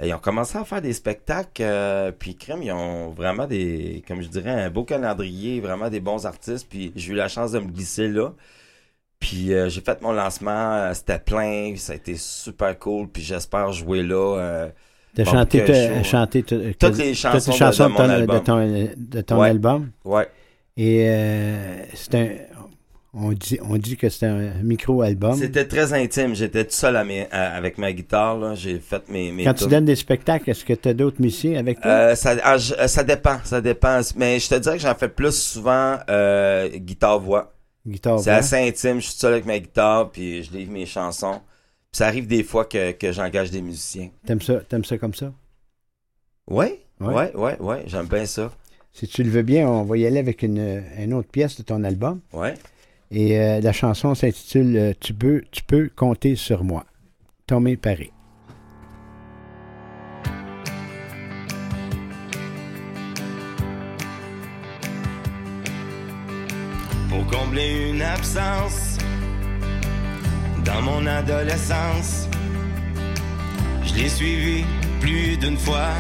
Et 0.01 0.09
ils 0.09 0.15
ont 0.15 0.19
commencé 0.19 0.59
à 0.59 0.65
faire 0.65 0.83
des 0.83 0.93
spectacles, 0.93 1.63
euh, 1.63 2.13
puis 2.13 2.35
crème, 2.37 2.63
ils 2.63 2.71
ont 2.73 3.09
vraiment 3.11 3.47
des, 3.47 4.05
comme 4.07 4.21
je 4.21 4.29
dirais, 4.29 4.51
un 4.51 4.69
beau 4.69 4.85
calendrier, 4.85 5.59
vraiment 5.61 5.89
des 5.89 6.01
bons 6.01 6.27
artistes. 6.27 6.67
Puis 6.69 6.93
j'ai 6.97 7.13
eu 7.13 7.17
la 7.17 7.29
chance 7.29 7.53
de 7.53 7.61
me 7.61 7.67
glisser 7.69 8.09
là. 8.09 8.35
Puis 9.21 9.55
euh, 9.55 9.71
j'ai 9.71 9.81
fait 9.81 10.03
mon 10.03 10.13
lancement, 10.13 10.73
euh, 10.75 10.93
c'était 10.93 11.19
plein, 11.19 11.73
ça 11.77 11.95
a 11.95 11.97
été 11.97 12.17
super 12.17 12.79
cool. 12.79 13.09
Puis 13.09 13.23
j'espère 13.23 13.73
jouer 13.73 14.03
là. 14.03 14.37
Euh, 14.39 14.69
T'as 15.15 15.25
bon, 15.25 15.31
chanté, 15.31 15.65
t- 16.43 16.75
toutes 16.79 16.99
les 16.99 17.15
chansons, 17.15 17.39
toutes 17.39 17.47
les 17.55 17.59
chansons 17.59 17.89
de, 17.89 17.89
de, 17.89 17.93
mon 17.95 17.97
ton, 17.97 18.11
album. 18.11 18.37
de 18.39 18.45
ton, 18.45 18.95
de 18.99 19.21
ton 19.23 19.41
Ouais. 19.41 19.49
album? 19.49 19.91
Ouais. 20.05 20.29
Et 20.77 21.07
euh, 21.09 21.85
c'est 21.95 22.15
un. 22.17 22.29
On 23.19 23.33
dit, 23.33 23.59
on 23.63 23.79
dit 23.79 23.97
que 23.97 24.11
c'est 24.11 24.27
un 24.27 24.51
micro-album. 24.63 25.37
C'était 25.39 25.67
très 25.67 25.95
intime. 25.95 26.35
J'étais 26.35 26.65
tout 26.67 26.73
seul 26.75 26.97
à 26.97 27.05
mes- 27.05 27.27
à- 27.31 27.55
avec 27.55 27.79
ma 27.79 27.91
guitare. 27.93 28.55
J'ai 28.57 28.79
fait 28.79 29.09
mes, 29.09 29.33
mes 29.33 29.45
Quand 29.45 29.55
tu 29.55 29.67
donnes 29.69 29.87
des 29.87 29.97
spectacles, 29.97 30.51
est-ce 30.51 30.67
que 30.67 30.75
tu 30.75 30.89
as 30.89 30.93
d'autres 30.95 31.21
musiciens 31.23 31.59
avec 31.59 31.81
toi? 31.81 31.91
Euh, 31.91 32.15
ça, 32.15 32.37
ah, 32.43 32.59
je- 32.59 32.75
euh, 32.75 32.87
ça 32.89 33.05
dépend, 33.05 33.39
ça 33.45 33.63
dépend. 33.63 34.01
Mais 34.17 34.39
je 34.39 34.49
te 34.51 34.55
dirais 34.57 34.77
que 34.77 34.83
j'en 34.83 34.95
fais 34.95 35.09
plus 35.09 35.35
souvent 35.35 35.97
euh, 36.11 36.69
guitare-voix. 36.69 37.55
Guitare, 37.87 38.19
C'est 38.21 38.31
assez 38.33 38.57
intime. 38.57 39.01
Je 39.01 39.07
suis 39.07 39.19
seul 39.19 39.33
avec 39.33 39.47
ma 39.47 39.59
guitare, 39.59 40.11
puis 40.11 40.43
je 40.43 40.53
livre 40.53 40.73
mes 40.73 40.85
chansons. 40.85 41.41
Puis 41.91 41.99
ça 41.99 42.09
arrive 42.09 42.27
des 42.27 42.43
fois 42.43 42.67
que, 42.67 42.93
que 42.93 43.13
j'engage 43.13 43.51
des 43.51 43.63
musiciens. 43.63 44.11
T'aimes 44.27 44.43
ça, 44.43 44.57
t'aimes 44.69 44.85
ça 44.85 44.99
comme 44.99 45.15
ça? 45.15 45.33
Ouais, 46.49 46.83
Ouais. 47.01 47.15
ouais, 47.15 47.35
ouais, 47.37 47.57
ouais. 47.61 47.83
J'aime 47.87 48.07
bien 48.09 48.27
ça. 48.27 48.51
Si 48.93 49.07
tu 49.09 49.23
le 49.23 49.31
veux 49.31 49.43
bien, 49.43 49.69
on 49.69 49.85
va 49.85 49.97
y 49.97 50.07
aller 50.07 50.19
avec 50.19 50.43
une, 50.43 50.83
une 50.99 51.13
autre 51.15 51.29
pièce 51.29 51.57
de 51.57 51.63
ton 51.63 51.83
album. 51.85 52.21
Ouais. 52.33 52.55
Et 53.11 53.39
euh, 53.39 53.61
la 53.61 53.73
chanson 53.73 54.15
s'intitule 54.15 54.77
euh, 54.77 54.93
Tu 54.99 55.15
peux, 55.15 55.43
tu 55.51 55.63
peux 55.63 55.91
compter 55.95 56.37
sur 56.37 56.65
moi. 56.65 56.85
Tomé 57.47 57.77
Paré. 57.77 58.13
pour 67.17 67.27
combler 67.27 67.91
une 67.91 68.03
absence 68.03 68.99
dans 70.65 70.83
mon 70.83 71.07
adolescence. 71.07 72.29
Je 73.85 73.95
l'ai 73.95 74.09
suivi 74.09 74.65
plus 75.01 75.37
d'une 75.37 75.57
fois, 75.57 75.93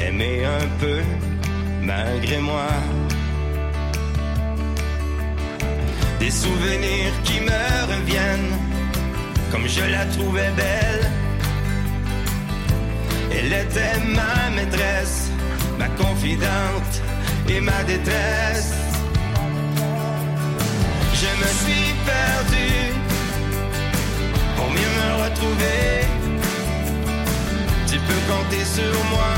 aimé 0.00 0.44
un 0.44 0.66
peu 0.78 1.00
malgré 1.82 2.38
moi. 2.38 2.68
Des 6.20 6.30
souvenirs 6.30 7.14
qui 7.24 7.40
me 7.40 7.92
reviennent 7.92 8.54
comme 9.50 9.66
je 9.66 9.80
la 9.90 10.04
trouvais 10.04 10.50
belle. 10.54 11.10
Elle 13.32 13.52
était 13.52 13.98
ma 14.04 14.50
maîtresse, 14.54 15.30
ma 15.78 15.88
confidente 15.88 16.94
et 17.48 17.60
ma 17.62 17.82
détresse. 17.84 18.74
Je 21.14 21.30
me 21.40 21.50
suis 21.62 21.94
perdu 22.12 22.70
pour 24.56 24.68
mieux 24.76 24.92
me 25.00 25.22
retrouver. 25.24 26.04
Tu 27.86 27.96
peux 27.96 28.22
compter 28.32 28.64
sur 28.76 29.04
moi, 29.14 29.34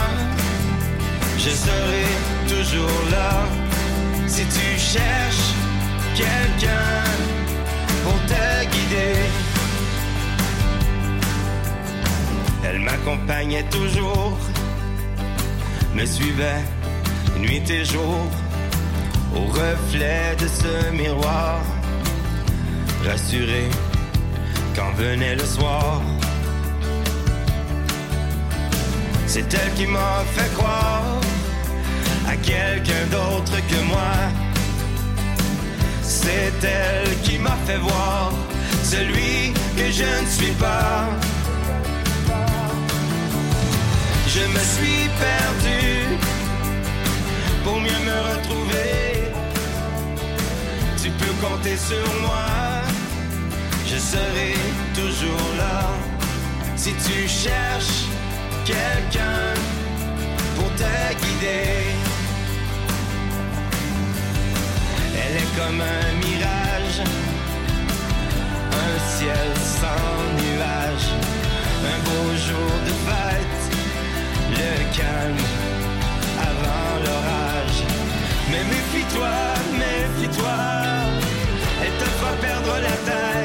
je 1.39 1.51
serai 1.51 2.07
toujours 2.49 3.03
là. 3.13 3.47
Si 4.27 4.45
tu 4.47 4.79
cherches 4.79 5.62
quelqu'un 6.15 7.05
pour 8.05 8.19
te 8.27 8.65
guider, 8.73 9.17
elle 12.65 12.81
m'accompagnait 12.81 13.65
toujours, 13.65 14.39
me 15.95 16.05
suivait 16.05 16.65
nuit 17.39 17.63
et 17.71 17.85
jour 17.85 18.27
au 19.35 19.45
reflet 19.47 20.37
de 20.39 20.47
ce 20.47 20.91
miroir, 20.91 21.61
rassuré 23.05 23.69
quand 24.77 24.93
venait 24.97 25.37
le 25.37 25.45
soir. 25.45 26.03
C'est 29.27 29.53
elle 29.55 29.73
qui 29.75 29.87
m'a 29.87 30.23
fait 30.35 30.53
croire 30.55 31.21
à 32.29 32.37
quelqu'un 32.37 33.07
d'autre 33.11 33.57
que 33.69 33.83
moi. 33.89 34.52
C'est 36.15 36.53
elle 36.63 37.21
qui 37.23 37.39
m'a 37.39 37.57
fait 37.67 37.79
voir 37.79 38.33
celui 38.85 39.55
que 39.77 39.91
je 39.91 40.05
ne 40.05 40.29
suis 40.29 40.53
pas. 40.53 41.09
Je 44.29 44.45
me 44.55 44.63
suis 44.75 45.09
perdu 45.27 45.81
pour 47.65 47.81
mieux 47.81 48.01
me 48.09 48.19
retrouver. 48.31 49.33
Tu 51.03 51.09
peux 51.11 51.35
compter 51.45 51.77
sur 51.79 52.07
moi, 52.21 52.51
je 53.87 53.97
serai 53.97 54.53
toujours 54.95 55.51
là. 55.57 55.81
Si 56.77 56.93
tu 57.07 57.27
cherches 57.27 58.05
quelqu'un 58.67 59.55
pour 60.57 60.71
te 60.75 60.93
guider, 61.23 62.12
est 65.37 65.51
comme 65.57 65.81
un 65.81 66.13
mirage, 66.27 67.01
un 68.85 68.97
ciel 69.17 69.51
sans 69.81 70.15
nuages, 70.41 71.11
un 71.93 71.99
beau 72.07 72.29
jour 72.47 72.73
de 72.87 72.93
fête, 73.07 73.63
le 74.51 74.73
calme 74.97 75.47
avant 76.51 76.93
l'orage. 77.05 77.81
Mais 78.51 78.65
méfie-toi, 78.75 79.35
méfie-toi, 79.83 80.59
elle 81.83 81.97
te 82.03 82.09
fera 82.19 82.33
perdre 82.41 82.75
la 82.83 82.97
tête. 83.09 83.42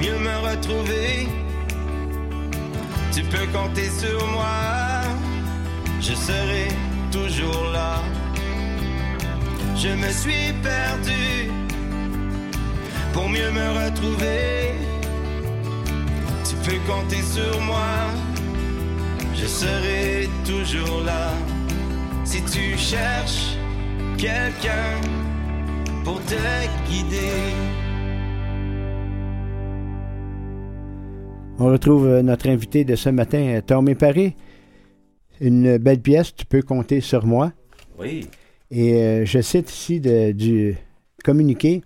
Mieux 0.00 0.18
me 0.18 0.36
retrouver. 0.50 1.28
Tu 3.12 3.22
peux 3.22 3.46
compter 3.52 3.88
sur 3.90 4.26
moi, 4.28 5.02
je 6.00 6.14
serai 6.14 6.68
toujours 7.10 7.70
là. 7.72 8.02
Je 9.74 9.88
me 9.88 10.10
suis 10.10 10.52
perdu 10.62 11.50
pour 13.12 13.28
mieux 13.28 13.50
me 13.50 13.68
retrouver. 13.84 14.72
Tu 16.48 16.54
peux 16.64 16.80
compter 16.86 17.22
sur 17.22 17.60
moi, 17.62 17.94
je 19.34 19.46
serai 19.46 20.28
toujours 20.44 21.02
là. 21.04 21.30
Si 22.24 22.42
tu 22.42 22.76
cherches 22.76 23.56
quelqu'un 24.18 25.00
pour 26.04 26.20
te 26.24 26.34
guider. 26.88 27.85
On 31.58 31.66
retrouve 31.66 32.06
euh, 32.06 32.22
notre 32.22 32.48
invité 32.48 32.84
de 32.84 32.94
ce 32.96 33.08
matin, 33.08 33.38
euh, 33.38 33.60
Tomé 33.62 33.94
Paré. 33.94 34.36
Une 35.40 35.78
belle 35.78 36.00
pièce, 36.00 36.34
tu 36.34 36.44
peux 36.46 36.62
compter 36.62 37.00
sur 37.00 37.24
moi. 37.26 37.52
Oui. 37.98 38.26
Et 38.70 38.94
euh, 38.94 39.24
je 39.24 39.40
cite 39.40 39.70
ici 39.70 40.00
de- 40.00 40.32
du 40.32 40.76
communiqué. 41.24 41.82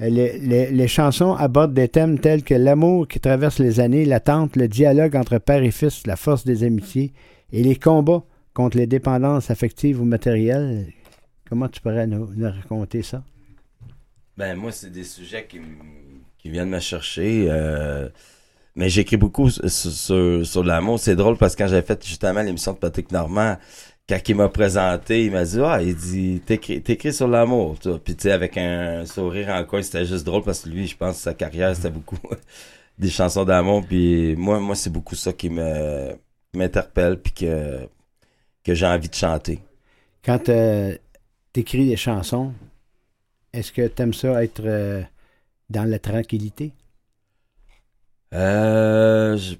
Les, 0.00 0.38
les- 0.38 0.70
les 0.72 0.88
chansons 0.88 1.34
abordent 1.34 1.74
des 1.74 1.88
thèmes 1.88 2.18
tels 2.18 2.42
que 2.42 2.54
l'amour 2.54 3.06
qui 3.06 3.20
traverse 3.20 3.60
les 3.60 3.78
années, 3.78 4.04
l'attente, 4.04 4.56
le 4.56 4.66
dialogue 4.66 5.14
entre 5.14 5.38
père 5.38 5.62
et 5.62 5.70
fils, 5.70 6.06
la 6.06 6.16
force 6.16 6.44
des 6.44 6.64
amitiés 6.64 7.12
et 7.52 7.62
les 7.62 7.76
combats 7.76 8.24
contre 8.52 8.76
les 8.76 8.88
dépendances 8.88 9.50
affectives 9.50 10.00
ou 10.00 10.04
matérielles. 10.04 10.86
Comment 11.48 11.68
tu 11.68 11.80
pourrais 11.80 12.08
nous, 12.08 12.28
nous 12.34 12.50
raconter 12.50 13.02
ça? 13.02 13.22
Ben, 14.36 14.56
moi, 14.56 14.72
c'est 14.72 14.90
des 14.90 15.04
sujets 15.04 15.46
qui, 15.48 15.60
qui 16.38 16.50
viennent 16.50 16.70
me 16.70 16.80
chercher. 16.80 17.46
euh, 17.48 18.08
mais 18.76 18.88
j'écris 18.88 19.16
beaucoup 19.16 19.50
sur, 19.50 19.68
sur, 19.70 20.46
sur 20.46 20.64
l'amour. 20.64 20.98
C'est 20.98 21.16
drôle 21.16 21.36
parce 21.36 21.54
que 21.54 21.62
quand 21.62 21.68
j'avais 21.68 21.86
fait 21.86 22.04
justement 22.04 22.42
l'émission 22.42 22.72
de 22.72 22.78
Patrick 22.78 23.12
Normand, 23.12 23.56
quand 24.08 24.18
il 24.28 24.36
m'a 24.36 24.48
présenté, 24.48 25.24
il 25.24 25.32
m'a 25.32 25.44
dit, 25.44 25.60
ah, 25.62 25.80
il 25.80 25.94
dit, 25.94 26.42
t'écris, 26.44 26.82
t'écris 26.82 27.12
sur 27.12 27.28
l'amour. 27.28 27.76
Puis, 28.04 28.14
tu 28.14 28.22
sais, 28.22 28.32
avec 28.32 28.56
un 28.58 29.06
sourire 29.06 29.48
en 29.48 29.64
coin, 29.64 29.82
c'était 29.82 30.04
juste 30.04 30.24
drôle 30.26 30.42
parce 30.42 30.60
que 30.60 30.68
lui, 30.68 30.86
je 30.86 30.96
pense, 30.96 31.16
sa 31.16 31.32
carrière, 31.32 31.74
c'était 31.74 31.90
beaucoup 31.90 32.18
des 32.98 33.08
chansons 33.08 33.44
d'amour. 33.44 33.84
Puis, 33.86 34.36
moi, 34.36 34.60
moi, 34.60 34.74
c'est 34.74 34.90
beaucoup 34.90 35.14
ça 35.14 35.32
qui 35.32 35.48
me, 35.48 36.14
m'interpelle 36.54 37.18
puis 37.18 37.32
que, 37.32 37.88
que 38.62 38.74
j'ai 38.74 38.86
envie 38.86 39.08
de 39.08 39.14
chanter. 39.14 39.60
Quand 40.22 40.38
tu 40.38 41.60
écris 41.60 41.88
des 41.88 41.96
chansons, 41.96 42.52
est-ce 43.52 43.72
que 43.72 43.86
tu 43.86 44.02
aimes 44.02 44.14
ça 44.14 44.42
être 44.42 44.62
euh, 44.64 45.02
dans 45.70 45.84
la 45.84 45.98
tranquillité? 45.98 46.72
Euh, 48.34 49.36
je- 49.36 49.54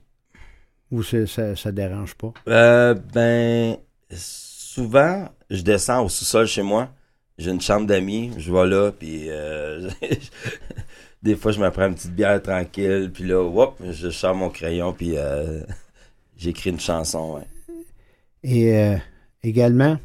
ou 0.91 1.03
ça, 1.03 1.57
ça 1.57 1.73
dérange 1.73 2.15
pas? 2.15 2.33
Euh, 2.49 2.95
ben, 2.95 3.77
souvent, 4.11 5.29
je 5.51 5.63
descends 5.63 6.05
au 6.05 6.09
sous-sol 6.09 6.47
chez 6.47 6.63
moi. 6.63 6.89
J'ai 7.39 7.51
une 7.51 7.61
chambre 7.61 7.87
d'amis, 7.87 8.33
je 8.39 8.53
vais 8.53 8.67
là, 8.67 8.93
puis 8.93 9.25
euh, 9.29 9.91
des 11.23 11.35
fois, 11.35 11.51
je 11.53 11.61
me 11.61 11.69
prends 11.71 11.89
une 11.89 11.95
petite 11.95 12.15
bière 12.15 12.41
tranquille, 12.41 13.11
puis 13.13 13.25
là, 13.25 13.41
hop, 13.43 13.77
je 13.91 14.09
sors 14.11 14.35
mon 14.37 14.51
crayon, 14.51 14.93
puis 14.93 15.17
euh, 15.17 15.63
j'écris 16.37 16.71
une 16.71 16.79
chanson, 16.81 17.37
ouais. 17.37 17.75
Et 18.45 18.77
euh, 18.77 18.97
également, 19.43 19.99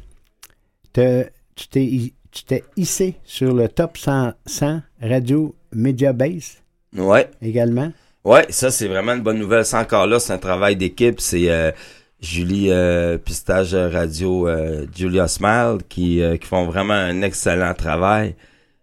te- 0.92 1.28
tu 1.54 1.68
t'es 1.68 1.84
hi- 1.84 2.14
tu 2.32 2.44
t'es 2.44 2.64
hissé 2.76 3.14
sur 3.24 3.54
le 3.54 3.68
top 3.68 3.96
100, 3.98 4.32
100 4.46 4.82
Radio 5.02 5.54
Media 5.72 6.12
Base? 6.12 6.56
Ouais. 6.96 7.30
également? 7.42 7.92
Ouais, 8.24 8.46
ça, 8.50 8.70
c'est 8.70 8.88
vraiment 8.88 9.14
une 9.14 9.22
bonne 9.22 9.38
nouvelle. 9.38 9.64
C'est 9.64 9.76
encore 9.78 10.06
là, 10.06 10.18
c'est 10.20 10.32
un 10.32 10.38
travail 10.38 10.76
d'équipe. 10.76 11.20
C'est 11.20 11.50
euh, 11.50 11.72
Julie 12.20 12.70
euh, 12.70 13.16
Pistage 13.16 13.74
Radio, 13.74 14.46
euh, 14.46 14.86
Julia 14.94 15.26
Smile, 15.26 15.78
qui, 15.88 16.22
euh, 16.22 16.36
qui 16.36 16.46
font 16.46 16.66
vraiment 16.66 16.94
un 16.94 17.22
excellent 17.22 17.72
travail. 17.74 18.34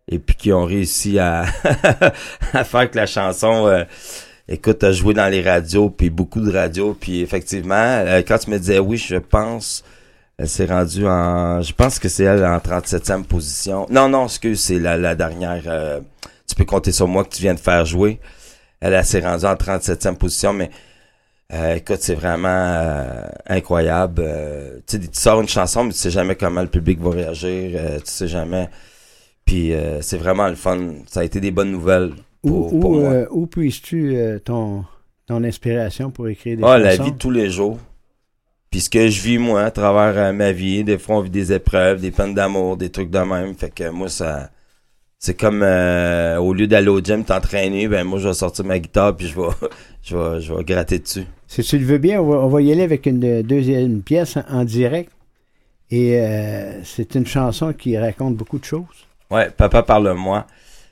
Et 0.09 0.19
puis 0.19 0.35
qui 0.35 0.53
ont 0.53 0.65
réussi 0.65 1.19
à, 1.19 1.45
à 2.53 2.63
faire 2.63 2.89
que 2.89 2.95
la 2.97 3.05
chanson, 3.05 3.67
euh, 3.67 3.83
écoute, 4.47 4.83
a 4.83 4.91
joué 4.91 5.13
dans 5.13 5.27
les 5.29 5.41
radios, 5.41 5.89
puis 5.89 6.09
beaucoup 6.09 6.39
de 6.41 6.51
radios. 6.51 6.97
Puis 6.99 7.21
effectivement, 7.21 7.75
euh, 7.75 8.21
quand 8.27 8.39
tu 8.39 8.49
me 8.49 8.57
disais 8.57 8.79
oui, 8.79 8.97
je 8.97 9.17
pense, 9.17 9.83
elle 10.39 10.47
s'est 10.49 10.65
rendue 10.65 11.05
en... 11.05 11.61
Je 11.61 11.73
pense 11.73 11.99
que 11.99 12.09
c'est 12.09 12.23
elle 12.23 12.43
en 12.45 12.57
37e 12.57 13.23
position. 13.23 13.85
Non, 13.91 14.07
non, 14.09 14.25
excuse, 14.25 14.61
c'est 14.61 14.79
la, 14.79 14.97
la 14.97 15.13
dernière... 15.13 15.63
euh, 15.67 15.99
tu 16.47 16.55
peux 16.55 16.65
compter 16.65 16.93
sur 16.93 17.07
moi 17.07 17.23
que 17.25 17.29
tu 17.35 17.41
viens 17.41 17.53
de 17.53 17.59
faire 17.59 17.85
jouer. 17.85 18.19
Elle, 18.79 19.03
s'est 19.05 19.19
rendue 19.21 19.45
en 19.45 19.55
37e 19.55 20.15
position, 20.15 20.53
mais 20.53 20.69
euh, 21.53 21.75
écoute, 21.75 21.97
c'est 22.01 22.13
vraiment 22.15 22.47
euh, 22.49 23.27
incroyable. 23.47 24.21
Euh, 24.25 24.77
tu 24.85 24.97
sais, 24.97 24.99
tu 24.99 25.07
sors 25.19 25.41
une 25.41 25.47
chanson, 25.47 25.85
mais 25.85 25.91
tu 25.93 25.97
sais 25.97 26.11
jamais 26.11 26.35
comment 26.35 26.61
le 26.61 26.67
public 26.67 26.99
va 26.99 27.09
réagir. 27.11 27.79
tu 27.99 28.11
sais 28.11 28.27
jamais. 28.27 28.69
Puis 29.45 29.71
c'est 30.01 30.17
vraiment 30.17 30.47
le 30.49 30.55
fun. 30.55 30.77
Ça 31.07 31.21
a 31.21 31.23
été 31.23 31.39
des 31.39 31.51
bonnes 31.51 31.71
nouvelles 31.71 32.11
Où, 32.43 32.49
pour, 32.49 32.73
où, 32.73 32.99
moi. 32.99 33.09
euh, 33.11 33.27
où 33.31 33.47
puisses-tu 33.47 34.17
ton, 34.43 34.83
ton 35.25 35.43
inspiration 35.43 36.11
pour 36.11 36.27
écrire 36.27 36.57
des 36.57 36.63
Ah, 36.65 36.77
la 36.77 36.91
chansons? 36.91 37.03
vie 37.05 37.11
de 37.13 37.17
tous 37.17 37.31
les 37.31 37.49
jours. 37.49 37.79
Puis 38.69 38.81
ce 38.81 38.89
que 38.89 39.07
je 39.07 39.21
vis, 39.21 39.37
moi, 39.37 39.63
à 39.63 39.71
travers 39.71 40.33
ma 40.33 40.51
vie, 40.51 40.83
des 40.83 40.97
fois, 40.97 41.15
on 41.15 41.21
vit 41.21 41.29
des 41.29 41.53
épreuves, 41.53 42.01
des 42.01 42.11
peines 42.11 42.33
d'amour, 42.33 42.75
des 42.75 42.89
trucs 42.89 43.09
de 43.09 43.19
même. 43.19 43.55
Fait 43.55 43.69
que 43.73 43.89
moi, 43.89 44.09
ça... 44.09 44.49
C'est 45.19 45.33
comme, 45.33 45.63
euh, 45.63 46.37
au 46.37 46.53
lieu 46.53 46.67
d'aller 46.67 46.89
au 46.89 47.01
gym 47.01 47.23
t'entraîner, 47.23 47.87
ben 47.87 48.03
moi, 48.03 48.19
je 48.19 48.27
vais 48.27 48.33
sortir 48.33 48.65
ma 48.65 48.77
guitare 48.77 49.15
puis 49.15 49.27
je 49.27 49.35
vais, 49.39 49.47
je 50.03 50.15
vais, 50.15 50.41
je 50.41 50.53
vais 50.53 50.63
gratter 50.63 50.99
dessus. 50.99 51.25
Si 51.47 51.63
tu 51.63 51.79
le 51.79 51.85
veux 51.85 51.97
bien, 51.97 52.21
on 52.21 52.29
va, 52.29 52.37
on 52.37 52.47
va 52.47 52.61
y 52.61 52.71
aller 52.71 52.83
avec 52.83 53.05
une 53.05 53.41
deuxième 53.41 54.01
pièce 54.01 54.37
en, 54.37 54.43
en 54.49 54.63
direct. 54.63 55.11
Et 55.89 56.19
euh, 56.19 56.83
c'est 56.83 57.15
une 57.15 57.25
chanson 57.25 57.73
qui 57.73 57.97
raconte 57.97 58.35
beaucoup 58.35 58.59
de 58.59 58.65
choses. 58.65 59.07
Ouais, 59.31 59.49
Papa 59.49 59.83
parle-moi. 59.83 60.45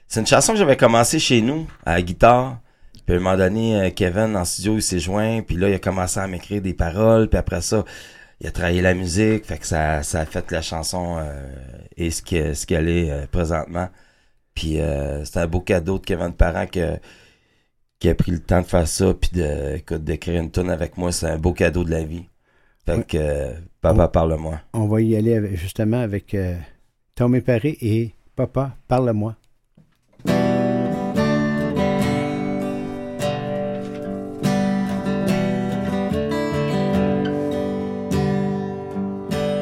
C'est 0.07 0.19
une 0.22 0.27
chanson 0.27 0.53
que 0.53 0.60
j'avais 0.60 0.77
commencé 0.77 1.19
chez 1.19 1.41
nous, 1.41 1.68
à 1.85 1.95
la 1.95 2.02
guitare. 2.02 2.60
Puis 3.06 3.15
à 3.15 3.18
un 3.18 3.22
moment 3.22 3.38
donné, 3.38 3.80
euh, 3.80 3.89
Kevin, 3.89 4.35
en 4.35 4.45
studio, 4.45 4.76
il 4.76 4.81
s'est 4.81 4.99
joint. 4.99 5.41
Puis 5.41 5.57
là, 5.57 5.69
il 5.69 5.73
a 5.73 5.80
commencé 5.80 6.19
à 6.19 6.27
m'écrire 6.27 6.61
des 6.61 6.73
paroles. 6.73 7.27
Puis 7.27 7.38
après 7.38 7.61
ça, 7.61 7.84
il 8.41 8.47
a 8.47 8.52
travaillé 8.52 8.81
la 8.81 8.93
musique. 8.93 9.45
Fait 9.45 9.57
que 9.57 9.68
ça, 9.68 10.03
ça 10.03 10.22
a 10.22 10.26
fait 10.26 10.52
la 10.52 10.61
chanson 10.61 11.18
euh, 11.19 11.47
et 11.97 12.11
ce 12.11 12.22
qu'elle 12.22 12.56
ce 12.56 12.65
qu'elle 12.65 12.88
est 12.88 13.11
euh, 13.11 13.26
présentement. 13.31 13.89
Puis 14.56 14.80
euh, 14.80 15.23
c'est 15.26 15.38
un 15.40 15.48
beau 15.48 15.60
cadeau 15.60 15.99
de 15.99 16.06
Kevin 16.06 16.32
Parent 16.34 16.65
que, 16.65 16.98
qui 17.99 18.10
a 18.10 18.15
pris 18.15 18.32
le 18.32 18.40
temps 18.40 18.61
de 18.61 18.65
faire 18.65 18.88
ça. 18.88 19.14
Puis 19.14 19.30
de, 19.34 19.76
écoute, 19.76 20.02
une 20.27 20.49
tune 20.49 20.69
avec 20.72 20.98
moi. 20.98 21.11
C'est 21.11 21.27
un 21.27 21.38
beau 21.38 21.53
cadeau 21.53 21.84
de 21.84 21.91
la 21.91 22.03
vie. 22.03 22.26
Fait 22.86 23.06
que, 23.06 23.18
euh, 23.18 23.53
Papa 23.82 24.07
parle-moi. 24.07 24.61
On 24.73 24.88
va 24.88 25.02
y 25.02 25.15
aller 25.15 25.36
avec- 25.36 25.56
justement 25.57 25.99
avec 25.99 26.34
euh, 26.34 26.56
Tommy 27.15 27.41
Paré 27.41 27.77
et 27.82 28.14
Papa, 28.36 28.76
parle-moi. 28.88 29.36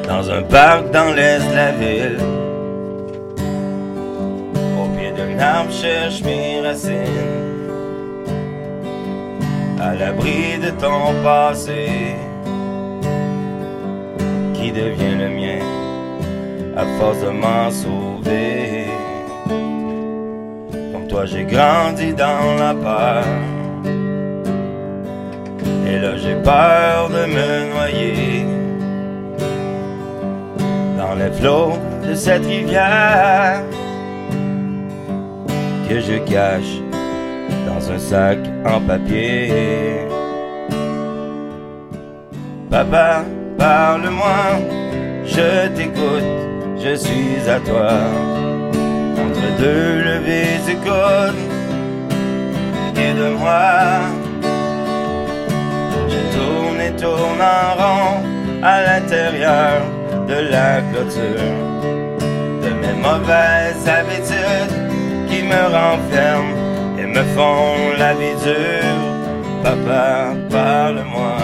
dans 0.08 0.30
un 0.30 0.42
parc 0.42 0.90
dans 0.92 1.12
l'est 1.14 1.38
de 1.40 1.54
la 1.54 1.72
ville. 1.72 2.18
Cherche 5.70 6.22
mes 6.22 6.60
racines, 6.60 6.94
à 9.80 9.94
l'abri 9.94 10.58
de 10.62 10.70
ton 10.70 11.12
passé, 11.22 12.14
qui 14.54 14.70
devient 14.70 15.16
le 15.18 15.28
mien, 15.28 15.64
à 16.76 16.84
force 16.98 17.20
de 17.20 17.30
m'en 17.30 17.70
sauver. 17.70 18.86
Comme 20.92 21.06
toi 21.08 21.26
j'ai 21.26 21.44
grandi 21.44 22.14
dans 22.14 22.54
la 22.58 22.72
peur, 22.74 23.24
et 25.86 25.98
là 25.98 26.16
j'ai 26.16 26.36
peur 26.36 27.10
de 27.10 27.26
me 27.26 27.74
noyer 27.74 28.46
dans 30.96 31.14
les 31.14 31.30
flots 31.32 31.78
de 32.06 32.14
cette 32.14 32.46
rivière 32.46 33.62
que 35.88 36.00
je 36.00 36.18
cache 36.18 36.80
dans 37.66 37.90
un 37.90 37.98
sac 37.98 38.38
en 38.64 38.80
papier. 38.80 40.06
Papa, 42.70 43.24
parle-moi, 43.58 44.58
je 45.24 45.68
t'écoute, 45.76 46.32
je 46.82 46.94
suis 46.96 47.48
à 47.48 47.60
toi. 47.60 47.92
Entre 49.24 49.46
deux 49.58 50.02
levées 50.10 50.58
de 50.68 50.74
côte 50.84 51.42
et 52.96 53.12
de 53.12 53.28
moi, 53.36 54.00
je 56.08 56.20
tourne 56.36 56.80
et 56.80 56.92
tourne 57.00 57.40
en 57.40 57.74
rond 57.80 58.22
à 58.62 58.82
l'intérieur 58.82 59.82
de 60.28 60.50
la 60.50 60.80
clôture 60.90 61.52
de 62.62 62.70
mes 62.80 62.94
mauvaises 63.02 63.86
habitudes 63.86 64.73
qui 65.34 65.42
me 65.42 65.62
renferment 65.78 66.54
et 66.98 67.06
me 67.06 67.22
font 67.34 67.96
la 67.98 68.14
vie 68.14 68.36
dure. 68.44 69.14
Papa, 69.62 70.34
parle-moi. 70.50 71.36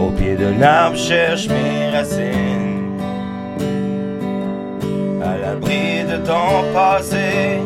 Au 0.00 0.10
pied 0.10 0.34
d'un 0.36 0.60
arbre, 0.62 0.96
cherche 0.96 1.48
mes 1.48 1.90
racines. 1.96 2.98
À 5.22 5.36
l'abri 5.38 6.04
de 6.10 6.16
ton 6.26 6.72
passé 6.72 7.60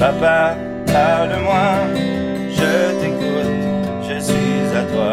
Papa, 0.00 0.56
parle-moi, 0.86 1.84
je 2.58 3.00
t'écoute, 3.00 3.52
je 4.08 4.18
suis 4.18 4.74
à 4.74 4.82
toi. 4.84 5.12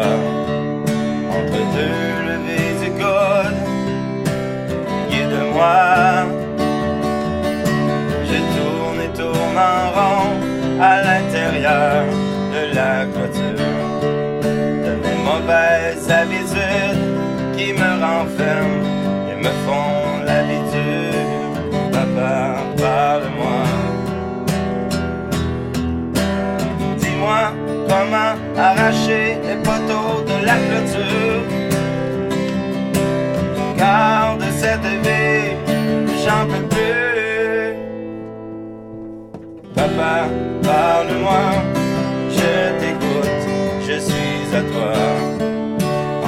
Entre 1.30 1.60
deux 1.76 2.08
levées 2.26 2.74
de 2.82 2.88
côte, 2.98 3.58
guide-moi. 5.10 6.24
Je 8.30 8.38
tourne 8.56 9.00
et 9.04 9.12
tourne 9.14 9.58
en 9.58 9.90
rond 9.96 10.80
à 10.80 11.02
l'intérieur 11.02 12.06
de 12.54 12.74
la 12.74 13.04
clôture 13.12 13.68
de 14.84 14.92
mes 15.02 15.18
mauvaises 15.22 16.10
habitudes 16.10 17.04
qui 17.58 17.74
me 17.74 17.90
renferment 18.06 18.86
et 19.30 19.36
me 19.36 19.52
font 19.66 19.97
arracher 28.58 29.38
les 29.46 29.56
poteaux 29.62 30.24
de 30.26 30.44
la 30.44 30.56
clôture. 30.66 31.42
Garde 33.76 34.44
cette 34.56 34.90
vie, 35.04 35.54
j'en 36.24 36.44
peux 36.46 36.66
plus. 36.74 37.76
Papa, 39.74 40.26
parle-moi, 40.62 41.44
je 42.30 42.50
t'écoute, 42.80 43.44
je 43.86 43.98
suis 44.00 44.56
à 44.56 44.62
toi. 44.72 44.92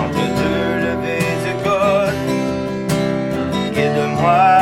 Entre 0.00 0.24
deux 0.38 0.70
levées 0.86 1.34
du 1.44 1.52
code, 1.64 2.20
guide-moi. 3.74 4.59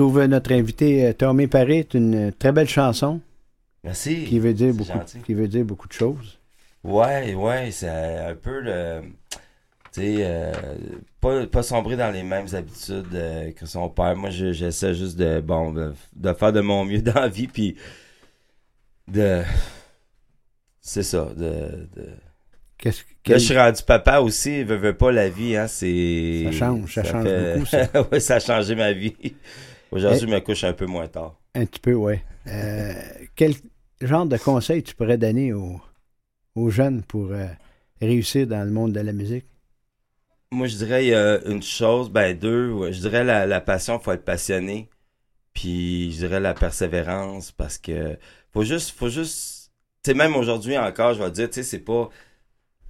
On 0.00 0.04
retrouve 0.06 0.24
notre 0.26 0.52
invité 0.52 1.06
euh, 1.06 1.12
Tommy 1.12 1.48
Paré. 1.48 1.84
Une 1.92 2.30
très 2.32 2.52
belle 2.52 2.68
chanson. 2.68 3.20
Merci. 3.82 4.24
Qui 4.26 4.38
veut 4.38 4.54
dire 4.54 4.72
beaucoup, 4.72 4.92
gentil. 4.92 5.18
qui 5.26 5.34
veut 5.34 5.48
dire 5.48 5.64
beaucoup 5.64 5.88
de 5.88 5.92
choses. 5.92 6.38
Ouais, 6.84 7.34
ouais, 7.34 7.70
c'est 7.72 7.88
un 7.88 8.34
peu 8.36 8.60
le. 8.60 9.00
Tu 9.92 10.00
sais, 10.02 10.16
euh, 10.20 10.52
pas, 11.20 11.46
pas 11.48 11.62
sombrer 11.64 11.96
dans 11.96 12.12
les 12.12 12.22
mêmes 12.22 12.46
habitudes 12.54 13.06
euh, 13.12 13.50
que 13.50 13.66
son 13.66 13.88
père. 13.88 14.14
Moi, 14.14 14.30
je- 14.30 14.52
j'essaie 14.52 14.94
juste 14.94 15.16
de, 15.18 15.40
bon, 15.40 15.72
de, 15.72 15.92
de 16.14 16.32
faire 16.32 16.52
de 16.52 16.60
mon 16.60 16.84
mieux 16.84 17.02
dans 17.02 17.14
la 17.20 17.28
vie, 17.28 17.48
puis 17.48 17.76
de. 19.08 19.42
C'est 20.80 21.02
ça, 21.02 21.28
de. 21.36 21.88
de... 21.96 22.08
Qu'est-ce 22.78 23.00
Là, 23.00 23.06
quel- 23.24 23.40
je 23.40 23.44
suis 23.46 23.58
rendu 23.58 23.82
papa 23.82 24.20
aussi, 24.20 24.62
veut, 24.62 24.76
veut 24.76 24.96
pas 24.96 25.10
la 25.10 25.28
vie, 25.28 25.56
hein, 25.56 25.66
c'est... 25.66 26.44
Ça 26.44 26.52
change, 26.52 26.94
ça 26.94 27.02
change 27.02 27.24
fait- 27.24 27.54
beaucoup, 27.54 27.66
ça. 27.66 27.88
ouais, 28.12 28.20
ça 28.20 28.36
a 28.36 28.40
changé 28.40 28.76
ma 28.76 28.92
vie. 28.92 29.16
Aujourd'hui, 29.90 30.18
Eh. 30.18 30.20
je 30.20 30.26
me 30.26 30.40
couche 30.40 30.64
un 30.64 30.72
peu 30.72 30.86
moins 30.86 31.08
tard. 31.08 31.38
Un 31.54 31.66
petit 31.66 31.80
peu, 31.80 31.92
oui. 31.94 32.14
quel 33.36 33.54
genre 34.00 34.26
de 34.26 34.36
conseils 34.38 34.82
tu 34.82 34.94
pourrais 34.94 35.18
donner 35.18 35.52
aux, 35.52 35.80
aux 36.54 36.70
jeunes 36.70 37.02
pour 37.02 37.32
euh, 37.32 37.48
réussir 38.00 38.46
dans 38.46 38.64
le 38.64 38.70
monde 38.72 38.92
de 38.92 39.00
la 39.00 39.12
musique? 39.12 39.46
Moi, 40.50 40.66
je 40.66 40.76
dirais 40.76 41.12
a 41.14 41.44
une 41.46 41.62
chose, 41.62 42.10
ben 42.10 42.36
deux, 42.38 42.70
ouais, 42.72 42.92
je 42.92 43.00
dirais 43.00 43.22
la, 43.24 43.46
la 43.46 43.60
passion, 43.60 43.98
faut 44.00 44.12
être 44.12 44.24
passionné. 44.24 44.88
Puis 45.54 46.12
je 46.12 46.18
dirais 46.18 46.40
la 46.40 46.54
persévérance 46.54 47.52
parce 47.52 47.78
que 47.78 48.18
faut 48.52 48.64
juste, 48.64 48.90
faut 48.92 49.08
juste, 49.10 49.72
tu 50.04 50.12
sais, 50.12 50.14
même 50.16 50.36
aujourd'hui 50.36 50.78
encore, 50.78 51.14
je 51.14 51.22
vais 51.22 51.30
te 51.30 51.34
dire, 51.36 51.48
tu 51.50 51.54
sais, 51.56 51.62
c'est 51.64 51.80
pas, 51.80 52.10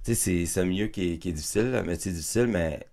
tu 0.05 0.13
sais, 0.13 0.15
c'est, 0.15 0.45
c'est 0.47 0.61
un 0.61 0.65
milieu 0.65 0.87
qui 0.87 1.13
est, 1.13 1.19
qui 1.19 1.29
est 1.29 1.33
difficile, 1.33 1.73
un 1.75 1.83
métier 1.83 2.11
difficile, 2.13 2.47
mais 2.47 2.87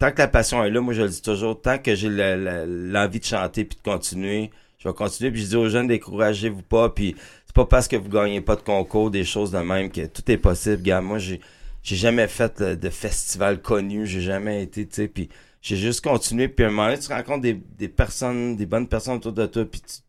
tant 0.00 0.10
que 0.10 0.18
la 0.18 0.26
passion 0.28 0.64
est 0.64 0.70
là, 0.70 0.80
moi 0.80 0.92
je 0.94 1.02
le 1.02 1.08
dis 1.08 1.22
toujours, 1.22 1.60
tant 1.60 1.78
que 1.78 1.94
j'ai 1.94 2.08
le- 2.08 2.36
le- 2.36 2.90
l'envie 2.90 3.20
de 3.20 3.24
chanter 3.24 3.64
puis 3.64 3.76
de 3.78 3.82
continuer, 3.82 4.50
je 4.78 4.88
vais 4.88 4.94
continuer. 4.94 5.30
Puis 5.30 5.42
je 5.42 5.46
dis 5.48 5.56
aux 5.56 5.68
jeunes, 5.68 5.86
découragez-vous 5.86 6.62
pas. 6.62 6.88
Puis 6.88 7.14
c'est 7.46 7.54
pas 7.54 7.66
parce 7.66 7.86
que 7.86 7.96
vous 7.96 8.08
gagnez 8.08 8.40
pas 8.40 8.56
de 8.56 8.62
concours, 8.62 9.10
des 9.12 9.24
choses 9.24 9.52
de 9.52 9.58
même, 9.58 9.90
que 9.92 10.06
tout 10.06 10.28
est 10.30 10.38
possible. 10.38 10.82
Gars, 10.82 11.00
moi, 11.00 11.18
j'ai 11.18 11.40
j'ai 11.82 11.96
jamais 11.96 12.28
fait 12.28 12.60
de 12.62 12.90
festival 12.90 13.62
connu, 13.62 14.06
j'ai 14.06 14.20
jamais 14.20 14.62
été, 14.64 14.86
tu 14.86 14.94
sais, 14.96 15.08
puis 15.08 15.28
j'ai 15.62 15.76
juste 15.76 16.02
continué. 16.02 16.48
Puis 16.48 16.64
à 16.64 16.68
un 16.68 16.70
moment 16.70 16.88
donné, 16.88 16.98
tu 16.98 17.12
rencontres 17.12 17.42
des, 17.42 17.54
des 17.54 17.88
personnes, 17.88 18.56
des 18.56 18.66
bonnes 18.66 18.88
personnes 18.88 19.14
autour 19.16 19.32
de 19.32 19.46
toi, 19.46 19.64
puis 19.64 19.80
tu- 19.80 20.00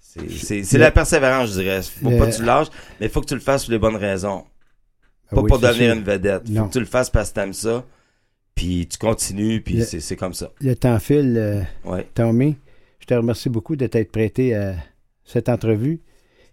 C'est, 0.00 0.78
la 0.78 0.90
persévérance, 0.90 1.50
je 1.50 1.60
dirais. 1.60 1.82
Faut 1.82 2.10
le- 2.10 2.16
pas 2.16 2.26
que 2.26 2.36
tu 2.36 2.42
lâches, 2.42 2.68
mais 3.00 3.06
il 3.06 3.12
faut 3.12 3.20
que 3.20 3.26
tu 3.26 3.34
le 3.34 3.40
fasses 3.40 3.64
pour 3.64 3.72
les 3.72 3.78
bonnes 3.78 3.96
raisons. 3.96 4.44
Ah 5.30 5.34
Pas 5.36 5.40
oui, 5.42 5.48
pour 5.48 5.58
devenir 5.58 5.90
sûr. 5.92 5.96
une 5.96 6.04
vedette. 6.04 6.48
Faut 6.48 6.64
que 6.66 6.72
tu 6.72 6.80
le 6.80 6.86
fasses 6.86 7.10
parce 7.10 7.30
que 7.30 7.34
t'aimes 7.34 7.52
ça. 7.52 7.84
Puis 8.54 8.86
tu 8.86 8.96
continues, 8.98 9.60
puis 9.60 9.82
c'est, 9.84 10.16
comme 10.16 10.32
ça. 10.34 10.50
Le 10.60 10.74
temps 10.74 10.98
file, 10.98 11.34
euh, 11.36 11.62
Ouais. 11.84 12.06
Tommy. 12.14 12.56
Je 13.00 13.06
te 13.06 13.14
remercie 13.14 13.48
beaucoup 13.50 13.76
de 13.76 13.86
t'être 13.86 14.10
prêté 14.10 14.54
à 14.54 14.74
cette 15.24 15.48
entrevue. 15.48 16.00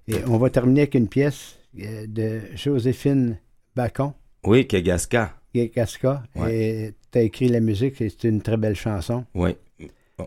Et 0.07 0.15
on 0.27 0.37
va 0.37 0.49
terminer 0.49 0.81
avec 0.81 0.95
une 0.95 1.07
pièce 1.07 1.55
euh, 1.79 2.05
de 2.07 2.41
Joséphine 2.55 3.37
Bacon, 3.75 4.11
Oui, 4.43 4.67
que 4.67 4.77
Gasca. 4.77 5.33
Gasca. 5.55 6.23
Ouais. 6.35 6.55
Et 6.55 6.93
tu 7.11 7.19
as 7.19 7.21
écrit 7.21 7.47
la 7.47 7.59
musique 7.61 8.01
et 8.01 8.09
c'est 8.09 8.27
une 8.27 8.41
très 8.41 8.57
belle 8.57 8.75
chanson. 8.75 9.23
Oui. 9.33 9.55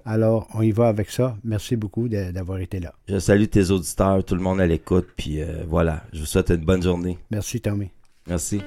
Alors, 0.05 0.49
on 0.55 0.63
y 0.63 0.73
va 0.73 0.89
avec 0.89 1.11
ça. 1.11 1.37
Merci 1.45 1.77
beaucoup 1.77 2.09
d'avoir 2.09 2.59
été 2.59 2.81
là. 2.81 2.93
Je 3.09 3.19
salue 3.19 3.45
tes 3.45 3.71
auditeurs, 3.71 4.25
tout 4.25 4.35
le 4.35 4.41
monde 4.41 4.61
à 4.61 4.67
l'écoute, 4.67 5.07
puis 5.17 5.41
euh, 5.41 5.63
voilà. 5.69 6.03
Je 6.13 6.21
vous 6.21 6.27
souhaite 6.27 6.51
une 6.51 6.65
bonne 6.65 6.83
journée. 6.83 7.19
Merci, 7.31 7.61
Tommy. 7.61 7.91
Merci. 8.27 8.63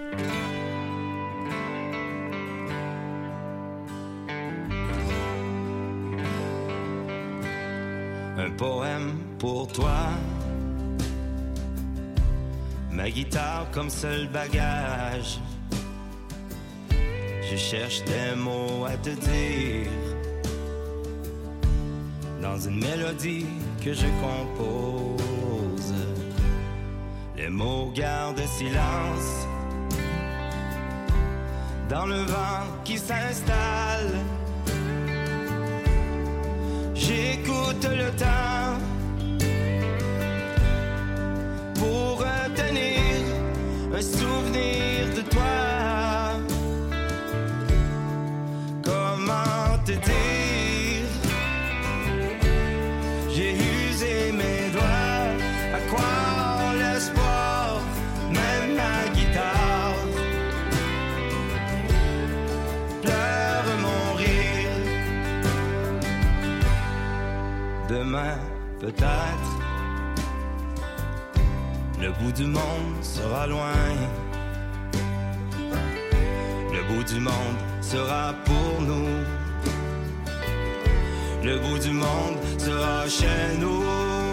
un 8.40 8.52
poème 8.52 9.18
pour 9.38 9.68
toi. 9.68 9.98
Ma 12.92 13.10
guitare 13.10 13.68
comme 13.72 13.90
seul 13.90 14.28
bagage. 14.28 15.40
Je 17.50 17.56
cherche 17.56 18.04
des 18.06 18.36
mots 18.36 18.86
à 18.86 18.96
te 18.98 19.10
dire. 19.10 19.92
Dans 22.42 22.58
une 22.58 22.80
mélodie 22.80 23.46
que 23.84 23.94
je 23.94 24.08
compose. 24.22 25.94
Les 27.36 27.50
mots 27.50 27.92
gardent 27.94 28.48
silence. 28.58 29.49
Dans 31.90 32.06
le 32.06 32.22
vent 32.22 32.68
qui 32.84 33.00
s'installe. 33.00 34.14
J'écoute 36.94 37.84
le 37.84 38.12
temps 38.12 38.78
pour 41.74 42.20
retenir 42.20 43.00
un 43.92 44.02
souvenir 44.02 45.16
de 45.16 45.22
toi. 45.22 45.69
Peut-être, 68.92 69.52
le 72.00 72.12
bout 72.12 72.32
du 72.32 72.46
monde 72.46 72.96
sera 73.02 73.48
loin. 73.48 73.74
Le 76.74 76.82
bout 76.88 77.04
du 77.04 77.20
monde 77.20 77.60
sera 77.82 78.34
pour 78.46 78.82
nous. 78.82 79.10
Le 81.44 81.60
bout 81.60 81.80
du 81.80 81.92
monde 81.92 82.38
sera 82.58 83.08
chez 83.08 83.58
nous. 83.60 84.29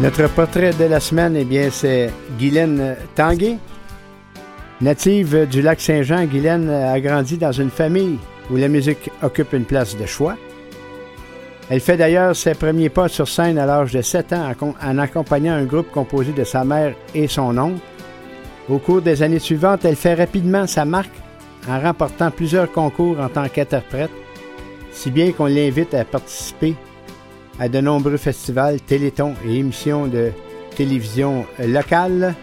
Notre 0.00 0.28
portrait 0.28 0.72
de 0.78 0.84
la 0.84 1.00
semaine, 1.00 1.36
eh 1.36 1.44
bien, 1.44 1.68
c'est 1.70 2.10
Guylaine 2.38 2.96
Tanguay. 3.14 3.56
Native 4.82 5.46
du 5.50 5.62
lac 5.62 5.80
Saint-Jean, 5.80 6.24
Guylaine 6.26 6.68
a 6.68 7.00
grandi 7.00 7.38
dans 7.38 7.52
une 7.52 7.70
famille 7.70 8.18
où 8.50 8.56
la 8.56 8.68
musique 8.68 9.10
occupe 9.22 9.54
une 9.54 9.64
place 9.64 9.96
de 9.96 10.04
choix. 10.04 10.36
Elle 11.70 11.80
fait 11.80 11.96
d'ailleurs 11.96 12.36
ses 12.36 12.54
premiers 12.54 12.90
pas 12.90 13.08
sur 13.08 13.26
scène 13.26 13.58
à 13.58 13.64
l'âge 13.64 13.92
de 13.92 14.02
7 14.02 14.32
ans 14.34 14.50
en 14.50 14.54
com- 14.54 14.74
en 14.80 14.98
accompagnant 14.98 15.54
un 15.54 15.64
groupe 15.64 15.90
composé 15.90 16.32
de 16.32 16.44
sa 16.44 16.62
mère 16.62 16.94
et 17.14 17.26
son 17.26 17.56
oncle. 17.56 17.80
Au 18.68 18.78
cours 18.78 19.00
des 19.00 19.22
années 19.22 19.38
suivantes, 19.38 19.84
elle 19.84 19.96
fait 19.96 20.14
rapidement 20.14 20.66
sa 20.66 20.84
marque 20.84 21.10
en 21.68 21.80
remportant 21.80 22.30
plusieurs 22.30 22.70
concours 22.70 23.18
en 23.18 23.28
tant 23.28 23.48
qu'interprète, 23.48 24.10
si 24.92 25.10
bien 25.10 25.32
qu'on 25.32 25.46
l'invite 25.46 25.94
à 25.94 26.04
participer 26.04 26.74
à 27.58 27.68
de 27.68 27.80
nombreux 27.80 28.16
festivals, 28.16 28.80
télétons 28.80 29.34
et 29.44 29.56
émissions 29.56 30.06
de 30.06 30.32
télévision 30.76 31.46
locales. 31.58 32.34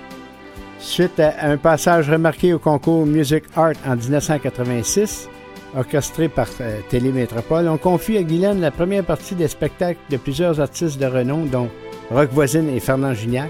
Suite 0.79 1.19
à 1.19 1.33
un 1.49 1.57
passage 1.57 2.09
remarqué 2.09 2.53
au 2.53 2.59
concours 2.59 3.05
Music 3.05 3.43
Art 3.55 3.73
en 3.87 3.95
1986, 3.95 5.29
orchestré 5.77 6.27
par 6.27 6.47
euh, 6.59 6.79
Télémétropole, 6.89 7.67
on 7.69 7.77
confie 7.77 8.17
à 8.17 8.23
Guylaine 8.23 8.59
la 8.59 8.71
première 8.71 9.05
partie 9.05 9.35
des 9.35 9.47
spectacles 9.47 9.99
de 10.09 10.17
plusieurs 10.17 10.59
artistes 10.59 10.99
de 10.99 11.05
renom, 11.05 11.45
dont 11.45 11.69
Rock 12.11 12.29
Voisine 12.31 12.69
et 12.69 12.79
Fernand 12.79 13.13
Gignac. 13.13 13.49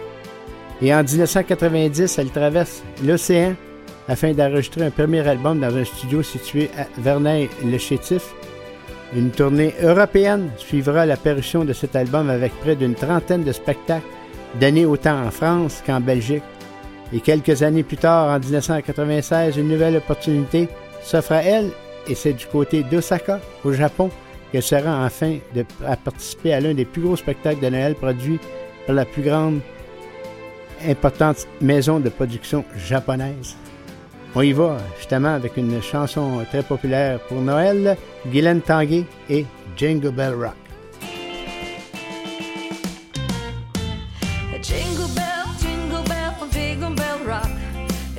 Et 0.81 0.93
en 0.93 1.03
1990, 1.03 2.19
elle 2.19 2.29
traverse 2.29 2.83
l'océan 3.03 3.55
afin 4.07 4.33
d'enregistrer 4.33 4.85
un 4.85 4.91
premier 4.91 5.27
album 5.27 5.59
dans 5.59 5.75
un 5.75 5.85
studio 5.85 6.21
situé 6.21 6.69
à 6.77 6.85
Verneuil-le-Chétif. 6.99 8.33
Une 9.15 9.29
tournée 9.29 9.75
européenne 9.81 10.49
suivra 10.57 11.05
la 11.05 11.17
parution 11.17 11.63
de 11.65 11.73
cet 11.73 11.95
album 11.95 12.31
avec 12.31 12.51
près 12.61 12.75
d'une 12.75 12.95
trentaine 12.95 13.43
de 13.43 13.51
spectacles 13.51 14.07
donnés 14.59 14.85
autant 14.85 15.23
en 15.23 15.29
France 15.29 15.83
qu'en 15.85 15.99
Belgique. 15.99 16.43
Et 17.13 17.19
quelques 17.19 17.61
années 17.61 17.83
plus 17.83 17.97
tard, 17.97 18.29
en 18.29 18.39
1996, 18.39 19.57
une 19.57 19.67
nouvelle 19.67 19.97
opportunité 19.97 20.67
s'offre 21.03 21.33
à 21.33 21.43
elle 21.43 21.69
et 22.07 22.15
c'est 22.15 22.33
du 22.33 22.47
côté 22.47 22.83
d'Osaka, 22.83 23.39
au 23.63 23.71
Japon, 23.71 24.09
qu'elle 24.51 24.63
sera 24.63 25.05
enfin 25.05 25.37
à 25.85 25.95
participer 25.95 26.53
à 26.53 26.59
l'un 26.59 26.73
des 26.73 26.85
plus 26.85 27.01
gros 27.01 27.15
spectacles 27.15 27.61
de 27.61 27.69
Noël 27.69 27.93
produits 27.93 28.39
par 28.87 28.95
la 28.95 29.05
plus 29.05 29.21
grande 29.21 29.59
importante 30.87 31.47
maison 31.61 31.99
de 31.99 32.09
production 32.09 32.65
japonaise. 32.75 33.55
On 34.35 34.41
y 34.41 34.51
va 34.51 34.77
justement 34.97 35.35
avec 35.35 35.57
une 35.57 35.79
chanson 35.81 36.43
très 36.49 36.63
populaire 36.63 37.19
pour 37.27 37.39
Noël, 37.39 37.97
Guylaine 38.27 38.61
Tanguay 38.61 39.05
et 39.29 39.45
Jingle 39.77 40.09
Bell 40.11 40.33
Rock. 40.33 40.55
Jingle 44.63 45.07
bell, 45.13 45.45
jingle 45.59 46.03
bell, 46.07 46.33
jingle 46.51 46.95
bell 46.95 47.19
rock. 47.27 47.49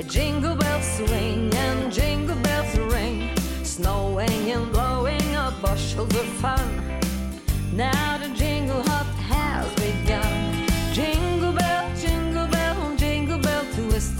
Jingle 0.09 0.55
bells 0.55 0.85
swing 0.85 1.51
and 1.55 1.91
jingle 1.91 2.37
bells 2.43 2.79
ring. 2.93 3.31
Snowing 3.65 4.53
and 4.53 4.71
blowing 4.71 5.35
up 5.35 5.55
bushels 5.63 6.15
of 6.15 6.27
fun. 6.39 7.01
Now 7.73 8.19
the 8.19 8.29
jingle 8.37 8.83
hop 8.83 9.07
has 9.33 9.67
begun. 9.75 10.67
Jingle 10.93 11.53
bell, 11.53 11.91
jingle 11.97 12.47
bell, 12.47 12.95
jingle 12.97 13.39
bell 13.39 13.65
twist. 13.75 14.15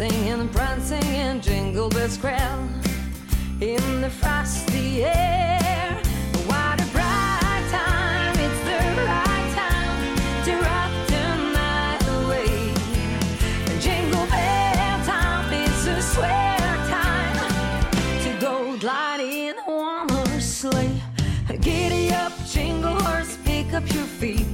Dancing 0.00 0.28
and 0.30 0.50
prancing 0.50 1.04
and 1.04 1.42
jingle 1.42 1.90
bells 1.90 2.16
crowd. 2.16 2.70
In 3.60 4.00
the 4.00 4.08
frosty 4.08 5.04
air. 5.04 5.92
What 6.46 6.80
a 6.80 6.86
bright 6.86 7.66
time, 7.70 8.34
it's 8.46 8.60
the 8.64 8.80
right 9.04 9.50
time 9.60 10.16
to 10.46 10.52
rock 10.56 10.92
the 11.12 11.24
night 11.52 12.02
away. 12.16 12.72
Jingle 13.78 14.24
bell 14.24 15.04
time 15.04 15.52
is 15.52 15.86
a 15.86 16.00
swear 16.00 16.56
time 16.88 17.36
to 18.22 18.40
go 18.40 18.78
gliding 18.78 19.48
in 19.48 19.54
a 19.58 19.70
one 19.70 20.40
sleigh. 20.40 21.02
Giddy 21.60 22.10
up, 22.14 22.32
jingle 22.46 22.98
horse, 23.02 23.36
pick 23.44 23.74
up 23.74 23.86
your 23.92 24.04
feet 24.04 24.49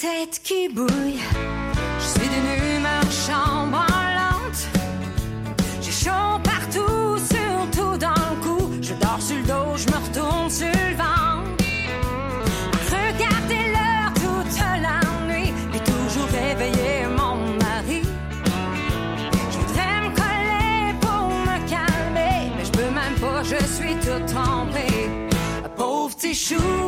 tête 0.00 0.40
qui 0.42 0.68
bouille. 0.68 1.20
Je 1.98 2.04
suis 2.04 2.28
d'une 2.28 2.76
humeur 2.76 3.10
chambranlante. 3.10 4.68
J'ai 5.80 5.90
chaud 5.90 6.38
partout, 6.44 7.16
surtout 7.18 7.96
dans 7.96 8.10
le 8.30 8.36
cou. 8.42 8.72
Je 8.82 8.92
dors 8.94 9.20
sur 9.20 9.36
le 9.36 9.42
dos, 9.42 9.76
je 9.76 9.86
me 9.88 9.96
retourne 9.96 10.50
sur 10.50 10.66
le 10.66 10.96
ventre. 10.96 11.64
Regardez 12.90 13.72
l'heure 13.74 14.12
toute 14.14 14.58
la 14.82 15.00
nuit, 15.26 15.52
puis 15.70 15.80
toujours 15.80 16.28
réveiller 16.30 17.06
mon 17.08 17.36
mari. 17.64 18.02
Je 19.50 19.56
voudrais 19.58 20.00
me 20.02 20.10
coller 20.14 20.94
pour 21.00 21.28
me 21.48 21.56
calmer, 21.68 22.52
mais 22.56 22.64
je 22.64 22.72
peux 22.72 22.90
même 22.90 23.14
pas, 23.18 23.42
je 23.42 23.64
suis 23.64 23.94
tout 23.96 24.32
trempé. 24.32 24.86
Pauvre 25.76 26.14
petit 26.14 26.34
chou, 26.34 26.85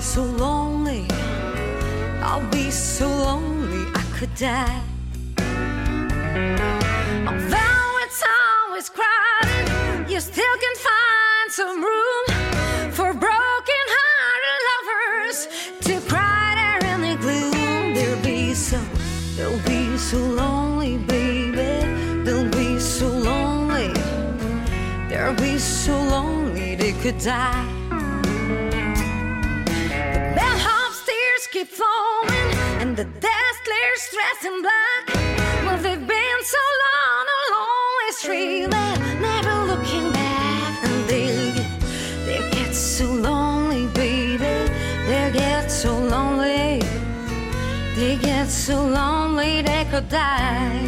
so 0.00 0.24
lonely. 0.24 1.06
I'll 2.22 2.46
be 2.50 2.70
so 2.70 3.06
lonely, 3.06 3.84
I 3.94 4.02
could 4.16 4.34
die. 4.34 4.82
Although 7.26 7.92
it's 8.04 8.22
always 8.40 8.88
crowded, 8.88 10.10
you 10.10 10.20
still 10.20 10.56
can 10.64 10.74
find 10.76 11.52
some 11.52 11.84
room 11.84 12.24
for 12.92 13.12
broken 13.12 13.84
hearted 13.96 14.60
lovers 14.70 15.38
to 15.80 16.00
cry 16.08 16.54
there 16.56 16.94
in 16.94 17.00
the 17.02 17.16
gloom. 17.20 17.94
They'll 17.94 18.22
be 18.22 18.54
so, 18.54 18.80
they'll 19.36 19.62
be 19.64 19.98
so 19.98 20.18
lonely, 20.18 20.96
baby. 20.96 22.22
They'll 22.24 22.50
be 22.50 22.78
so 22.80 23.06
lonely. 23.06 23.92
They'll 25.08 25.34
be 25.34 25.58
so 25.58 25.92
lonely 25.92 26.74
they 26.76 26.92
could 26.92 27.18
die. 27.18 27.79
The 33.00 33.18
desk 33.18 33.58
clears 33.64 34.02
dressed 34.12 34.44
in 34.44 34.60
black. 34.60 35.04
Well, 35.64 35.78
they've 35.78 36.06
been 36.06 36.40
so 36.42 36.62
long 36.84 37.26
along 37.40 37.92
the 38.06 38.12
street, 38.12 38.66
they're 38.66 39.20
never 39.20 39.54
looking 39.72 40.12
back, 40.12 40.84
and 40.84 41.08
they'll 41.08 41.54
get, 41.54 41.80
they'll 42.26 42.50
get 42.50 42.74
so 42.74 43.06
lonely, 43.10 43.86
baby. 43.94 44.52
They'll 45.06 45.32
get 45.32 45.70
so 45.70 45.98
lonely, 45.98 46.82
they 47.96 48.18
get 48.20 48.48
so 48.50 48.84
lonely 48.84 49.62
they 49.62 49.86
could 49.90 50.10
die. 50.10 50.82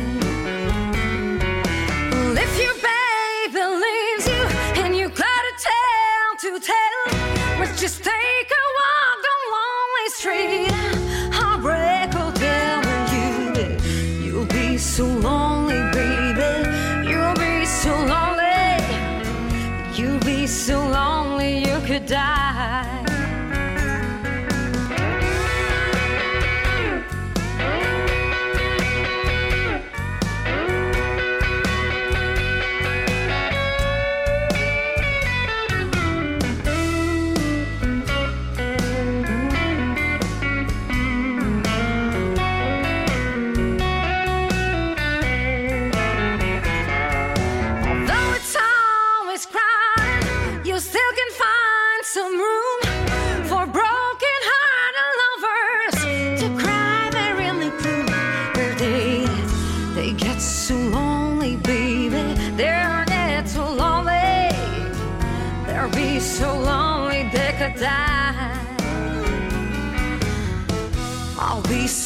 Well, 2.10 2.36
if 2.36 2.52
your 2.62 2.76
baby 2.92 3.64
leaves 3.84 4.24
you 4.32 4.42
and 4.82 4.94
you 4.94 5.08
got 5.08 5.42
a 5.50 5.54
tale 5.70 6.32
to 6.44 6.60
tell, 6.60 6.98
well, 7.58 7.74
just 7.74 8.04
take 8.04 8.50
a 8.60 8.64
walk 8.78 9.18
down 9.24 9.40
lonely 9.56 10.08
street. 10.10 10.91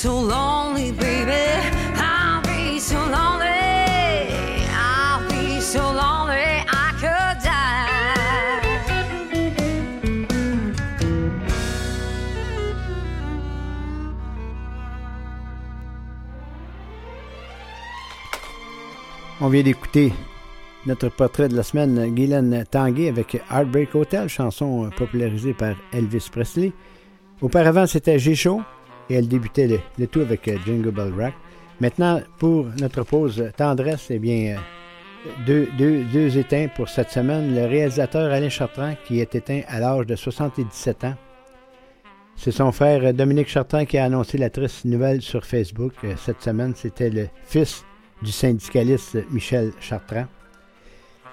So 0.07 0.21
lonely, 0.21 0.93
baby. 0.93 1.33
I'll 1.97 2.41
be 2.43 2.79
so 2.79 2.95
lonely. 2.95 4.63
I'll 4.71 5.29
be 5.29 5.61
so 5.61 5.83
lonely 5.83 6.63
I 6.69 6.93
could 7.01 7.39
die. 7.43 7.91
On 19.41 19.49
vient 19.49 19.65
d'écouter 19.65 20.13
notre 20.87 21.09
portrait 21.09 21.49
de 21.49 21.57
la 21.57 21.65
semaine, 21.65 22.15
Guylaine 22.15 22.65
Tanguay 22.71 23.09
avec 23.09 23.43
Heartbreak 23.51 23.93
Hotel, 23.97 24.29
chanson 24.29 24.89
popularisée 24.97 25.53
par 25.53 25.75
Elvis 25.93 26.29
Presley. 26.31 26.73
Auparavant, 27.41 27.89
c'était 27.89 28.21
G-Show 28.21 28.63
et 29.09 29.15
elle 29.15 29.29
débutait 29.29 29.81
le, 29.99 30.07
tout 30.07 30.21
avec 30.21 30.49
euh, 30.49 30.57
Jingle 30.65 30.91
Bell 30.91 31.13
Rock. 31.13 31.35
Maintenant, 31.81 32.21
pour 32.39 32.67
notre 32.81 33.03
pause 33.03 33.51
tendresse, 33.57 34.07
eh 34.11 34.19
bien, 34.19 34.57
euh, 35.49 35.67
deux, 36.13 36.39
éteints 36.39 36.69
pour 36.75 36.89
cette 36.89 37.11
semaine. 37.11 37.55
Le 37.55 37.67
réalisateur 37.67 38.33
Alain 38.33 38.49
Chartrand, 38.49 38.95
qui 39.07 39.21
est 39.21 39.35
éteint 39.35 39.63
à 39.69 39.81
l'âge 39.81 40.07
de 40.07 40.17
77 40.17 41.05
ans. 41.05 41.15
C'est 42.37 42.53
son 42.53 42.73
frère 42.73 43.05
euh, 43.05 43.13
Dominique 43.13 43.49
Chartrand 43.49 43.85
qui 43.85 43.99
a 43.99 44.05
annoncé 44.05 44.39
la 44.39 44.51
triste 44.51 44.85
nouvelle 44.85 45.23
sur 45.23 45.45
Facebook. 45.45 45.95
Cette 46.17 46.43
semaine, 46.43 46.73
c'était 46.75 47.11
le 47.11 47.29
fils 47.45 47.85
du 48.23 48.33
syndicaliste 48.33 49.19
Michel 49.31 49.73
Chartrand. 49.81 50.27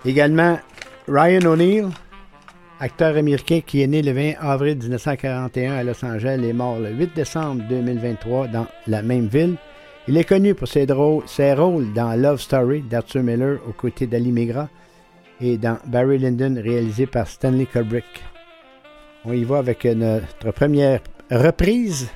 Également, 0.06 0.60
Ryan 1.08 1.46
O'Neill, 1.46 1.90
acteur 2.84 3.16
américain 3.16 3.62
qui 3.66 3.82
est 3.82 3.88
né 3.88 4.02
le 4.02 4.12
20 4.12 4.34
avril 4.42 4.78
1941 4.78 5.74
à 5.74 5.84
Los 5.86 6.04
Angeles 6.04 6.42
et 6.44 6.52
mort 6.52 6.80
le 6.80 6.90
8 6.90 7.16
décembre 7.16 7.64
2023 7.70 8.50
dans 8.50 8.68
la 8.88 9.02
même 9.02 9.28
ville. 9.28 9.56
Il 10.10 10.18
est 10.18 10.26
connu 10.26 10.54
pour 10.54 10.68
ses, 10.68 10.84
rôles 10.84 11.94
dans 11.94 12.14
Love 12.22 12.42
Story 12.42 12.82
d'Arthur 12.82 13.24
Miller 13.24 13.60
aux 13.66 13.72
côtés 13.72 14.06
d'Ali 14.06 14.34
Migra 14.34 14.68
et 15.40 15.58
dans 15.58 15.78
Barry 15.86 16.18
Lyndon 16.18 16.62
réalisé 16.62 17.06
par 17.06 17.26
Stanley 17.26 17.68
Kubrick. 17.68 18.04
On 19.24 19.32
y 19.32 19.46
va 19.46 19.60
avec 19.60 19.86
notre 19.86 20.52
première 20.52 21.00
reprise 21.32 22.10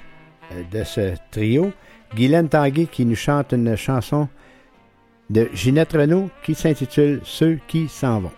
euh, 0.52 0.64
de 0.70 0.84
ce 0.84 1.14
trio. 1.32 1.72
Guylaine 2.14 2.50
Tanguay 2.50 2.88
qui 2.88 3.06
nous 3.06 3.16
chante 3.16 3.54
une 3.54 3.78
chanson 3.78 4.28
de 5.30 5.48
Ginette 5.54 5.94
Renault 5.94 6.30
qui 6.44 6.56
s'intitule 6.56 7.22
Ceux 7.24 7.58
qui 7.70 7.88
s'en 7.88 8.20
vont. 8.20 8.32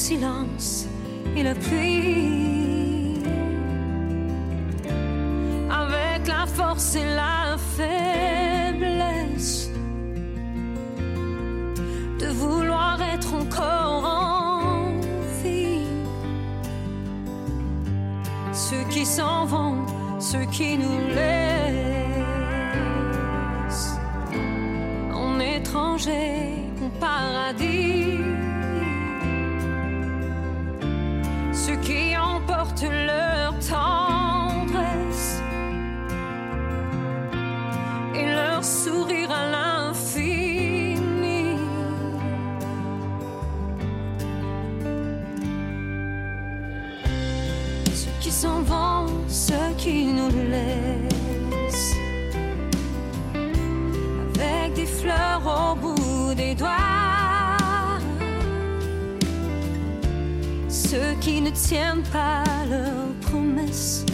Silence 0.00 0.86
et 1.36 1.42
la 1.42 1.54
pluie, 1.54 3.22
avec 5.82 6.26
la 6.26 6.46
force 6.46 6.96
et 6.96 7.04
la 7.04 7.58
faiblesse 7.76 9.70
de 12.18 12.28
vouloir 12.28 12.98
être 13.14 13.34
encore 13.34 14.04
en 14.04 15.00
vie. 15.42 15.86
Ceux 18.52 18.84
qui 18.88 19.04
s'en 19.04 19.44
vont, 19.44 19.84
ceux 20.18 20.46
qui 20.56 20.78
nous 20.78 20.98
laissent 21.18 21.60
en 25.12 25.38
étranger, 25.40 26.54
en 26.84 26.88
paradis. 26.98 28.09
Tiennent 61.70 62.02
pas 62.12 62.42
leurs 62.68 63.14
promesses, 63.20 64.04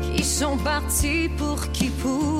qui 0.00 0.24
sont 0.24 0.56
partis 0.56 1.28
pour 1.36 1.70
qui, 1.72 1.90
pourquoi. 1.90 2.35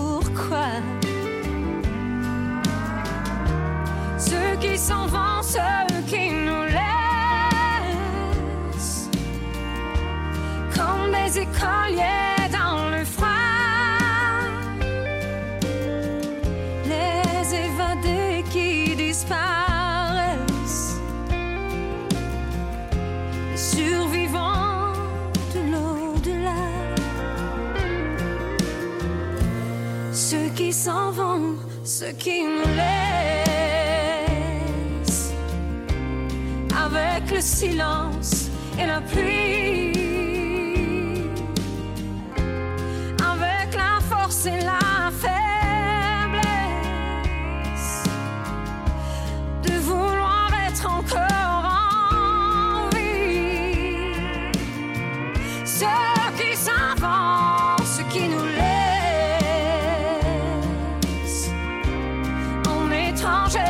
En 63.16 63.65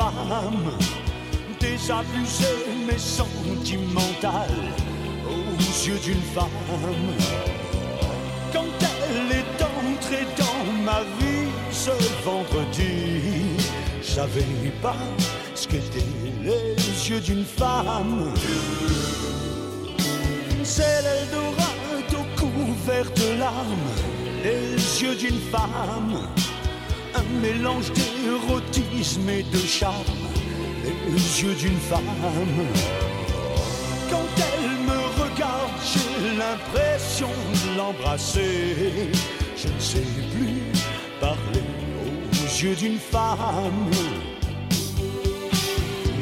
femme 0.00 0.70
désabusée 1.60 2.64
mais 2.86 2.98
sentimentale 2.98 4.62
aux 5.28 5.86
yeux 5.86 6.00
d'une 6.02 6.24
femme. 6.34 6.48
Quand 8.52 8.72
elle 8.82 9.32
est 9.40 9.62
entrée 9.78 10.26
dans 10.38 10.64
ma 10.88 11.00
vie 11.18 11.50
ce 11.70 11.90
vendredi, 12.24 13.58
je 14.02 14.10
savais 14.16 14.72
pas 14.80 14.96
ce 15.54 15.68
qu'étaient 15.68 16.14
les 16.42 17.10
yeux 17.10 17.20
d'une 17.20 17.44
femme. 17.44 18.32
C'est 20.62 21.02
l'Eldorado 21.06 22.20
couvert 22.38 23.10
de 23.20 23.38
larmes, 23.38 23.90
les 24.44 25.02
yeux 25.02 25.16
d'une 25.16 25.40
femme, 25.52 26.14
mélange 27.40 27.92
d'érotisme 27.92 29.28
et 29.28 29.42
de 29.42 29.58
charme, 29.58 29.94
les 30.84 31.42
yeux 31.42 31.54
d'une 31.54 31.78
femme. 31.78 32.02
Quand 34.10 34.28
elle 34.38 34.70
me 34.86 35.00
regarde, 35.22 35.70
j'ai 35.84 36.36
l'impression 36.36 37.28
de 37.28 37.76
l'embrasser. 37.76 39.10
Je 39.56 39.68
ne 39.68 39.80
sais 39.80 40.06
plus 40.34 40.62
parler 41.20 41.64
aux 42.32 42.62
yeux 42.62 42.74
d'une 42.74 42.98
femme. 42.98 43.90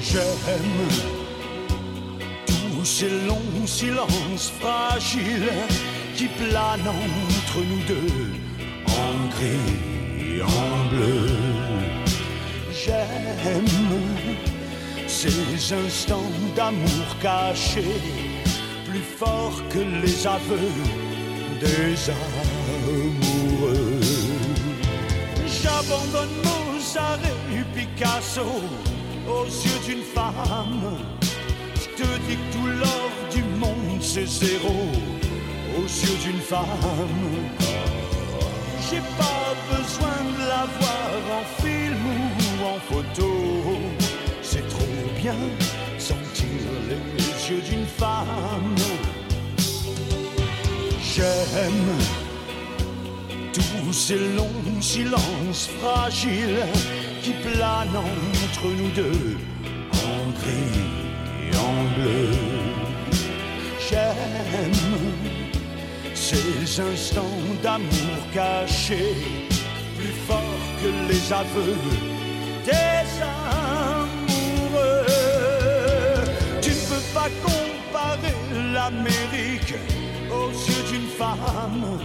J'aime 0.01 0.89
tous 2.49 2.85
ces 2.85 3.11
longs 3.27 3.67
silences 3.67 4.53
fragiles 4.61 5.53
qui 6.17 6.27
planent 6.27 6.89
entre 6.89 7.59
nous 7.59 7.83
deux, 7.87 8.33
en 8.87 9.29
gris 9.29 9.98
J'aime 12.73 13.65
ces 15.07 15.73
instants 15.73 16.31
d'amour 16.55 17.07
cachés 17.21 18.01
plus 18.89 19.01
fort 19.19 19.61
que 19.71 19.79
les 19.79 20.27
aveux 20.27 20.73
des 21.61 22.11
amoureux. 22.11 23.21
J'abandonne 25.47 26.37
Mozart 26.45 27.19
et 27.53 27.65
Picasso 27.75 28.47
aux 29.27 29.47
yeux 29.47 29.81
d'une 29.87 30.05
femme. 30.05 30.99
Je 31.75 32.03
te 32.03 32.09
dis 32.27 32.37
que 32.37 32.53
tout 32.53 32.67
l'or 32.67 33.11
du 33.33 33.43
monde 33.59 34.01
c'est 34.01 34.27
zéro 34.27 34.77
aux 35.77 35.89
yeux 36.03 36.19
d'une 36.25 36.41
femme. 36.41 36.67
J'ai 38.89 39.03
pas 39.19 39.38
besoin 39.71 40.19
de 40.39 40.45
la 40.49 40.65
voir 40.79 41.11
en 41.39 41.63
film 41.63 42.03
ou 42.41 42.65
en 42.65 42.79
photo. 42.91 43.31
C'est 44.43 44.67
trop 44.69 44.87
bien 45.21 45.41
sentir 45.99 46.47
les 47.17 47.51
yeux 47.51 47.63
d'une 47.69 47.87
femme. 47.87 48.77
J'aime 51.15 51.99
tous 53.53 53.93
ces 53.93 54.19
longs 54.37 54.81
silences 54.81 55.69
fragiles 55.81 56.65
qui 57.23 57.33
planent 57.33 57.97
entre 57.97 58.67
nous 58.67 58.91
deux, 58.91 59.37
en 59.95 60.31
gris 60.39 60.87
et 61.45 61.57
en 61.57 61.79
bleu. 61.97 62.31
J'aime 63.91 64.98
ces 66.31 66.81
instants 66.81 67.41
d'amour 67.63 68.19
cachés, 68.35 69.17
plus 69.97 70.17
forts 70.27 70.69
que 70.83 70.91
les 71.09 71.33
aveux 71.33 71.81
des 72.67 73.09
amoureux. 73.23 75.07
Tu 76.61 76.71
ne 76.71 76.83
peux 76.91 77.07
pas 77.15 77.31
comparer 77.49 78.35
l'Amérique 78.75 79.75
aux 80.31 80.53
yeux 80.69 80.85
d'une 80.91 81.11
femme. 81.21 81.99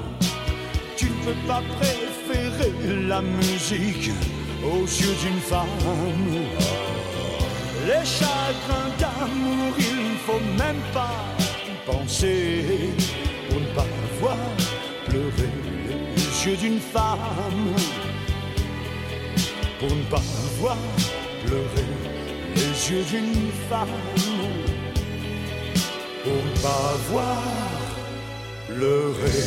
Tu 0.96 1.06
ne 1.06 1.18
peux 1.26 1.40
pas 1.48 1.64
préférer 1.80 2.72
la 3.08 3.22
musique 3.22 4.12
aux 4.64 4.86
yeux 4.86 5.18
d'une 5.22 5.42
femme. 5.52 5.90
Les 7.88 8.06
chagrins 8.06 8.92
d'amour, 9.00 9.74
il 9.80 9.98
ne 10.14 10.18
faut 10.26 10.44
même 10.58 10.82
pas 10.94 11.18
y 11.68 11.92
penser 11.92 12.64
pour 13.50 13.60
ne 13.60 13.68
pas 13.76 14.03
voir 14.24 14.38
pleurer 15.06 15.52
les 16.16 16.46
yeux 16.46 16.56
d'une 16.56 16.80
femme. 16.80 17.20
Pour 19.80 19.90
ne 19.90 20.04
pas 20.04 20.22
voir 20.60 20.78
pleurer 21.46 21.90
les 22.56 22.74
yeux 22.90 23.06
d'une 23.12 23.52
femme. 23.70 23.98
Pour 26.24 26.40
ne 26.50 26.56
pas 26.68 26.94
voir 27.10 27.44
pleurer 28.68 29.44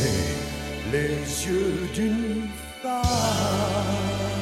les 0.92 1.16
yeux 1.46 1.88
d'une 1.94 2.48
femme. 2.82 4.35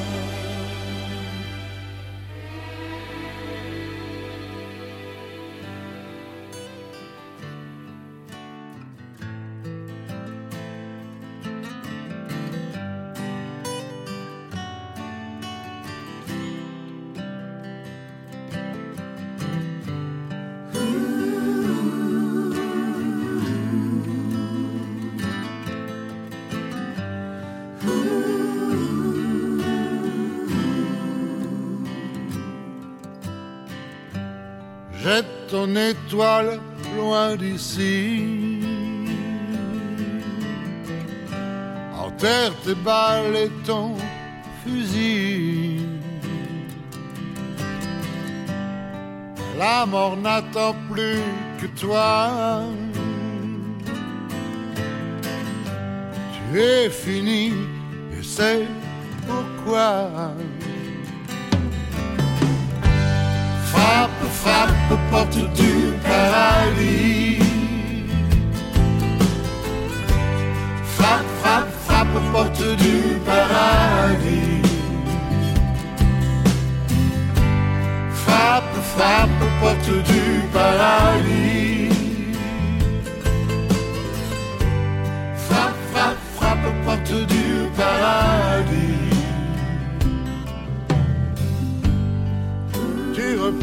Étoile 35.73 36.59
loin 36.95 37.35
d'ici. 37.35 38.59
Enterre 41.97 42.53
tes 42.63 42.75
balles 42.75 43.35
et 43.35 43.51
ton 43.65 43.95
fusil. 44.63 45.81
La 49.57 49.85
mort 49.85 50.17
n'attend 50.17 50.75
plus 50.91 51.19
que 51.59 51.67
toi. 51.79 52.61
Tu 56.51 56.59
es 56.59 56.89
fini 56.89 57.53
et 58.13 58.23
c'est 58.23 58.67
pourquoi. 59.27 60.09
Porte 65.15 65.43
du 65.59 65.71
paradis. 66.03 67.39
Frappe, 70.95 71.31
frappe, 71.41 71.71
frappe, 71.85 72.19
porte 72.33 72.67
du 72.83 72.95
paradis. 73.29 74.61
Frappe, 78.23 78.77
frappe, 78.93 79.43
porte 79.61 79.95
du 80.09 80.23
paradis. 80.53 81.44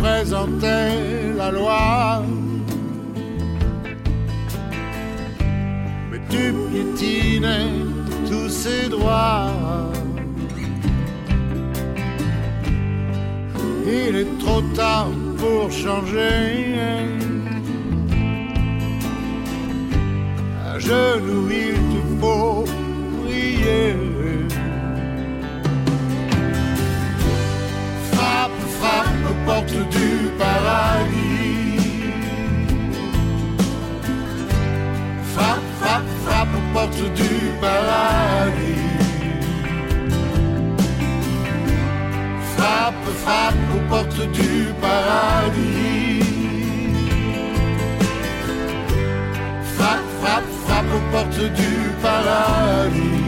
Tu 0.03 0.09
représentais 0.09 1.33
la 1.37 1.51
loi. 1.51 2.23
Mais 6.11 6.21
tu 6.29 6.53
piétinais 6.71 7.71
tous 8.29 8.49
ses 8.49 8.89
droits. 8.89 9.51
Il 13.87 14.17
est 14.17 14.39
trop 14.39 14.63
tard 14.75 15.11
pour 15.39 15.71
changer. 15.71 16.75
À 20.67 20.79
genoux, 20.79 21.49
il 21.51 21.75
te 21.75 22.21
faut 22.21 22.65
prier. 23.25 24.02
Porte 29.45 29.79
du 29.91 30.31
paradis. 30.39 31.81
Frappe, 35.35 35.69
frappe, 35.81 36.11
frappe, 36.25 36.59
porte 36.73 37.05
du 37.15 37.31
paradis. 37.61 38.73
Frappe, 42.57 43.09
frappe, 43.23 43.89
porte 43.89 44.27
du 44.33 44.75
paradis. 44.81 46.25
Frappe, 49.77 50.11
frappe, 50.21 50.51
frappe, 50.67 50.97
porte 51.13 51.45
du 51.59 51.73
paradis. 52.03 53.22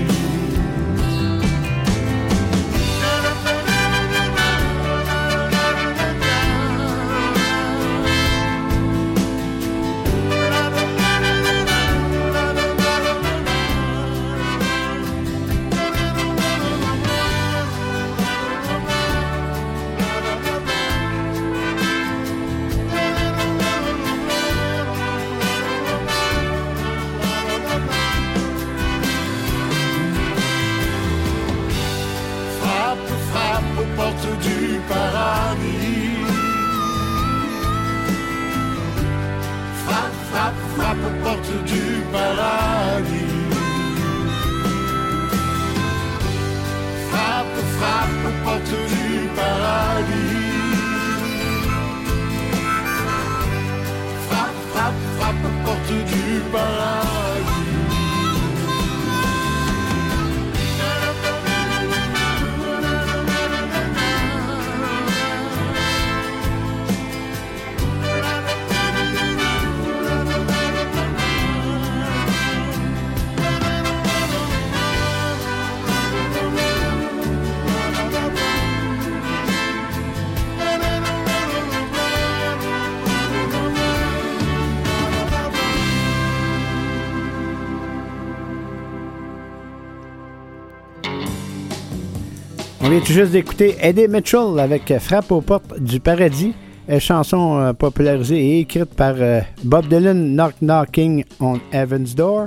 Vient 92.95 93.03
tout 93.05 93.13
juste 93.13 93.33
d'écouter 93.33 93.75
Eddie 93.81 94.07
Mitchell 94.07 94.61
avec 94.61 94.97
Frappe 95.01 95.33
aux 95.33 95.41
portes 95.41 95.81
du 95.81 95.99
paradis, 95.99 96.55
euh, 96.89 97.01
chanson 97.01 97.59
euh, 97.59 97.73
popularisée 97.73 98.39
et 98.39 98.61
écrite 98.61 98.95
par 98.95 99.15
euh, 99.19 99.41
Bob 99.65 99.89
Dylan, 99.89 100.33
Knock 100.33 100.55
Knocking 100.61 101.25
on 101.41 101.59
Heaven's 101.73 102.15
Door. 102.15 102.47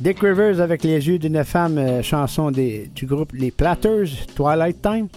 Dick 0.00 0.20
Rivers 0.20 0.60
avec 0.60 0.84
Les 0.84 1.08
yeux 1.08 1.18
d'une 1.18 1.42
femme, 1.42 2.00
chanson 2.02 2.52
du 2.52 3.06
groupe 3.06 3.32
Les 3.32 3.50
Platters, 3.50 4.06
Twilight 4.36 4.80
Time. 4.80 5.08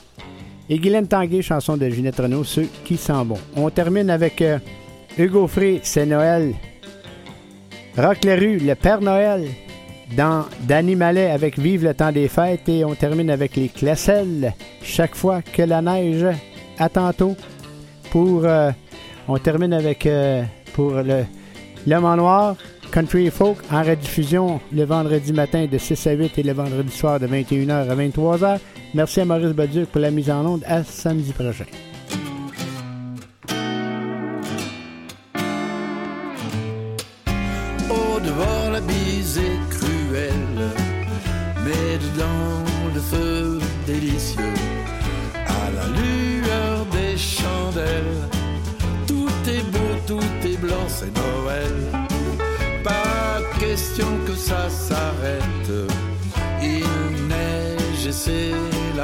Et 0.67 0.79
Guylaine 0.79 1.07
Tanguay, 1.07 1.43
chanson 1.43 1.77
de 1.77 1.87
Ginette 1.87 2.17
Renault, 2.17 2.43
Ceux 2.43 2.67
qui 2.83 2.97
s'en 2.97 3.23
vont. 3.23 3.37
On 3.55 3.69
termine 3.69 4.09
avec 4.09 4.43
Hugo 5.15 5.45
Frey, 5.45 5.79
C'est 5.83 6.07
Noël. 6.07 6.55
Rock 7.95 8.25
Leroux, 8.25 8.65
Le 8.65 8.73
Père 8.73 9.01
Noël. 9.01 9.47
Dans 10.15 10.45
Danny 10.61 10.95
Mallet 10.95 11.31
avec 11.31 11.57
Vive 11.57 11.83
le 11.83 11.93
temps 11.93 12.11
des 12.11 12.27
fêtes. 12.27 12.69
Et 12.69 12.85
on 12.85 12.93
termine 12.95 13.29
avec 13.29 13.55
les 13.55 13.69
Classelles. 13.69 14.53
Chaque 14.81 15.15
fois 15.15 15.41
que 15.41 15.61
la 15.63 15.81
neige. 15.81 16.25
À 16.77 16.89
tantôt. 16.89 17.35
Pour. 18.11 18.45
euh, 18.45 18.71
on 19.27 19.37
termine 19.37 19.73
avec. 19.73 20.05
euh, 20.05 20.43
pour 20.73 20.91
le. 20.91 21.23
L'homme 21.87 22.05
en 22.05 22.15
noir. 22.17 22.55
Country 22.91 23.29
Folk 23.29 23.57
en 23.71 23.83
rediffusion 23.83 24.61
le 24.71 24.83
vendredi 24.85 25.33
matin 25.33 25.65
de 25.69 25.77
6 25.77 26.07
à 26.07 26.11
8 26.13 26.37
et 26.37 26.43
le 26.43 26.53
vendredi 26.53 26.91
soir 26.95 27.19
de 27.19 27.27
21h 27.27 27.89
à 27.89 27.95
23h. 27.95 28.59
Merci 28.93 29.21
à 29.21 29.25
Maurice 29.25 29.51
Baduc 29.53 29.87
pour 29.89 29.99
la 29.99 30.11
mise 30.11 30.29
en 30.29 30.45
onde. 30.45 30.63
À 30.65 30.83
samedi 30.83 31.33
prochain. 31.33 31.65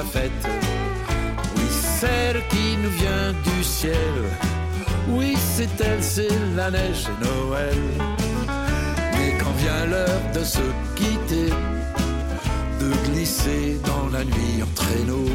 Fête. 0.03 0.47
Oui, 1.55 1.67
celle 1.99 2.41
qui 2.49 2.77
nous 2.81 2.89
vient 2.89 3.33
du 3.43 3.63
ciel. 3.63 4.15
Oui, 5.09 5.35
c'est 5.55 5.81
elle, 5.81 6.03
c'est 6.03 6.35
la 6.55 6.71
neige, 6.71 7.05
c'est 7.05 7.19
Noël. 7.27 7.77
Mais 9.13 9.37
quand 9.39 9.55
vient 9.57 9.85
l'heure 9.85 10.21
de 10.33 10.43
se 10.43 10.65
quitter, 10.95 11.49
de 12.79 13.09
glisser 13.09 13.79
dans 13.85 14.07
la 14.11 14.23
nuit 14.23 14.63
en 14.63 14.73
traîneau, 14.75 15.25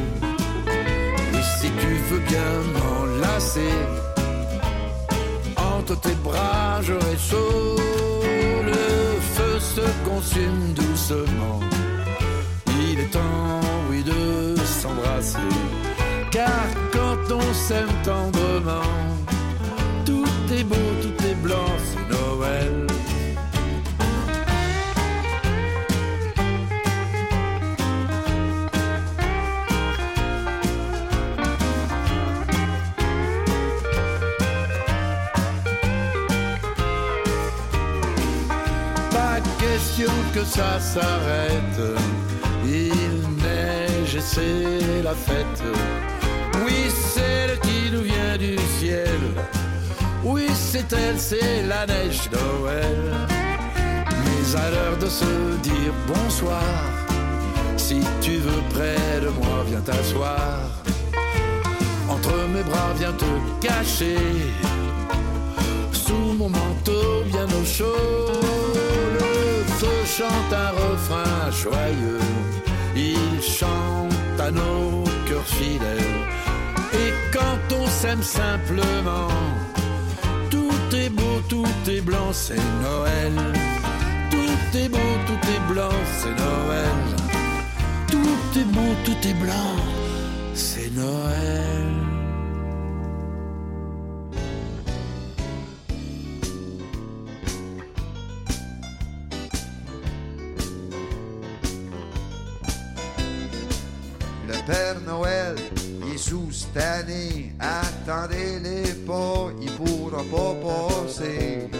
oui, 1.33 1.43
si 1.61 1.69
tu 1.81 1.93
veux 2.09 2.21
bien 2.21 2.53
m'enlacer, 2.75 3.75
entre 5.57 6.01
tes 6.01 6.15
bras 6.25 6.81
j'aurai 6.83 7.17
chaud, 7.31 7.77
le 8.65 9.21
feu 9.35 9.61
se 9.61 10.09
consume 10.09 10.73
doucement. 10.75 11.61
Il 12.89 13.01
est 13.01 13.11
temps, 13.11 13.61
car 16.31 16.67
quand 16.93 17.35
on 17.35 17.55
s'aime 17.55 17.89
tendrement, 18.05 18.83
tout 20.05 20.27
est 20.53 20.65
beau, 20.65 20.75
tout 21.03 21.25
est 21.25 21.35
blanc, 21.37 21.73
c'est 21.85 22.15
Noël. 22.15 22.87
Pas 39.11 39.41
question 39.59 40.13
que 40.35 40.45
ça 40.45 40.79
s'arrête. 40.79 42.16
C'est 44.21 45.03
la 45.03 45.15
fête. 45.15 45.63
Oui, 46.65 46.91
c'est 46.91 47.21
elle 47.21 47.59
qui 47.61 47.91
nous 47.93 48.03
vient 48.03 48.37
du 48.39 48.57
ciel. 48.79 49.21
Oui, 50.25 50.47
c'est 50.55 50.91
elle, 50.93 51.19
c'est 51.19 51.63
la 51.63 51.87
neige 51.87 52.29
Noël. 52.33 53.29
Mais 54.09 54.59
à 54.59 54.71
l'heure 54.71 54.99
de 54.99 55.07
se 55.07 55.59
dire 55.63 55.93
bonsoir, 56.07 56.63
si 57.77 58.01
tu 58.21 58.37
veux 58.39 58.63
près 58.71 59.21
de 59.21 59.29
moi, 59.29 59.65
viens 59.67 59.81
t'asseoir. 59.81 60.61
Entre 62.09 62.33
mes 62.55 62.63
bras, 62.63 62.93
viens 62.99 63.13
te 63.13 63.67
cacher. 63.67 64.17
Sous 65.93 66.35
mon 66.39 66.49
manteau, 66.49 67.23
bien 67.27 67.45
au 67.45 67.65
chaud. 67.65 68.33
Le 69.15 69.65
feu 69.79 69.99
chante 70.05 70.53
un 70.53 70.71
refrain 70.71 71.51
joyeux. 71.51 72.21
Chante 73.41 74.41
à 74.41 74.51
nos 74.51 75.05
cœurs 75.29 75.47
fidèles. 75.47 76.19
Et 76.93 77.13
quand 77.33 77.77
on 77.81 77.87
s'aime 77.87 78.23
simplement, 78.23 79.29
tout 80.51 80.97
est 80.97 81.11
beau, 81.11 81.41
tout 81.49 81.67
est 81.89 82.01
blanc, 82.01 82.33
c'est 82.33 82.65
Noël. 82.83 83.33
Tout 84.31 84.79
est 84.79 84.89
beau, 84.89 85.11
tout 85.27 85.49
est 85.55 85.73
blanc, 85.73 85.97
c'est 86.21 86.37
Noël. 86.45 86.99
Tout 88.11 88.61
est 88.61 88.65
beau, 88.65 88.95
tout 89.05 89.29
est 89.29 89.35
blanc, 89.35 89.77
c'est 90.55 90.91
Noël. 90.95 91.96
Père 104.67 105.01
Noël, 105.07 105.55
il 106.03 106.15
est 106.15 106.19
sous 106.19 106.51
année. 106.75 107.53
Attendez-les 107.61 108.95
pas, 109.07 109.49
il 109.63 109.71
pourra 109.71 110.25
pas 110.25 110.55
passer. 110.61 111.71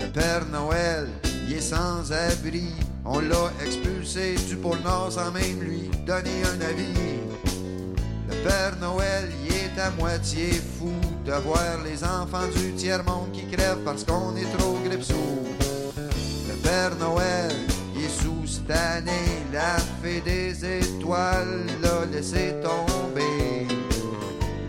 Le 0.00 0.06
Père 0.06 0.46
Noël, 0.50 1.08
il 1.46 1.56
est 1.56 1.60
sans 1.60 2.10
abri. 2.10 2.72
On 3.04 3.20
l'a 3.20 3.52
expulsé 3.62 4.36
du 4.48 4.56
pôle 4.56 4.78
Nord 4.82 5.12
sans 5.12 5.30
même 5.32 5.60
lui 5.60 5.90
donner 6.06 6.42
un 6.46 6.60
avis. 6.62 7.20
Le 8.30 8.36
Père 8.42 8.74
Noël, 8.80 9.28
il 9.44 9.52
est 9.52 9.78
à 9.78 9.90
moitié 9.90 10.50
fou 10.78 10.92
de 11.26 11.32
voir 11.32 11.82
les 11.84 12.02
enfants 12.02 12.48
du 12.56 12.72
tiers-monde 12.72 13.32
qui 13.34 13.46
crèvent 13.48 13.84
parce 13.84 14.04
qu'on 14.04 14.34
est 14.36 14.50
trop 14.56 14.78
grippe. 14.82 15.04
Le 16.48 16.54
Père 16.62 16.96
Noël, 16.96 17.52
il 17.94 18.04
est 18.04 18.70
année, 18.70 19.44
la 19.52 19.76
des 20.20 20.78
étoiles 20.78 21.66
l'a 21.82 22.04
laissé 22.10 22.54
tomber. 22.62 23.66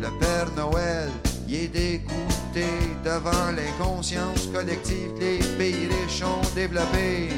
Le 0.02 0.10
Père 0.20 0.50
Noël, 0.56 1.10
il 1.48 1.56
est 1.56 1.68
dégoûté 1.68 2.66
devant 3.04 3.52
l'inconscience 3.56 4.48
collective 4.54 5.14
que 5.16 5.20
les 5.20 5.58
pays 5.58 5.88
riches 5.88 6.24
ont 6.24 6.56
développée. 6.56 7.30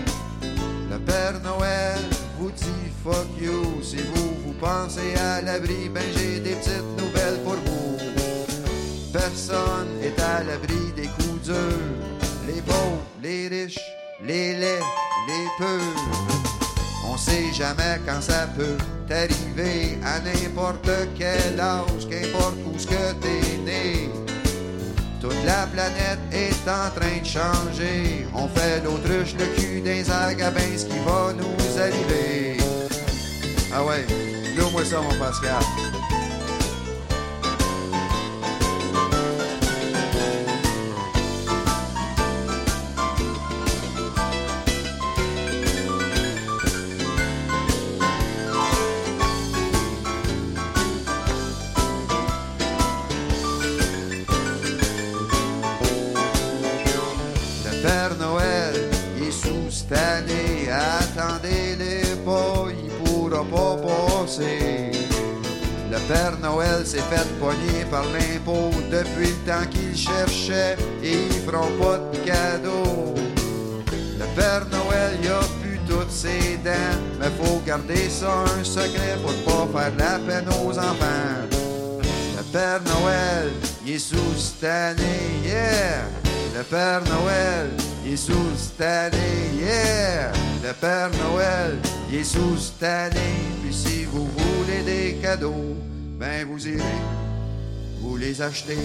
Le 0.89 0.97
Père 0.99 1.39
Noël 1.43 1.99
vous 2.39 2.51
dit 2.51 2.91
fuck 3.03 3.27
you 3.39 3.81
si 3.81 3.97
vous 3.97 4.35
vous 4.45 4.53
pensez 4.59 5.15
à 5.15 5.41
l'abri, 5.41 5.89
ben 5.93 6.03
j'ai 6.15 6.39
des 6.39 6.55
petites 6.55 7.01
nouvelles 7.01 7.39
pour 7.43 7.55
vous. 7.55 7.97
Personne 9.11 9.89
est 10.03 10.19
à 10.21 10.43
l'abri 10.43 10.91
des 10.95 11.07
coups 11.07 11.41
durs. 11.43 11.55
Les 12.47 12.61
beaux, 12.61 12.99
les 13.23 13.47
riches, 13.47 13.79
les 14.21 14.57
laids, 14.57 14.79
les 15.27 15.47
peu. 15.57 16.34
On 17.15 17.17
sait 17.17 17.53
jamais 17.53 18.01
quand 18.05 18.21
ça 18.21 18.45
peut 18.57 18.75
t'arriver 19.07 19.97
à 20.03 20.19
n'importe 20.19 20.89
quel 21.17 21.57
âge, 21.57 22.09
qu'importe 22.09 22.57
où 22.65 22.77
ce 22.77 22.85
que 22.85 23.13
t'es 23.21 23.57
né. 23.63 24.09
Toute 25.21 25.41
la 25.45 25.65
planète 25.67 26.19
est 26.33 26.69
en 26.69 26.91
train 26.93 27.21
de 27.21 27.25
changer. 27.25 28.27
On 28.35 28.49
fait 28.49 28.83
l'autruche, 28.83 29.33
le 29.39 29.45
cul 29.55 29.79
des 29.79 30.11
agabins, 30.11 30.59
ce 30.77 30.87
qui 30.87 30.99
va 31.05 31.31
nous 31.31 31.79
arriver. 31.79 32.57
Ah 33.73 33.85
ouais, 33.85 34.05
loue-moi 34.57 34.83
ça, 34.83 34.99
mon 34.99 35.17
Pascal. 35.17 35.94
Noël 66.45 66.85
s'est 66.85 66.99
fait 67.09 67.27
pogner 67.39 67.85
par 67.89 68.03
l'impôt 68.03 68.69
depuis 68.91 69.29
le 69.29 69.51
temps 69.51 69.67
qu'il 69.71 69.97
cherchait 69.97 70.77
et 71.03 71.13
ils 71.13 71.41
feront 71.41 71.71
pas 71.81 71.97
de 71.97 72.17
cadeaux. 72.17 73.15
Le 74.19 74.25
Père 74.35 74.65
Noël, 74.69 75.17
il 75.23 75.29
a 75.29 75.39
pu 75.63 75.79
toutes 75.87 76.11
ses 76.11 76.57
dents, 76.63 76.99
mais 77.19 77.31
faut 77.41 77.59
garder 77.65 78.09
ça 78.09 78.43
un 78.59 78.63
secret 78.63 79.17
pour 79.23 79.33
pas 79.43 79.89
faire 79.89 79.93
la 79.97 80.19
peine 80.19 80.47
aux 80.49 80.77
enfants. 80.77 81.41
Le 82.37 82.43
Père 82.53 82.81
Noël, 82.93 83.51
il 83.83 83.95
est 83.95 83.97
sous 83.97 84.35
cette 84.37 85.01
yeah! 85.43 86.05
Le 86.55 86.63
Père 86.63 87.01
Noël, 87.05 87.71
il 88.05 88.13
est 88.13 88.17
sous 88.17 88.51
cette 88.55 89.15
yeah! 89.59 90.31
Le 90.63 90.73
Père 90.79 91.09
Noël, 91.23 91.79
il 92.11 92.19
est 92.19 92.23
sous 92.23 92.55
cette. 92.57 93.17
Puis 93.63 93.73
si 93.73 94.05
vous 94.05 94.27
voulez 94.37 94.83
des 94.83 95.15
cadeaux, 95.15 95.75
ben 96.17 96.45
vous 96.47 96.67
irez, 96.67 97.01
vous 97.99 98.15
les 98.17 98.41
achetez. 98.41 98.77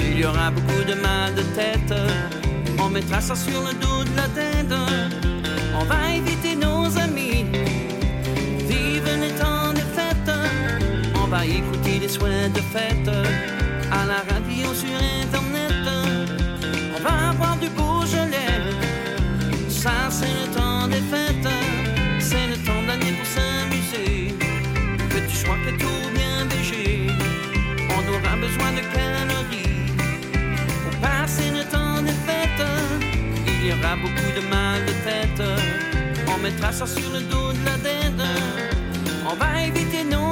Il 0.00 0.18
y 0.18 0.24
aura 0.24 0.50
beaucoup 0.50 0.84
de 0.88 0.94
mal 0.94 1.34
de 1.34 1.42
tête. 1.54 1.94
On 2.78 2.88
mettra 2.88 3.20
ça 3.20 3.34
sur 3.34 3.60
le 3.60 3.74
dos 3.74 4.04
de 4.04 4.16
la 4.16 4.28
tête. 4.28 4.74
On 5.78 5.84
va 5.84 6.14
éviter 6.14 6.56
nos 6.56 6.86
amis. 6.98 7.33
Écouter 11.94 11.98
des 11.98 12.08
souhaits 12.08 12.52
de 12.52 12.60
fête. 12.60 13.08
À 13.90 14.06
la 14.06 14.20
radio, 14.32 14.72
sur 14.74 14.96
internet. 15.22 15.72
On 16.96 17.02
va 17.02 17.30
avoir 17.30 17.56
du 17.58 17.68
Beaujolais. 17.70 18.60
Ça, 19.68 20.08
c'est 20.10 20.26
le 20.26 20.46
temps 20.54 20.88
des 20.88 21.02
fêtes. 21.12 21.48
C'est 22.18 22.46
le 22.46 22.56
temps 22.66 22.82
d'année 22.86 23.14
pour 23.18 23.26
s'amuser. 23.26 24.34
Que 25.10 25.18
tu 25.28 25.36
sois 25.36 25.58
que 25.64 25.72
tout 25.82 26.10
bien 26.14 26.46
végé. 26.50 27.08
On 27.90 28.02
aura 28.14 28.36
besoin 28.36 28.72
de 28.72 28.82
calories 28.94 29.92
pour 30.82 30.96
passer 31.00 31.50
le 31.50 31.64
temps 31.64 32.02
des 32.02 32.18
fêtes. 32.26 32.66
Il 33.46 33.66
y 33.66 33.72
aura 33.72 33.96
beaucoup 33.96 34.30
de 34.38 34.48
mal 34.48 34.84
de 34.86 34.94
tête. 35.08 35.42
On 36.28 36.38
mettra 36.42 36.72
ça 36.72 36.86
sur 36.86 37.10
le 37.12 37.20
dos 37.20 37.52
de 37.52 37.64
la 37.64 37.76
dette. 37.78 38.22
On 39.30 39.34
va 39.36 39.64
éviter 39.66 40.04
nos 40.04 40.23